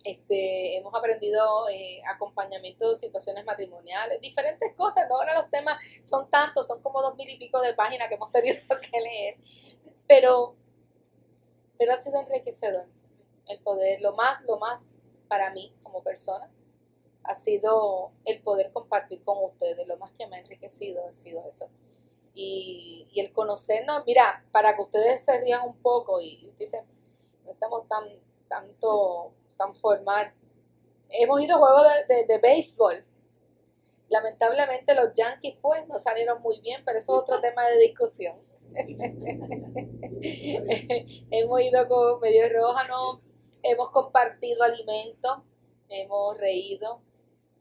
este, 0.04 0.76
hemos 0.76 0.94
aprendido 0.94 1.66
eh, 1.70 2.02
acompañamiento 2.06 2.90
de 2.90 2.96
situaciones 2.96 3.42
matrimoniales, 3.46 4.20
diferentes 4.20 4.74
cosas, 4.76 5.06
¿no? 5.08 5.16
ahora 5.16 5.40
los 5.40 5.50
temas 5.50 5.78
son 6.02 6.28
tantos, 6.28 6.66
son 6.66 6.82
como 6.82 7.00
dos 7.00 7.16
mil 7.16 7.28
y 7.28 7.38
pico 7.38 7.60
de 7.62 7.72
páginas 7.72 8.08
que 8.08 8.16
hemos 8.16 8.30
tenido 8.30 8.60
que 8.92 9.00
leer, 9.00 9.38
pero, 10.06 10.56
pero 11.78 11.94
ha 11.94 11.96
sido 11.96 12.20
enriquecedor 12.20 12.86
el 13.48 13.58
poder, 13.60 14.02
lo 14.02 14.12
más, 14.12 14.44
lo 14.46 14.58
más 14.58 14.98
para 15.26 15.50
mí 15.50 15.74
como 15.82 16.02
persona, 16.02 16.50
ha 17.24 17.34
sido 17.34 18.12
el 18.26 18.42
poder 18.42 18.72
compartir 18.72 19.22
con 19.22 19.42
ustedes, 19.42 19.88
lo 19.88 19.96
más 19.96 20.12
que 20.12 20.26
me 20.26 20.36
ha 20.36 20.40
enriquecido 20.40 21.08
ha 21.08 21.12
sido 21.12 21.48
eso. 21.48 21.70
Y, 22.34 23.08
y 23.10 23.20
el 23.20 23.32
conocernos, 23.32 24.02
mira, 24.06 24.44
para 24.52 24.74
que 24.76 24.82
ustedes 24.82 25.24
se 25.24 25.40
rían 25.40 25.62
un 25.66 25.76
poco 25.78 26.20
y 26.20 26.52
dicen, 26.58 26.84
no 27.44 27.52
estamos 27.52 27.88
tan, 27.88 28.04
tanto 28.48 29.32
tan 29.56 29.74
formal. 29.74 30.32
Hemos 31.08 31.40
ido 31.40 31.56
a 31.56 31.58
juegos 31.58 31.86
de, 32.08 32.14
de, 32.14 32.24
de, 32.26 32.38
béisbol. 32.38 33.04
Lamentablemente 34.08 34.94
los 34.94 35.12
Yankees 35.14 35.56
pues 35.60 35.86
no 35.88 35.98
salieron 35.98 36.40
muy 36.42 36.60
bien, 36.60 36.82
pero 36.84 36.98
eso 36.98 37.16
es 37.16 37.22
otro 37.22 37.40
tema 37.40 37.64
de 37.66 37.78
discusión. 37.78 38.36
hemos 41.30 41.60
ido 41.60 41.88
con 41.88 42.20
medio 42.20 42.48
rójano, 42.48 43.20
hemos 43.62 43.90
compartido 43.90 44.64
alimentos, 44.64 45.38
hemos 45.88 46.36
reído, 46.38 47.00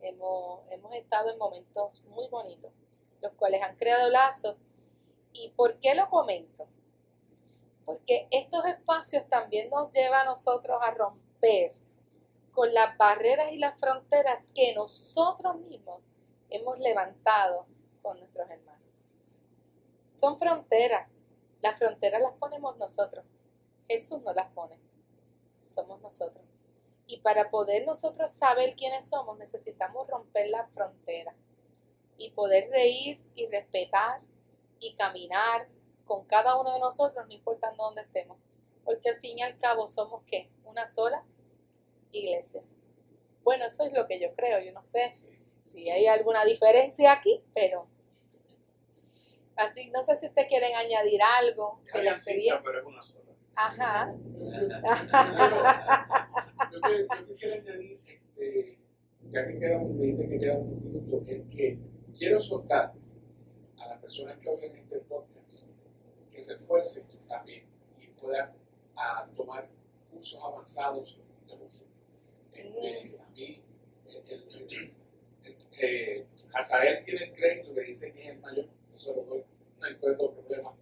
hemos, 0.02 0.62
hemos 0.70 0.94
estado 0.96 1.32
en 1.32 1.38
momentos 1.38 2.04
muy 2.08 2.28
bonitos, 2.30 2.72
los 3.22 3.32
cuales 3.34 3.62
han 3.62 3.76
creado 3.76 4.10
lazos. 4.10 4.56
¿Y 5.34 5.50
por 5.50 5.80
qué 5.80 5.96
lo 5.96 6.10
comento? 6.10 6.68
Porque 7.86 8.28
estos 8.32 8.66
espacios 8.66 9.28
también 9.28 9.70
nos 9.70 9.92
llevan 9.92 10.22
a 10.22 10.26
nosotros 10.32 10.78
a 10.82 10.92
romper 10.92 11.72
con 12.54 12.74
las 12.74 12.96
barreras 12.98 13.52
y 13.52 13.58
las 13.58 13.78
fronteras 13.80 14.48
que 14.54 14.74
nosotros 14.74 15.60
mismos 15.62 16.08
hemos 16.50 16.78
levantado 16.80 17.66
con 18.02 18.20
nuestros 18.20 18.50
hermanos. 18.50 18.88
Son 20.06 20.38
fronteras. 20.38 21.10
Las 21.62 21.78
fronteras 21.80 22.22
las 22.22 22.34
ponemos 22.34 22.78
nosotros. 22.78 23.26
Jesús 23.88 24.22
no 24.22 24.34
las 24.34 24.52
pone. 24.52 24.80
Somos 25.58 26.00
nosotros. 26.02 26.46
Y 27.08 27.22
para 27.22 27.50
poder 27.50 27.86
nosotros 27.86 28.32
saber 28.32 28.76
quiénes 28.76 29.10
somos, 29.10 29.38
necesitamos 29.38 30.08
romper 30.08 30.50
la 30.50 30.68
frontera 30.68 31.36
y 32.18 32.32
poder 32.32 32.70
reír 32.70 33.22
y 33.34 33.48
respetar 33.48 34.22
y 34.80 34.94
caminar 34.96 35.68
con 36.06 36.26
cada 36.26 36.60
uno 36.60 36.72
de 36.74 36.80
nosotros, 36.80 37.26
no 37.26 37.34
importando 37.34 37.86
dónde 37.86 38.02
estemos. 38.02 38.38
Porque 38.86 39.10
al 39.10 39.20
fin 39.20 39.40
y 39.40 39.42
al 39.42 39.58
cabo 39.58 39.88
somos 39.88 40.24
qué? 40.28 40.52
Una 40.66 40.86
sola 40.86 41.26
iglesia. 42.14 42.62
Bueno, 43.44 43.66
eso 43.66 43.86
es 43.86 43.94
lo 43.94 44.08
que 44.08 44.20
yo 44.20 44.34
creo, 44.36 44.60
yo 44.64 44.72
no 44.72 44.84
sé. 44.84 45.14
si 45.62 45.90
hay 45.90 46.08
alguna 46.08 46.44
diferencia 46.46 47.12
aquí, 47.12 47.42
pero 47.54 47.88
así, 49.56 49.90
no 49.92 50.02
sé 50.02 50.16
si 50.16 50.28
ustedes 50.28 50.48
quieren 50.48 50.76
añadir 50.76 51.22
algo 51.22 51.82
de 51.94 52.04
la 52.04 52.12
experiencia. 52.12 52.62
pero 52.64 52.80
es 52.80 52.86
una 52.86 53.02
sola. 53.02 53.24
Ajá. 53.56 54.14
Yo, 56.72 56.80
quisiera 57.28 57.56
añadir, 57.56 58.00
este, 58.06 58.80
ya 59.32 59.46
que 59.46 59.60
queda 59.60 59.78
un, 59.78 60.00
que 60.00 60.38
queda 60.40 60.58
un 60.58 60.84
minuto, 60.84 61.24
es 61.28 61.42
que 61.54 61.80
quiero 62.18 62.40
soltar 62.40 62.94
a 63.78 63.88
las 63.88 64.00
personas 64.00 64.38
que 64.40 64.50
oyen 64.50 64.76
este 64.76 65.00
podcast 65.00 65.68
que 66.32 66.42
se 66.42 66.54
esfuercen 66.54 67.06
también 67.28 67.66
y 68.00 68.08
puedan 68.08 68.54
a, 68.96 69.28
tomar 69.36 69.70
cursos 70.12 70.40
avanzados 70.44 71.18
de. 71.48 71.83
A 73.20 73.30
mí, 73.32 73.62
eh, 75.80 76.26
tiene 77.04 77.26
el 77.26 77.34
crédito 77.34 77.74
que 77.74 77.82
dice 77.82 78.14
que 78.14 78.22
es 78.24 78.30
el 78.30 78.40
mayor, 78.40 78.66
yo 78.92 78.98
se 78.98 79.14
lo 79.16 79.24
doy, 79.24 79.44
no 79.80 79.88
encuentro 79.88 80.32
problema, 80.32 80.74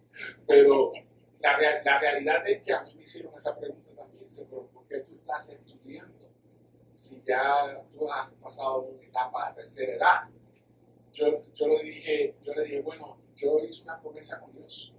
pero 0.46 0.92
la, 1.40 1.56
rea- 1.56 1.82
la 1.84 1.98
realidad 1.98 2.46
es 2.48 2.60
que 2.60 2.72
a 2.72 2.82
mí 2.82 2.94
me 2.94 3.02
hicieron 3.02 3.34
esa 3.34 3.56
pregunta 3.58 3.92
también, 3.94 4.24
¿por 4.48 4.86
qué 4.88 5.00
tú 5.00 5.14
estás 5.16 5.48
estudiando? 5.50 6.28
Si 6.94 7.22
ya 7.22 7.82
tú 7.90 8.10
has 8.12 8.30
pasado 8.34 8.82
una 8.82 9.02
etapa 9.04 9.48
a 9.48 9.54
tercera 9.54 9.92
edad. 9.94 10.30
Yo, 11.12 11.44
yo, 11.54 11.68
le 11.68 11.82
dije, 11.84 12.36
yo 12.42 12.54
le 12.54 12.64
dije, 12.64 12.82
bueno, 12.82 13.18
yo 13.36 13.58
hice 13.60 13.82
una 13.82 14.00
promesa 14.00 14.40
con 14.40 14.52
Dios 14.54 14.92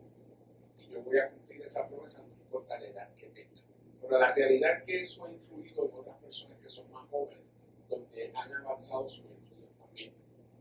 y 0.80 0.90
yo 0.90 1.02
voy 1.04 1.20
a 1.20 1.30
cumplir 1.32 1.62
esa 1.64 1.88
promesa 1.88 2.24
no 2.24 2.34
importa 2.34 2.80
la 2.80 2.88
edad 2.88 3.14
que 3.16 3.28
tenga. 3.30 3.63
Pero 4.04 4.20
la 4.20 4.34
realidad 4.34 4.84
que 4.84 5.00
eso 5.00 5.24
ha 5.24 5.32
influido 5.32 5.86
en 5.86 5.94
otras 5.94 6.18
personas 6.18 6.60
que 6.60 6.68
son 6.68 6.92
más 6.92 7.10
jóvenes, 7.10 7.50
donde 7.88 8.32
han 8.36 8.52
avanzado 8.54 9.08
sus 9.08 9.26
estudios 9.32 9.72
también. 9.80 10.14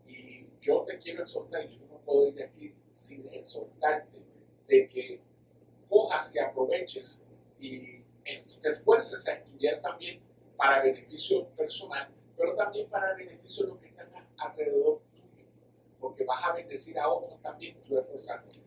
Y 0.04 0.46
yo 0.60 0.84
te 0.84 0.96
quiero 0.98 1.22
exhortar, 1.22 1.64
y 1.64 1.76
yo 1.76 1.86
no 1.86 1.98
puedo 1.98 2.28
ir 2.28 2.34
de 2.34 2.44
aquí 2.44 2.72
sin 2.92 3.26
exhortarte 3.32 4.24
de 4.68 4.86
que 4.86 5.20
cojas 5.88 6.32
y 6.34 6.38
aproveches 6.38 7.20
y 7.58 8.02
te 8.24 8.68
esfuerces 8.68 9.26
a 9.26 9.32
estudiar 9.32 9.80
también 9.80 10.22
para 10.56 10.80
beneficio 10.80 11.48
personal, 11.48 12.08
pero 12.36 12.54
también 12.54 12.88
para 12.88 13.14
beneficio 13.14 13.64
de 13.64 13.72
los 13.72 13.80
que 13.80 13.88
están 13.88 14.08
alrededor 14.36 15.02
tuyo, 15.10 15.46
porque 15.98 16.24
vas 16.24 16.44
a 16.44 16.52
bendecir 16.52 16.96
a 16.98 17.08
otros 17.08 17.42
también 17.42 17.80
tú 17.80 17.98
esforzándote. 17.98 18.60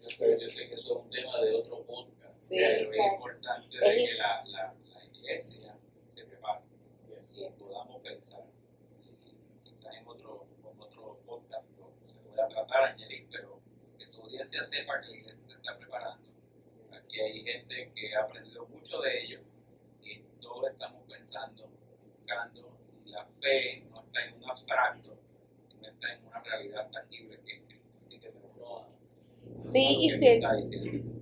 Yo 0.00 0.08
sé 0.08 0.68
que 0.68 0.74
eso 0.74 0.98
es 0.98 1.04
un 1.04 1.10
tema 1.10 1.40
de 1.40 1.54
otro 1.54 1.84
Sí, 2.42 2.56
pero 2.58 2.90
es 2.90 2.96
importante 3.14 3.76
de 3.76 3.96
que 4.06 4.14
la, 4.14 4.44
la, 4.46 4.74
la 4.92 5.04
iglesia 5.04 5.76
se 6.14 6.24
prepare 6.24 6.60
y 7.36 7.50
podamos 7.58 8.02
pensar. 8.02 8.44
Y 9.00 9.60
quizás 9.62 9.94
en 9.94 10.06
otro, 10.08 10.46
en 10.58 10.80
otro 10.80 11.18
podcast 11.24 11.70
lo- 11.78 11.94
se 12.04 12.18
pueda 12.28 12.48
tratar, 12.48 12.84
Angelique, 12.90 13.28
pero 13.30 13.60
que 13.96 14.06
tu 14.06 14.22
audiencia 14.22 14.60
sepa 14.64 15.00
que 15.00 15.06
la 15.08 15.16
iglesia 15.18 15.46
se 15.46 15.52
está 15.54 15.78
preparando. 15.78 16.26
Aquí 16.92 17.20
hay 17.20 17.44
gente 17.44 17.92
que 17.94 18.14
ha 18.16 18.22
aprendido 18.22 18.66
mucho 18.66 19.00
de 19.00 19.22
ello 19.22 19.40
y 20.02 20.18
todos 20.40 20.70
estamos 20.72 21.04
pensando, 21.08 21.70
buscando, 22.18 22.76
y 23.06 23.10
la 23.10 23.24
fe 23.40 23.82
no 23.88 24.02
está 24.02 24.24
en 24.26 24.34
un 24.34 24.50
abstracto, 24.50 25.16
sino 25.70 25.88
está 25.88 26.12
en 26.12 26.26
una 26.26 26.40
realidad 26.40 26.90
tangible 26.90 27.38
que 27.46 27.52
es 27.54 27.62
Cristo. 27.66 27.88
Así 28.04 28.18
que 28.18 28.30
me 28.32 28.40
uno 28.40 28.78
a- 28.78 28.88
Sí, 29.62 29.96
y 30.00 30.10
diciendo. 30.10 30.48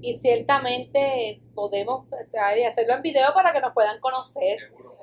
Y 0.00 0.14
ciertamente 0.14 1.42
podemos 1.54 2.06
traer 2.30 2.58
y 2.58 2.64
hacerlo 2.64 2.94
en 2.94 3.02
video 3.02 3.32
para 3.34 3.52
que 3.52 3.60
nos 3.60 3.72
puedan 3.72 4.00
conocer 4.00 4.58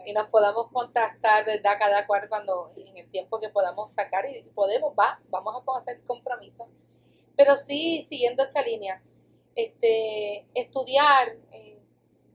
y 0.05 0.13
nos 0.13 0.27
podamos 0.29 0.67
contactar, 0.71 1.45
¿verdad? 1.45 1.73
Cada 1.77 2.07
cual 2.07 2.27
cuando, 2.29 2.69
en 2.77 2.97
el 2.97 3.11
tiempo 3.11 3.39
que 3.39 3.49
podamos 3.49 3.91
sacar 3.91 4.25
y 4.29 4.43
podemos, 4.55 4.93
va, 4.97 5.19
vamos 5.29 5.53
a 5.67 5.77
hacer 5.77 6.01
compromiso. 6.03 6.67
Pero 7.35 7.57
sí, 7.57 8.01
siguiendo 8.01 8.43
esa 8.43 8.61
línea, 8.61 9.03
este, 9.53 10.47
estudiar, 10.55 11.35
eh, 11.51 11.79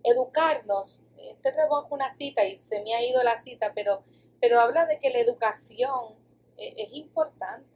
educarnos, 0.05 1.01
este 1.17 1.53
tenemos 1.53 1.87
una 1.91 2.11
cita 2.11 2.45
y 2.45 2.57
se 2.57 2.83
me 2.83 2.95
ha 2.95 3.03
ido 3.03 3.23
la 3.23 3.37
cita, 3.37 3.73
pero, 3.75 4.03
pero 4.41 4.61
habla 4.61 4.87
de 4.87 4.99
que 4.99 5.11
la 5.11 5.21
educación 5.21 6.17
eh, 6.59 6.75
es 6.77 6.93
importante. 6.93 7.72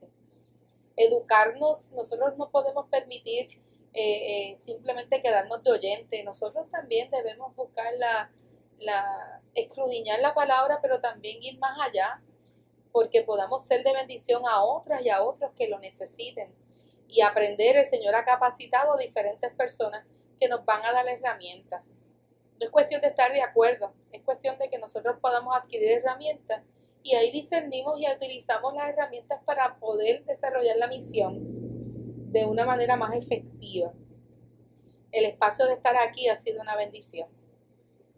Educarnos, 0.97 1.91
nosotros 1.93 2.37
no 2.37 2.51
podemos 2.51 2.87
permitir 2.89 3.51
eh, 3.93 4.51
eh, 4.51 4.57
simplemente 4.57 5.21
quedarnos 5.21 5.63
de 5.63 5.73
oyente. 5.73 6.23
Nosotros 6.23 6.69
también 6.71 7.11
debemos 7.11 7.55
buscar 7.57 7.93
la, 7.99 8.31
la, 8.79 9.41
escudriñar 9.55 10.21
la 10.21 10.35
palabra, 10.35 10.81
pero 10.83 11.01
también 11.01 11.43
ir 11.43 11.59
más 11.59 11.79
allá, 11.81 12.21
porque 12.93 13.23
podamos 13.23 13.65
ser 13.65 13.85
de 13.85 13.93
bendición 13.93 14.43
a 14.47 14.63
otras 14.63 15.03
y 15.03 15.11
a 15.11 15.23
otros 15.23 15.53
que 15.57 15.69
lo 15.69 15.79
necesiten. 15.79 16.55
Y 17.09 17.21
aprender, 17.23 17.77
el 17.77 17.87
Señor 17.87 18.15
ha 18.15 18.25
capacitado 18.25 18.95
a 18.95 18.99
diferentes 18.99 19.53
personas 19.55 20.05
que 20.39 20.49
nos 20.49 20.65
van 20.65 20.85
a 20.85 20.93
dar 20.93 21.09
herramientas. 21.09 21.95
No 22.59 22.67
es 22.67 22.71
cuestión 22.71 23.01
de 23.01 23.09
estar 23.09 23.33
de 23.33 23.43
acuerdo, 23.43 23.93
es 24.13 24.23
cuestión 24.23 24.59
de 24.59 24.69
que 24.69 24.79
nosotros 24.79 25.17
podamos 25.21 25.57
adquirir 25.57 25.91
herramientas 25.93 26.63
y 27.07 27.15
ahí 27.15 27.31
discernimos 27.31 28.01
y 28.01 28.11
utilizamos 28.11 28.75
las 28.75 28.89
herramientas 28.89 29.41
para 29.45 29.79
poder 29.79 30.25
desarrollar 30.25 30.77
la 30.77 30.89
misión 30.89 31.39
de 32.33 32.45
una 32.45 32.65
manera 32.65 32.97
más 32.97 33.15
efectiva. 33.15 33.93
El 35.13 35.25
espacio 35.25 35.67
de 35.67 35.75
estar 35.75 35.97
aquí 35.97 36.29
ha 36.29 36.35
sido 36.35 36.61
una 36.61 36.75
bendición. 36.75 37.29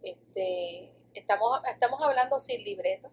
Este, 0.03 0.91
estamos, 1.13 1.61
estamos 1.71 2.01
hablando 2.01 2.41
sin 2.41 2.65
libreto, 2.65 3.11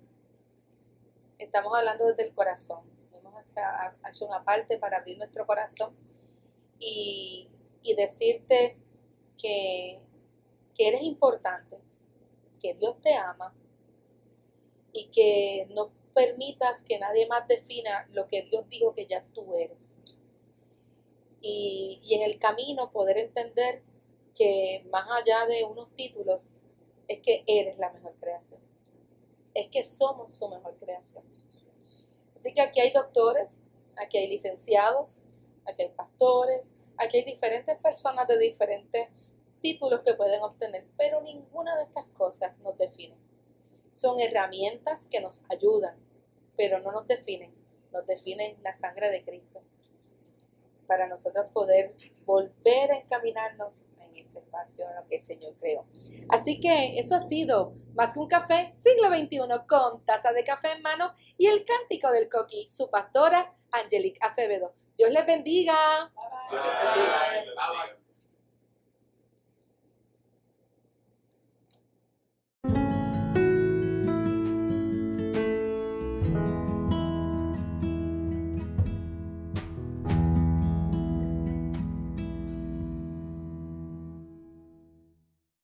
estamos 1.39 1.77
hablando 1.77 2.05
desde 2.05 2.23
el 2.23 2.33
corazón. 2.33 2.89
Hemos 3.11 3.53
hecho 4.09 4.25
una 4.27 4.45
parte 4.45 4.77
para 4.77 4.99
abrir 4.99 5.17
nuestro 5.17 5.45
corazón 5.45 5.93
y, 6.79 7.49
y 7.81 7.95
decirte 7.95 8.77
que, 9.37 10.01
que 10.73 10.87
eres 10.87 11.01
importante, 11.01 11.81
que 12.61 12.75
Dios 12.75 12.95
te 13.01 13.13
ama 13.13 13.53
y 14.95 15.07
que 15.07 15.67
no 15.75 15.91
permitas 16.13 16.81
que 16.81 16.97
nadie 16.97 17.27
más 17.27 17.47
defina 17.47 18.07
lo 18.13 18.27
que 18.27 18.43
Dios 18.43 18.67
dijo 18.69 18.93
que 18.93 19.05
ya 19.05 19.25
tú 19.33 19.53
eres. 19.55 19.99
Y, 21.41 21.99
y 22.01 22.15
en 22.15 22.23
el 22.23 22.39
camino 22.39 22.91
poder 22.91 23.17
entender 23.17 23.83
que 24.33 24.85
más 24.91 25.05
allá 25.11 25.45
de 25.47 25.65
unos 25.65 25.93
títulos, 25.93 26.53
es 27.07 27.19
que 27.19 27.43
eres 27.45 27.77
la 27.77 27.91
mejor 27.91 28.15
creación. 28.15 28.59
Es 29.53 29.67
que 29.67 29.83
somos 29.83 30.35
su 30.35 30.49
mejor 30.49 30.75
creación. 30.75 31.23
Así 32.35 32.53
que 32.53 32.61
aquí 32.61 32.79
hay 32.79 32.91
doctores, 32.91 33.63
aquí 33.95 34.17
hay 34.17 34.27
licenciados, 34.27 35.23
aquí 35.65 35.83
hay 35.83 35.89
pastores, 35.89 36.73
aquí 36.97 37.17
hay 37.17 37.23
diferentes 37.23 37.77
personas 37.77 38.27
de 38.27 38.37
diferentes 38.37 39.09
títulos 39.61 40.01
que 40.05 40.13
pueden 40.13 40.41
obtener, 40.41 40.85
pero 40.97 41.21
ninguna 41.21 41.75
de 41.77 41.83
estas 41.83 42.05
cosas 42.07 42.57
nos 42.59 42.77
define. 42.77 43.15
Son 43.95 44.19
herramientas 44.19 45.07
que 45.09 45.21
nos 45.21 45.41
ayudan, 45.49 45.95
pero 46.57 46.79
no 46.79 46.91
nos 46.91 47.07
definen. 47.07 47.55
Nos 47.93 48.05
define 48.05 48.57
la 48.61 48.73
sangre 48.73 49.09
de 49.09 49.23
Cristo 49.23 49.63
para 50.85 51.07
nosotros 51.07 51.49
poder 51.51 51.95
volver 52.25 52.91
a 52.91 52.97
encaminarnos 52.97 53.83
en 54.01 54.13
ese 54.17 54.39
espacio 54.39 54.85
en 54.89 54.97
lo 54.97 55.07
que 55.07 55.15
el 55.15 55.21
Señor 55.21 55.55
creó. 55.55 55.85
Así 56.27 56.59
que 56.59 56.99
eso 56.99 57.15
ha 57.15 57.21
sido 57.21 57.73
más 57.93 58.13
que 58.13 58.19
un 58.19 58.27
café, 58.27 58.69
siglo 58.73 59.07
XXI, 59.07 59.39
con 59.65 60.05
taza 60.05 60.33
de 60.33 60.43
café 60.43 60.73
en 60.73 60.81
mano 60.81 61.13
y 61.37 61.47
el 61.47 61.63
cántico 61.63 62.11
del 62.11 62.27
coqui, 62.27 62.67
su 62.67 62.89
pastora 62.89 63.55
Angelique 63.71 64.19
Acevedo. 64.19 64.73
Dios 64.97 65.09
les 65.09 65.25
bendiga. 65.25 66.11
Bye. 66.51 66.59
Bye. 66.59 67.45
Bye. 67.55 68.04